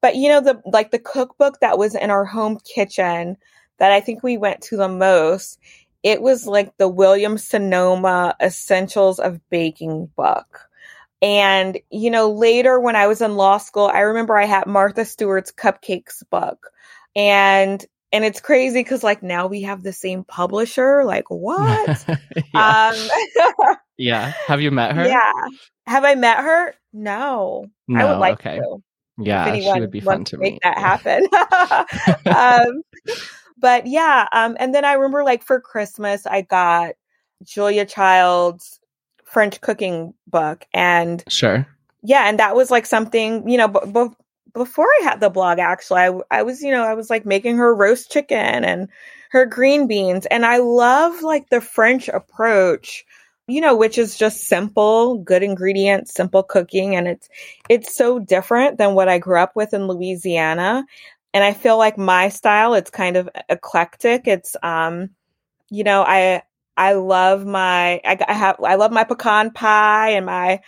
But 0.00 0.16
you 0.16 0.28
know 0.28 0.40
the 0.40 0.60
like 0.64 0.90
the 0.90 0.98
cookbook 0.98 1.60
that 1.60 1.78
was 1.78 1.94
in 1.94 2.10
our 2.10 2.24
home 2.24 2.58
kitchen 2.74 3.36
that 3.78 3.92
I 3.92 4.00
think 4.00 4.22
we 4.22 4.36
went 4.36 4.62
to 4.62 4.76
the 4.76 4.88
most, 4.88 5.58
it 6.02 6.22
was 6.22 6.46
like 6.46 6.76
the 6.76 6.88
Williams-Sonoma 6.88 8.36
Essentials 8.40 9.18
of 9.18 9.40
Baking 9.50 10.06
book. 10.16 10.68
And, 11.24 11.78
you 11.90 12.10
know, 12.10 12.30
later 12.30 12.78
when 12.78 12.96
I 12.96 13.06
was 13.06 13.22
in 13.22 13.36
law 13.36 13.56
school, 13.56 13.86
I 13.86 14.00
remember 14.00 14.36
I 14.36 14.44
had 14.44 14.66
Martha 14.66 15.06
Stewart's 15.06 15.50
Cupcakes 15.50 16.22
book. 16.30 16.70
And 17.16 17.82
and 18.12 18.24
it's 18.24 18.40
crazy 18.40 18.80
because 18.80 19.02
like 19.02 19.22
now 19.22 19.46
we 19.46 19.62
have 19.62 19.82
the 19.82 19.92
same 19.92 20.22
publisher 20.22 21.02
like 21.04 21.24
what? 21.28 22.04
Yeah. 22.52 22.92
um 22.92 23.76
yeah. 23.96 24.32
Have 24.46 24.60
you 24.60 24.70
met 24.70 24.94
her? 24.94 25.06
Yeah. 25.06 25.32
Have 25.86 26.04
i 26.04 26.14
met 26.14 26.38
her? 26.38 26.74
No, 26.92 27.66
no 27.88 28.06
i 28.06 28.10
would 28.10 28.18
like 28.18 28.34
okay. 28.34 28.58
to 28.58 28.82
yeah. 29.18 29.54
She 29.56 29.80
would 29.80 29.90
be 29.90 30.00
fun 30.00 30.24
to 30.24 30.38
make 30.38 30.60
that 30.62 30.76
happen. 30.76 31.26
Um 32.26 32.82
but 33.56 33.86
yeah 33.86 34.28
um 34.32 34.56
and 34.58 34.74
then 34.74 34.84
i 34.84 34.92
remember 34.94 35.24
like 35.24 35.44
for 35.44 35.60
christmas 35.60 36.26
i 36.26 36.42
got 36.42 36.94
julia 37.44 37.86
child's 37.86 38.80
french 39.34 39.60
cooking 39.60 40.14
book 40.28 40.64
and 40.72 41.22
sure 41.28 41.66
yeah 42.02 42.28
and 42.28 42.38
that 42.38 42.56
was 42.56 42.70
like 42.70 42.86
something 42.86 43.46
you 43.46 43.58
know 43.58 43.68
b- 43.68 43.80
b- 43.92 44.16
before 44.54 44.86
I 45.00 45.04
had 45.04 45.20
the 45.20 45.28
blog, 45.28 45.58
actually, 45.58 46.00
I, 46.00 46.12
I 46.30 46.42
was, 46.42 46.62
you 46.62 46.70
know, 46.70 46.84
I 46.84 46.94
was 46.94 47.10
like 47.10 47.26
making 47.26 47.56
her 47.58 47.74
roast 47.74 48.10
chicken 48.10 48.64
and 48.64 48.88
her 49.30 49.44
green 49.44 49.86
beans. 49.86 50.26
And 50.26 50.46
I 50.46 50.58
love 50.58 51.22
like 51.22 51.50
the 51.50 51.60
French 51.60 52.08
approach, 52.08 53.04
you 53.48 53.60
know, 53.60 53.76
which 53.76 53.98
is 53.98 54.16
just 54.16 54.44
simple, 54.44 55.18
good 55.18 55.42
ingredients, 55.42 56.14
simple 56.14 56.44
cooking. 56.44 56.94
And 56.94 57.08
it's, 57.08 57.28
it's 57.68 57.94
so 57.94 58.20
different 58.20 58.78
than 58.78 58.94
what 58.94 59.08
I 59.08 59.18
grew 59.18 59.40
up 59.40 59.56
with 59.56 59.74
in 59.74 59.88
Louisiana. 59.88 60.86
And 61.34 61.42
I 61.42 61.52
feel 61.52 61.76
like 61.76 61.98
my 61.98 62.28
style, 62.28 62.74
it's 62.74 62.90
kind 62.90 63.16
of 63.16 63.28
eclectic. 63.48 64.28
It's, 64.28 64.54
um, 64.62 65.10
you 65.68 65.82
know, 65.82 66.02
I, 66.02 66.42
I 66.76 66.94
love 66.94 67.46
my, 67.46 68.00
I, 68.04 68.18
I 68.28 68.32
have, 68.32 68.56
I 68.62 68.74
love 68.74 68.92
my 68.92 69.04
pecan 69.04 69.50
pie 69.50 70.10
and 70.10 70.26
my, 70.26 70.60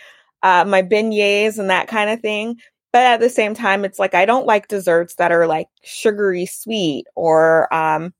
uh, 0.43 0.65
my 0.65 0.83
beignets 0.83 1.57
and 1.57 1.69
that 1.69 1.87
kind 1.87 2.09
of 2.09 2.21
thing 2.21 2.57
but 2.97 3.03
at 3.05 3.19
the 3.19 3.29
same 3.29 3.53
time 3.53 3.85
it's 3.85 3.99
like 3.99 4.15
i 4.15 4.25
don't 4.25 4.45
like 4.45 4.67
desserts 4.67 5.15
that 5.15 5.31
are 5.31 5.45
like 5.47 5.67
sugary 5.83 6.45
sweet 6.45 7.05
or 7.15 7.71
um 7.73 8.13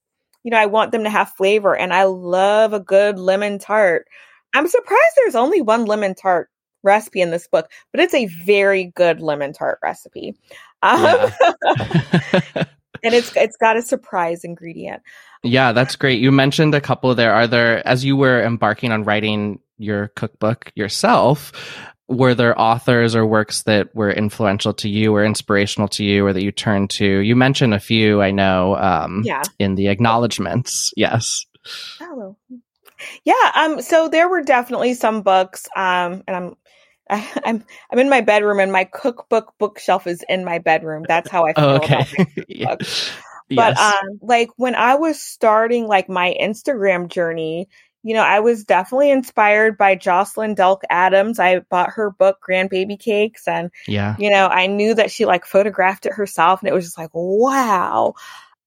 you 0.43 0.51
know 0.51 0.57
i 0.57 0.65
want 0.65 0.91
them 0.91 1.03
to 1.03 1.09
have 1.09 1.33
flavor 1.33 1.75
and 1.75 1.93
i 1.93 2.03
love 2.03 2.73
a 2.73 2.79
good 2.79 3.17
lemon 3.17 3.57
tart 3.59 4.07
i'm 4.53 4.67
surprised 4.67 5.13
there's 5.15 5.35
only 5.35 5.61
one 5.61 5.85
lemon 5.85 6.13
tart 6.13 6.49
recipe 6.83 7.21
in 7.21 7.31
this 7.31 7.47
book 7.47 7.69
but 7.91 8.01
it's 8.01 8.13
a 8.13 8.27
very 8.45 8.91
good 8.95 9.19
lemon 9.19 9.51
tart 9.51 9.79
recipe 9.81 10.35
um, 10.83 11.01
yeah. 11.01 12.63
and 13.07 13.15
it's 13.15 13.35
it's 13.35 13.57
got 13.57 13.77
a 13.77 13.81
surprise 13.81 14.43
ingredient 14.43 15.01
yeah 15.43 15.71
that's 15.71 15.95
great 15.95 16.19
you 16.19 16.31
mentioned 16.31 16.75
a 16.75 16.81
couple 16.81 17.13
there 17.15 17.33
are 17.33 17.47
there 17.47 17.85
as 17.87 18.05
you 18.05 18.15
were 18.15 18.43
embarking 18.43 18.91
on 18.91 19.03
writing 19.03 19.59
your 19.77 20.09
cookbook 20.09 20.71
yourself 20.75 21.51
were 22.07 22.33
there 22.33 22.59
authors 22.59 23.15
or 23.15 23.25
works 23.25 23.63
that 23.63 23.93
were 23.93 24.09
influential 24.09 24.73
to 24.73 24.89
you 24.89 25.13
or 25.13 25.25
inspirational 25.25 25.87
to 25.89 26.05
you 26.05 26.25
or 26.25 26.33
that 26.33 26.43
you 26.43 26.51
turned 26.51 26.89
to? 26.91 27.05
You 27.05 27.35
mentioned 27.35 27.73
a 27.73 27.79
few, 27.79 28.21
I 28.21 28.31
know, 28.31 28.77
um, 28.77 29.23
yeah. 29.25 29.43
in 29.59 29.75
the 29.75 29.87
acknowledgments. 29.89 30.93
Yes. 30.95 31.45
Oh. 32.01 32.37
Yeah. 33.25 33.51
Um, 33.55 33.81
so 33.81 34.07
there 34.07 34.29
were 34.29 34.41
definitely 34.41 34.93
some 34.93 35.21
books, 35.21 35.67
um, 35.75 36.23
and 36.27 36.35
I'm, 36.35 36.55
I, 37.09 37.27
I'm, 37.45 37.63
I'm 37.91 37.99
in 37.99 38.09
my 38.09 38.21
bedroom 38.21 38.59
and 38.59 38.71
my 38.71 38.83
cookbook 38.85 39.53
bookshelf 39.57 40.07
is 40.07 40.23
in 40.27 40.45
my 40.45 40.59
bedroom. 40.59 41.05
That's 41.07 41.29
how 41.29 41.45
I 41.45 41.53
feel 41.53 41.65
okay. 41.65 42.05
about 42.61 42.81
But 43.49 43.77
yes. 43.77 43.79
um, 43.79 44.19
like 44.21 44.49
when 44.57 44.75
I 44.75 44.95
was 44.95 45.21
starting 45.21 45.87
like 45.87 46.09
my 46.09 46.35
Instagram 46.41 47.07
journey, 47.07 47.69
you 48.03 48.13
know, 48.13 48.21
I 48.21 48.41
was 48.41 48.63
definitely 48.63 49.09
inspired 49.09 49.77
by 49.77 49.95
Jocelyn 49.95 50.55
Delk 50.55 50.81
Adams. 50.89 51.39
I 51.39 51.59
bought 51.59 51.91
her 51.91 52.11
book, 52.11 52.39
Grandbaby 52.47 52.99
Cakes, 52.99 53.47
and 53.47 53.71
yeah, 53.87 54.15
you 54.19 54.29
know, 54.29 54.47
I 54.47 54.67
knew 54.67 54.93
that 54.95 55.11
she 55.11 55.25
like 55.25 55.45
photographed 55.45 56.05
it 56.05 56.13
herself, 56.13 56.61
and 56.61 56.69
it 56.69 56.73
was 56.73 56.85
just 56.85 56.97
like, 56.97 57.09
wow. 57.13 58.13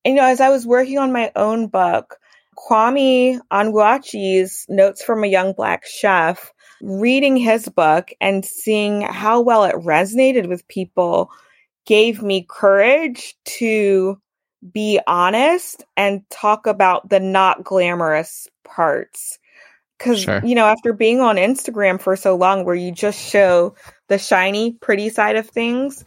And, 0.05 0.15
you 0.15 0.21
know, 0.21 0.27
as 0.27 0.41
I 0.41 0.49
was 0.49 0.67
working 0.67 0.99
on 0.99 1.13
my 1.13 1.31
own 1.37 1.69
book, 1.69 2.17
Kwame 2.57 3.39
Onwuachi's 3.51 4.67
Notes 4.69 5.03
from 5.03 5.25
a 5.25 5.29
Young 5.29 5.53
Black 5.53 5.85
Chef, 5.87 6.53
reading 6.83 7.37
his 7.37 7.69
book 7.69 8.13
and 8.21 8.45
seeing 8.45 9.03
how 9.03 9.41
well 9.41 9.65
it 9.65 9.75
resonated 9.77 10.49
with 10.49 10.67
people 10.69 11.31
gave 11.87 12.23
me 12.23 12.47
courage 12.49 13.35
to 13.45 14.21
be 14.73 15.01
honest 15.07 15.85
and 15.97 16.29
talk 16.31 16.67
about 16.67 17.09
the 17.09 17.21
not 17.21 17.65
glamorous 17.65 18.49
parts. 18.65 19.39
Cause, 19.99 20.21
sure. 20.23 20.41
you 20.45 20.55
know, 20.55 20.65
after 20.65 20.95
being 20.95 21.21
on 21.21 21.37
Instagram 21.37 22.01
for 22.01 22.17
so 22.17 22.35
long 22.35 22.65
where 22.65 22.75
you 22.75 22.91
just 22.91 23.19
show 23.19 23.75
the 24.09 24.19
shiny, 24.19 24.73
pretty 24.73 25.11
side 25.11 25.37
of 25.37 25.49
things, 25.49 26.05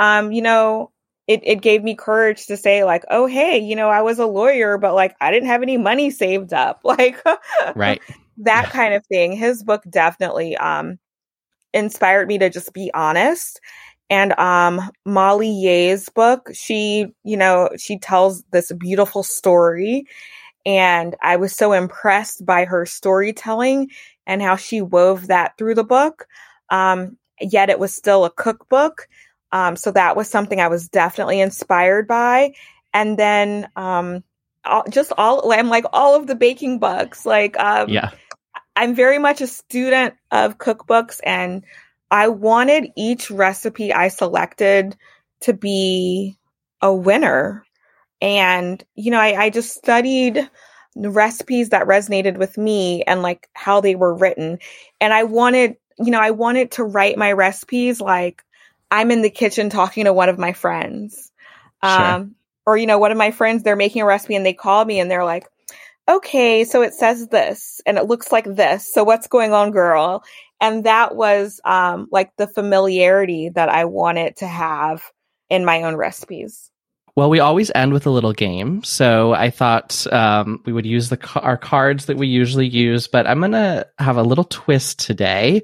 um, 0.00 0.32
you 0.32 0.42
know, 0.42 0.90
it, 1.28 1.40
it 1.44 1.62
gave 1.62 1.82
me 1.82 1.94
courage 1.94 2.46
to 2.46 2.56
say 2.56 2.84
like, 2.84 3.04
oh, 3.10 3.26
hey, 3.26 3.58
you 3.58 3.76
know, 3.76 3.88
I 3.88 4.02
was 4.02 4.18
a 4.18 4.26
lawyer, 4.26 4.78
but 4.78 4.94
like 4.94 5.14
I 5.20 5.30
didn't 5.30 5.48
have 5.48 5.62
any 5.62 5.76
money 5.76 6.10
saved 6.10 6.52
up. 6.52 6.80
Like, 6.84 7.22
right. 7.74 8.00
That 8.38 8.70
kind 8.70 8.94
of 8.94 9.04
thing. 9.06 9.32
His 9.32 9.62
book 9.62 9.82
definitely, 9.88 10.56
um, 10.56 10.98
inspired 11.72 12.28
me 12.28 12.38
to 12.38 12.48
just 12.50 12.72
be 12.72 12.90
honest 12.94 13.60
and 14.08 14.38
um 14.38 14.80
Molly 15.04 15.50
Yeh's 15.50 16.08
book 16.08 16.48
she 16.54 17.06
you 17.24 17.36
know 17.36 17.68
she 17.76 17.98
tells 17.98 18.42
this 18.52 18.72
beautiful 18.72 19.22
story 19.22 20.06
and 20.64 21.14
I 21.22 21.36
was 21.36 21.54
so 21.54 21.72
impressed 21.72 22.46
by 22.46 22.64
her 22.64 22.86
storytelling 22.86 23.90
and 24.26 24.42
how 24.42 24.56
she 24.56 24.80
wove 24.80 25.26
that 25.26 25.58
through 25.58 25.74
the 25.74 25.84
book 25.84 26.26
um 26.70 27.18
yet 27.40 27.68
it 27.68 27.78
was 27.78 27.92
still 27.92 28.24
a 28.24 28.30
cookbook 28.30 29.08
um 29.52 29.76
so 29.76 29.90
that 29.90 30.16
was 30.16 30.30
something 30.30 30.60
I 30.60 30.68
was 30.68 30.88
definitely 30.88 31.40
inspired 31.40 32.08
by 32.08 32.52
and 32.96 33.18
then 33.18 33.68
um, 33.76 34.24
all, 34.64 34.84
just 34.90 35.12
all 35.18 35.52
I'm 35.52 35.68
like 35.68 35.84
all 35.92 36.16
of 36.16 36.26
the 36.26 36.34
baking 36.34 36.78
books. 36.78 37.26
Like, 37.26 37.58
um, 37.58 37.90
Yeah. 37.90 38.10
I'm 38.76 38.94
very 38.94 39.18
much 39.18 39.40
a 39.40 39.46
student 39.46 40.14
of 40.30 40.58
cookbooks, 40.58 41.20
and 41.24 41.64
I 42.10 42.28
wanted 42.28 42.92
each 42.96 43.30
recipe 43.30 43.92
I 43.92 44.08
selected 44.08 44.96
to 45.40 45.52
be 45.52 46.36
a 46.82 46.94
winner. 46.94 47.64
And 48.20 48.82
you 48.94 49.10
know, 49.10 49.20
I, 49.20 49.44
I 49.44 49.50
just 49.50 49.74
studied 49.74 50.48
recipes 50.94 51.70
that 51.70 51.86
resonated 51.86 52.38
with 52.38 52.56
me 52.56 53.02
and 53.02 53.22
like 53.22 53.48
how 53.54 53.80
they 53.80 53.94
were 53.94 54.14
written, 54.14 54.58
and 55.00 55.12
I 55.12 55.24
wanted, 55.24 55.76
you 55.98 56.10
know, 56.10 56.20
I 56.20 56.30
wanted 56.30 56.72
to 56.72 56.84
write 56.84 57.16
my 57.16 57.32
recipes 57.32 58.00
like 58.00 58.44
I'm 58.90 59.10
in 59.10 59.22
the 59.22 59.30
kitchen 59.30 59.70
talking 59.70 60.04
to 60.04 60.12
one 60.12 60.28
of 60.28 60.38
my 60.38 60.52
friends. 60.52 61.32
Sure. 61.84 61.92
Um, 61.92 62.34
or, 62.64 62.76
you 62.76 62.86
know, 62.86 62.98
one 62.98 63.12
of 63.12 63.18
my 63.18 63.30
friends, 63.30 63.62
they're 63.62 63.76
making 63.76 64.02
a 64.02 64.06
recipe 64.06 64.34
and 64.34 64.44
they 64.44 64.52
call 64.52 64.84
me 64.84 64.98
and 65.00 65.10
they're 65.10 65.24
like, 65.24 65.46
okay, 66.08 66.64
so 66.64 66.82
it 66.82 66.94
says 66.94 67.28
this 67.28 67.80
and 67.86 67.98
it 67.98 68.06
looks 68.06 68.32
like 68.32 68.44
this. 68.44 68.92
So 68.92 69.04
what's 69.04 69.26
going 69.26 69.52
on, 69.52 69.70
girl? 69.70 70.22
And 70.60 70.84
that 70.84 71.14
was 71.14 71.60
um, 71.64 72.08
like 72.10 72.30
the 72.36 72.46
familiarity 72.46 73.50
that 73.50 73.68
I 73.68 73.84
wanted 73.84 74.36
to 74.36 74.46
have 74.46 75.02
in 75.50 75.64
my 75.64 75.82
own 75.82 75.96
recipes. 75.96 76.70
Well, 77.14 77.30
we 77.30 77.40
always 77.40 77.72
end 77.74 77.94
with 77.94 78.06
a 78.06 78.10
little 78.10 78.34
game, 78.34 78.82
so 78.84 79.32
I 79.32 79.48
thought 79.48 80.06
um, 80.12 80.60
we 80.66 80.72
would 80.74 80.84
use 80.84 81.08
the 81.08 81.18
our 81.36 81.56
cards 81.56 82.06
that 82.06 82.18
we 82.18 82.26
usually 82.26 82.66
use, 82.66 83.08
but 83.08 83.26
I'm 83.26 83.40
gonna 83.40 83.86
have 83.98 84.18
a 84.18 84.22
little 84.22 84.44
twist 84.44 84.98
today. 84.98 85.62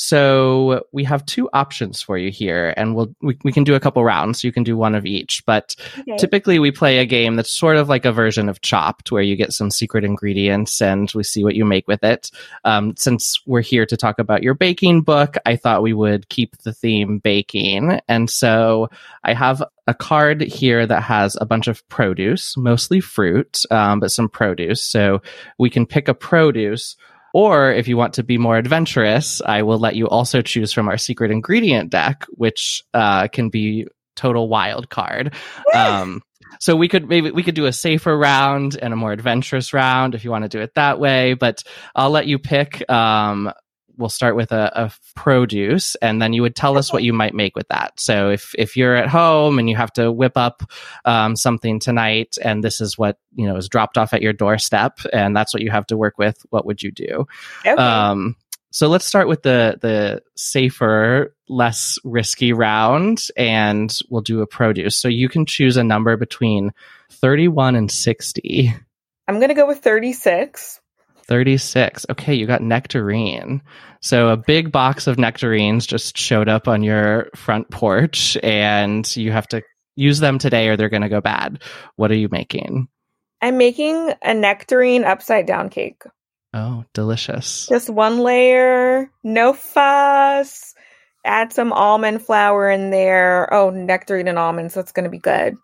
So 0.00 0.84
we 0.92 1.02
have 1.02 1.26
two 1.26 1.50
options 1.52 2.00
for 2.00 2.16
you 2.16 2.30
here, 2.30 2.72
and 2.76 2.94
we'll 2.94 3.12
we, 3.20 3.36
we 3.42 3.50
can 3.50 3.64
do 3.64 3.74
a 3.74 3.80
couple 3.80 4.04
rounds. 4.04 4.40
So 4.40 4.46
you 4.46 4.52
can 4.52 4.62
do 4.62 4.76
one 4.76 4.94
of 4.94 5.04
each, 5.04 5.42
but 5.44 5.74
Okay. 5.98 6.16
typically 6.16 6.60
we 6.60 6.70
play 6.70 6.98
a 6.98 7.04
game 7.04 7.34
that's 7.34 7.52
sort 7.52 7.76
of 7.76 7.88
like 7.88 8.04
a 8.04 8.12
version 8.12 8.48
of 8.48 8.60
Chopped, 8.60 9.10
where 9.10 9.22
you 9.22 9.34
get 9.34 9.52
some 9.52 9.72
secret 9.72 10.04
ingredients 10.04 10.80
and 10.80 11.10
we 11.16 11.24
see 11.24 11.42
what 11.42 11.56
you 11.56 11.64
make 11.64 11.88
with 11.88 12.04
it. 12.04 12.30
Um, 12.64 12.94
since 12.96 13.44
we're 13.44 13.60
here 13.60 13.84
to 13.86 13.96
talk 13.96 14.20
about 14.20 14.44
your 14.44 14.54
baking 14.54 15.02
book, 15.02 15.36
I 15.44 15.56
thought 15.56 15.82
we 15.82 15.94
would 15.94 16.28
keep 16.28 16.56
the 16.58 16.72
theme 16.72 17.18
baking, 17.18 17.98
and 18.06 18.30
so 18.30 18.90
I 19.24 19.34
have 19.34 19.64
a 19.88 19.94
card 19.94 20.42
here 20.42 20.86
that 20.86 21.02
has 21.02 21.36
a 21.40 21.46
bunch 21.46 21.66
of 21.66 21.86
produce, 21.88 22.56
mostly 22.56 23.00
fruit, 23.00 23.62
um, 23.72 23.98
but 23.98 24.12
some 24.12 24.28
produce. 24.28 24.80
So 24.80 25.22
we 25.58 25.70
can 25.70 25.86
pick 25.86 26.06
a 26.06 26.14
produce. 26.14 26.96
Or 27.38 27.70
if 27.70 27.86
you 27.86 27.96
want 27.96 28.14
to 28.14 28.24
be 28.24 28.36
more 28.36 28.56
adventurous, 28.56 29.40
I 29.40 29.62
will 29.62 29.78
let 29.78 29.94
you 29.94 30.08
also 30.08 30.42
choose 30.42 30.72
from 30.72 30.88
our 30.88 30.98
secret 30.98 31.30
ingredient 31.30 31.88
deck, 31.88 32.24
which 32.30 32.82
uh, 32.94 33.28
can 33.28 33.48
be 33.48 33.86
total 34.16 34.48
wild 34.48 34.90
card. 34.90 35.32
Um, 35.72 36.20
so 36.58 36.74
we 36.74 36.88
could 36.88 37.08
maybe 37.08 37.30
we 37.30 37.44
could 37.44 37.54
do 37.54 37.66
a 37.66 37.72
safer 37.72 38.18
round 38.18 38.76
and 38.82 38.92
a 38.92 38.96
more 38.96 39.12
adventurous 39.12 39.72
round 39.72 40.16
if 40.16 40.24
you 40.24 40.32
want 40.32 40.46
to 40.46 40.48
do 40.48 40.60
it 40.60 40.74
that 40.74 40.98
way. 40.98 41.34
But 41.34 41.62
I'll 41.94 42.10
let 42.10 42.26
you 42.26 42.40
pick. 42.40 42.82
Um, 42.90 43.52
we'll 43.98 44.08
start 44.08 44.36
with 44.36 44.52
a, 44.52 44.72
a 44.74 44.92
produce, 45.14 45.96
and 45.96 46.22
then 46.22 46.32
you 46.32 46.42
would 46.42 46.56
tell 46.56 46.78
us 46.78 46.92
what 46.92 47.02
you 47.02 47.12
might 47.12 47.34
make 47.34 47.56
with 47.56 47.68
that. 47.68 47.98
So 48.00 48.30
if 48.30 48.54
if 48.56 48.76
you're 48.76 48.94
at 48.94 49.08
home 49.08 49.58
and 49.58 49.68
you 49.68 49.76
have 49.76 49.92
to 49.94 50.10
whip 50.10 50.36
up 50.36 50.62
um, 51.04 51.36
something 51.36 51.80
tonight, 51.80 52.36
and 52.42 52.62
this 52.62 52.80
is 52.80 52.96
what 52.96 53.18
you 53.34 53.46
know 53.46 53.56
is 53.56 53.68
dropped 53.68 53.98
off 53.98 54.14
at 54.14 54.22
your 54.22 54.32
doorstep, 54.32 55.00
and 55.12 55.36
that's 55.36 55.52
what 55.52 55.62
you 55.62 55.70
have 55.70 55.86
to 55.86 55.96
work 55.96 56.16
with, 56.18 56.40
what 56.50 56.64
would 56.64 56.82
you 56.82 56.90
do? 56.90 57.26
Okay. 57.66 57.70
Um, 57.70 58.36
so 58.70 58.88
let's 58.88 59.06
start 59.06 59.28
with 59.28 59.42
the 59.42 59.78
the 59.80 60.22
safer, 60.36 61.34
less 61.48 61.98
risky 62.04 62.52
round, 62.52 63.26
and 63.36 63.94
we'll 64.08 64.22
do 64.22 64.40
a 64.40 64.46
produce. 64.46 64.96
So 64.96 65.08
you 65.08 65.28
can 65.28 65.46
choose 65.46 65.76
a 65.76 65.84
number 65.84 66.16
between 66.16 66.72
thirty 67.10 67.48
one 67.48 67.74
and 67.74 67.90
sixty. 67.90 68.74
I'm 69.28 69.36
going 69.36 69.48
to 69.48 69.54
go 69.54 69.66
with 69.66 69.80
36. 69.80 70.80
36. 71.28 72.06
Okay, 72.10 72.34
you 72.34 72.46
got 72.46 72.62
nectarine. 72.62 73.62
So 74.00 74.30
a 74.30 74.36
big 74.36 74.72
box 74.72 75.06
of 75.06 75.18
nectarines 75.18 75.86
just 75.86 76.16
showed 76.16 76.48
up 76.48 76.66
on 76.66 76.82
your 76.82 77.28
front 77.36 77.70
porch, 77.70 78.36
and 78.42 79.16
you 79.16 79.30
have 79.32 79.46
to 79.48 79.62
use 79.96 80.20
them 80.20 80.38
today 80.38 80.68
or 80.68 80.76
they're 80.76 80.88
going 80.88 81.02
to 81.02 81.08
go 81.08 81.20
bad. 81.20 81.62
What 81.96 82.10
are 82.10 82.16
you 82.16 82.28
making? 82.30 82.88
I'm 83.42 83.58
making 83.58 84.12
a 84.22 84.34
nectarine 84.34 85.04
upside 85.04 85.46
down 85.46 85.68
cake. 85.68 86.02
Oh, 86.54 86.84
delicious. 86.94 87.66
Just 87.66 87.90
one 87.90 88.20
layer, 88.20 89.10
no 89.22 89.52
fuss. 89.52 90.74
Add 91.24 91.52
some 91.52 91.72
almond 91.72 92.24
flour 92.24 92.70
in 92.70 92.90
there. 92.90 93.52
Oh, 93.52 93.70
nectarine 93.70 94.28
and 94.28 94.38
almonds. 94.38 94.72
That's 94.72 94.92
going 94.92 95.04
to 95.04 95.10
be 95.10 95.18
good. 95.18 95.56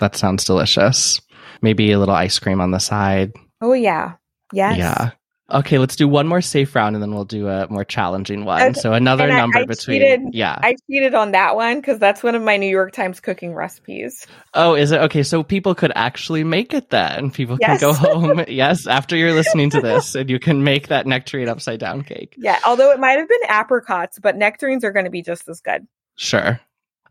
That 0.00 0.16
sounds 0.16 0.44
delicious. 0.44 1.20
Maybe 1.60 1.92
a 1.92 1.98
little 1.98 2.14
ice 2.14 2.38
cream 2.38 2.60
on 2.60 2.70
the 2.70 2.78
side. 2.78 3.32
Oh, 3.60 3.74
yeah. 3.74 4.14
Yes. 4.52 4.78
Yeah. 4.78 5.10
Okay, 5.50 5.76
let's 5.76 5.96
do 5.96 6.08
one 6.08 6.26
more 6.28 6.40
safe 6.40 6.74
round 6.74 6.96
and 6.96 7.02
then 7.02 7.12
we'll 7.14 7.26
do 7.26 7.46
a 7.48 7.68
more 7.68 7.84
challenging 7.84 8.46
one. 8.46 8.62
Okay, 8.62 8.80
So 8.80 8.94
another 8.94 9.24
I- 9.24 9.36
number 9.36 9.58
I 9.58 9.64
between 9.66 10.00
cheated. 10.00 10.20
Yeah. 10.32 10.58
I 10.62 10.76
cheated 10.90 11.14
on 11.14 11.32
that 11.32 11.56
one 11.56 11.78
because 11.78 11.98
that's 11.98 12.22
one 12.22 12.34
of 12.34 12.40
my 12.40 12.56
New 12.56 12.70
York 12.70 12.92
Times 12.92 13.20
cooking 13.20 13.52
recipes. 13.52 14.26
oh, 14.54 14.74
is 14.74 14.92
it 14.92 15.00
okay? 15.02 15.22
So 15.22 15.42
people 15.42 15.74
could 15.74 15.92
actually 15.94 16.42
make 16.42 16.72
it 16.72 16.88
then. 16.88 17.30
People 17.30 17.58
Yes. 17.60 17.80
can 17.80 17.90
go 17.90 17.92
home. 18.32 18.44
yes, 18.48 18.86
after 18.86 19.14
you're 19.14 19.34
listening 19.34 19.68
to 19.70 19.80
this 19.82 20.14
and 20.14 20.30
you 20.30 20.38
can 20.38 20.64
make 20.64 20.88
that 20.88 21.06
nectarine 21.06 21.48
upside 21.48 21.80
down 21.80 22.02
cake. 22.02 22.34
Yeah, 22.38 22.58
although 22.66 22.90
it 22.90 22.98
might 23.00 23.18
have 23.18 23.28
been 23.28 23.40
apricots, 23.48 24.18
but 24.20 24.36
nectarines 24.36 24.84
are 24.84 24.92
going 24.92 25.04
to 25.04 25.10
be 25.10 25.22
just 25.22 25.46
as 25.50 25.60
good. 25.60 25.86
Sure. 26.16 26.60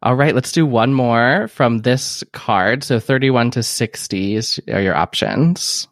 All 0.02 0.16
right, 0.16 0.34
let's 0.34 0.52
do 0.52 0.66
one 0.66 0.96
more 0.96 1.48
from 1.50 1.80
this 1.80 2.24
card. 2.34 2.84
So 2.84 3.00
31 3.00 3.52
to 3.52 3.62
60 3.62 4.40
are 4.72 4.82
your 4.82 4.96
options. 4.96 5.88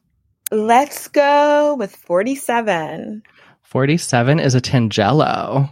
Let's 0.51 1.07
go 1.07 1.75
with 1.75 1.95
47. 1.95 3.23
47 3.63 4.39
is 4.39 4.55
a 4.55 4.61
Tangelo. 4.61 5.69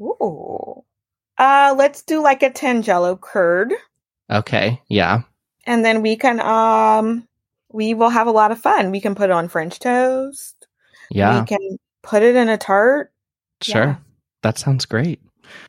Ooh. 0.00 0.84
Uh, 1.38 1.74
let's 1.76 2.02
do 2.02 2.22
like 2.22 2.42
a 2.42 2.50
Tangelo 2.50 3.20
curd. 3.20 3.72
Okay, 4.30 4.80
yeah. 4.88 5.22
And 5.66 5.84
then 5.84 6.02
we 6.02 6.16
can, 6.16 6.40
um, 6.40 7.26
we 7.72 7.94
will 7.94 8.08
have 8.10 8.26
a 8.28 8.32
lot 8.32 8.52
of 8.52 8.60
fun. 8.60 8.90
We 8.90 9.00
can 9.00 9.14
put 9.14 9.30
it 9.30 9.32
on 9.32 9.48
French 9.48 9.78
toast. 9.80 10.66
Yeah, 11.10 11.40
We 11.40 11.46
can 11.46 11.78
put 12.02 12.22
it 12.22 12.36
in 12.36 12.48
a 12.48 12.56
tart. 12.56 13.12
sure. 13.60 13.82
yeah. 13.82 13.96
That 14.42 14.58
sounds 14.58 14.86
great. 14.86 15.20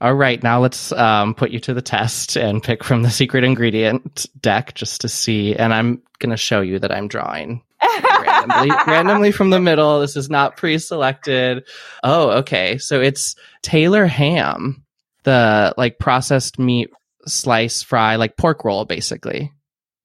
All 0.01 0.13
right, 0.13 0.41
now 0.41 0.59
let's 0.59 0.91
um, 0.91 1.33
put 1.35 1.51
you 1.51 1.59
to 1.61 1.73
the 1.73 1.81
test 1.81 2.35
and 2.35 2.61
pick 2.63 2.83
from 2.83 3.03
the 3.03 3.09
secret 3.11 3.43
ingredient 3.43 4.25
deck 4.39 4.73
just 4.75 5.01
to 5.01 5.09
see. 5.09 5.55
And 5.55 5.73
I'm 5.73 6.01
going 6.19 6.31
to 6.31 6.37
show 6.37 6.61
you 6.61 6.79
that 6.79 6.91
I'm 6.91 7.07
drawing 7.07 7.61
randomly, 7.81 8.75
randomly 8.87 9.31
from 9.31 9.49
the 9.49 9.59
middle. 9.59 9.99
This 9.99 10.15
is 10.15 10.29
not 10.29 10.57
pre-selected. 10.57 11.67
Oh, 12.03 12.31
okay. 12.39 12.77
So 12.77 13.01
it's 13.01 13.35
Taylor 13.61 14.05
ham, 14.05 14.83
the 15.23 15.73
like 15.77 15.99
processed 15.99 16.59
meat 16.59 16.89
slice 17.25 17.83
fry, 17.83 18.15
like 18.15 18.37
pork 18.37 18.63
roll, 18.63 18.85
basically. 18.85 19.51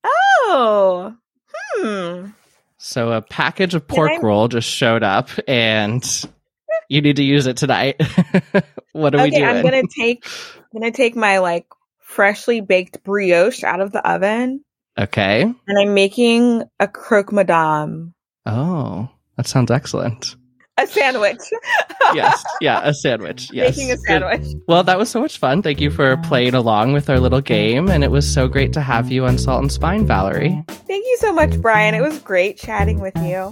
Oh, 0.04 1.14
hmm. 1.74 2.26
So 2.78 3.12
a 3.12 3.22
package 3.22 3.74
of 3.74 3.86
pork 3.86 4.10
I- 4.12 4.18
roll 4.18 4.48
just 4.48 4.68
showed 4.68 5.02
up, 5.02 5.30
and 5.46 6.04
you 6.88 7.00
need 7.00 7.16
to 7.16 7.24
use 7.24 7.46
it 7.46 7.56
tonight. 7.56 8.00
what 8.92 9.14
are 9.14 9.22
we 9.22 9.28
okay, 9.28 9.38
doing? 9.38 9.44
I'm 9.44 9.62
gonna 9.62 9.82
take, 9.96 10.26
I'm 10.56 10.80
gonna 10.80 10.90
take 10.90 11.16
my 11.16 11.38
like 11.38 11.66
freshly 12.00 12.60
baked 12.60 13.02
brioche 13.02 13.64
out 13.64 13.80
of 13.80 13.92
the 13.92 14.06
oven, 14.06 14.64
okay. 14.99 15.43
and 15.43 15.78
I'm 15.78 15.95
making 15.95 16.64
a 16.80 16.88
croque 16.88 17.32
madame, 17.32 18.14
Oh, 18.47 19.09
that 19.36 19.47
sounds 19.47 19.70
excellent. 19.70 20.36
a 20.78 20.86
sandwich. 20.86 21.38
Yes, 22.14 22.45
yeah, 22.61 22.80
a 22.82 22.93
sandwich. 22.93 23.49
Yes, 23.53 23.76
making 23.76 23.93
a 23.93 23.97
Good. 23.97 24.05
sandwich. 24.07 24.47
Well, 24.68 24.82
that 24.82 24.99
was 24.99 25.09
so 25.09 25.20
much 25.20 25.38
fun. 25.38 25.62
Thank 25.62 25.80
you 25.80 25.90
for 25.90 26.16
playing 26.18 26.53
along 26.55 26.93
with 26.93 27.09
our 27.09 27.18
little 27.20 27.40
game, 27.40 27.88
and 27.88 28.05
it 28.05 28.11
was 28.11 28.30
so 28.30 28.49
great 28.49 28.72
to 28.74 28.80
have 28.82 29.11
you 29.11 29.24
on 29.24 29.38
Salt 29.38 29.62
and 29.62 29.72
Spine, 29.72 30.05
Vallery. 30.07 30.62
Thank 30.68 31.07
you 31.07 31.16
so 31.20 31.32
much, 31.32 31.59
Brian. 31.62 31.95
It 31.95 32.03
was 32.03 32.18
great 32.18 32.59
chatting 32.59 33.01
with 33.01 33.16
you. 33.18 33.49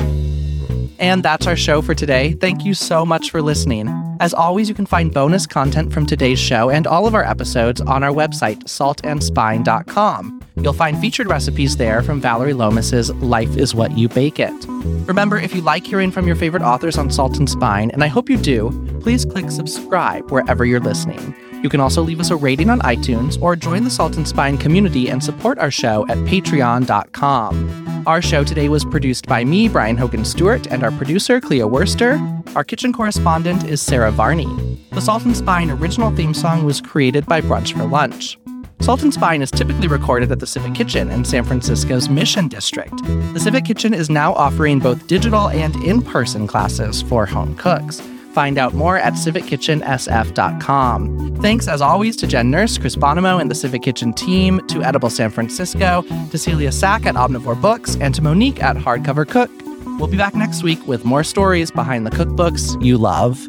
And 0.98 1.22
that's 1.22 1.46
our 1.46 1.56
show 1.56 1.80
for 1.80 1.94
today. 1.94 2.32
Thank 2.34 2.64
you 2.66 2.74
so 2.74 3.06
much 3.06 3.30
for 3.30 3.40
listening. 3.40 3.88
As 4.20 4.34
always, 4.34 4.68
you 4.68 4.74
can 4.74 4.84
find 4.84 5.14
bonus 5.14 5.46
content 5.46 5.90
from 5.92 6.04
today's 6.04 6.38
show 6.40 6.68
and 6.68 6.86
all 6.86 7.06
of 7.06 7.14
our 7.14 7.24
episodes 7.24 7.80
on 7.80 8.02
our 8.02 8.12
website, 8.12 8.64
saltandspine.com. 8.64 10.39
You'll 10.56 10.72
mm-hmm. 10.72 10.78
find 10.78 10.98
featured 10.98 11.28
recipes 11.28 11.76
there 11.76 12.02
from 12.02 12.20
Vallery 12.20 12.52
Lomas's 12.52 13.10
Life 13.14 13.56
is 13.56 13.74
What 13.74 13.96
You 13.96 14.08
Bake 14.08 14.38
It. 14.38 14.52
Remember, 15.06 15.38
if 15.38 15.54
you 15.54 15.62
like 15.62 15.86
hearing 15.86 16.10
from 16.10 16.26
your 16.26 16.36
favorite 16.36 16.62
authors 16.62 16.98
on 16.98 17.10
Salt 17.10 17.38
and 17.38 17.48
Spine, 17.48 17.90
and 17.90 18.02
I 18.04 18.08
hope 18.08 18.28
you 18.28 18.36
do, 18.36 18.70
please 19.00 19.24
click 19.24 19.50
subscribe 19.50 20.30
wherever 20.30 20.64
you're 20.64 20.80
listening. 20.80 21.34
You 21.62 21.68
can 21.68 21.80
also 21.80 22.02
leave 22.02 22.20
us 22.20 22.30
a 22.30 22.36
rating 22.36 22.70
on 22.70 22.80
iTunes 22.80 23.40
or 23.42 23.54
join 23.54 23.84
the 23.84 23.90
Salt 23.90 24.16
and 24.16 24.26
Spine 24.26 24.56
community 24.56 25.10
and 25.10 25.22
support 25.22 25.58
our 25.58 25.70
show 25.70 26.06
at 26.08 26.16
patreon.com. 26.18 28.04
Our 28.06 28.22
show 28.22 28.44
today 28.44 28.70
was 28.70 28.84
produced 28.84 29.26
by 29.26 29.44
me, 29.44 29.68
Brian 29.68 29.98
Hogan 29.98 30.24
Stewart, 30.24 30.66
and 30.68 30.82
our 30.82 30.90
producer, 30.92 31.38
Cleo 31.40 31.66
Worster. 31.66 32.18
Our 32.56 32.64
kitchen 32.64 32.92
correspondent 32.94 33.64
is 33.64 33.82
Sarah 33.82 34.10
Varney. 34.10 34.48
The 34.92 35.02
Salt 35.02 35.24
and 35.26 35.36
Spine 35.36 35.70
original 35.70 36.10
theme 36.16 36.32
song 36.32 36.64
was 36.64 36.80
created 36.80 37.26
by 37.26 37.42
Brunch 37.42 37.76
for 37.76 37.84
Lunch. 37.84 38.38
Salt 38.80 39.02
and 39.02 39.12
Spine 39.12 39.42
is 39.42 39.50
typically 39.50 39.88
recorded 39.88 40.32
at 40.32 40.40
the 40.40 40.46
Civic 40.46 40.74
Kitchen 40.74 41.10
in 41.10 41.22
San 41.24 41.44
Francisco's 41.44 42.08
Mission 42.08 42.48
District. 42.48 42.96
The 43.34 43.40
Civic 43.40 43.66
Kitchen 43.66 43.92
is 43.92 44.08
now 44.08 44.32
offering 44.34 44.78
both 44.78 45.06
digital 45.06 45.50
and 45.50 45.76
in 45.84 46.00
person 46.00 46.46
classes 46.46 47.02
for 47.02 47.26
home 47.26 47.54
cooks. 47.56 48.00
Find 48.32 48.56
out 48.58 48.72
more 48.74 48.96
at 48.96 49.12
civickitchensf.com. 49.14 51.36
Thanks, 51.36 51.68
as 51.68 51.82
always, 51.82 52.16
to 52.16 52.26
Jen 52.26 52.50
Nurse, 52.50 52.78
Chris 52.78 52.96
Bonomo, 52.96 53.38
and 53.40 53.50
the 53.50 53.54
Civic 53.54 53.82
Kitchen 53.82 54.14
team, 54.14 54.66
to 54.68 54.82
Edible 54.82 55.10
San 55.10 55.28
Francisco, 55.30 56.02
to 56.30 56.38
Celia 56.38 56.72
Sack 56.72 57.04
at 57.06 57.16
Omnivore 57.16 57.60
Books, 57.60 57.96
and 57.96 58.14
to 58.14 58.22
Monique 58.22 58.62
at 58.62 58.76
Hardcover 58.76 59.28
Cook. 59.28 59.50
We'll 59.98 60.08
be 60.08 60.16
back 60.16 60.34
next 60.34 60.62
week 60.62 60.86
with 60.86 61.04
more 61.04 61.24
stories 61.24 61.70
behind 61.70 62.06
the 62.06 62.10
cookbooks 62.10 62.82
you 62.82 62.96
love. 62.96 63.46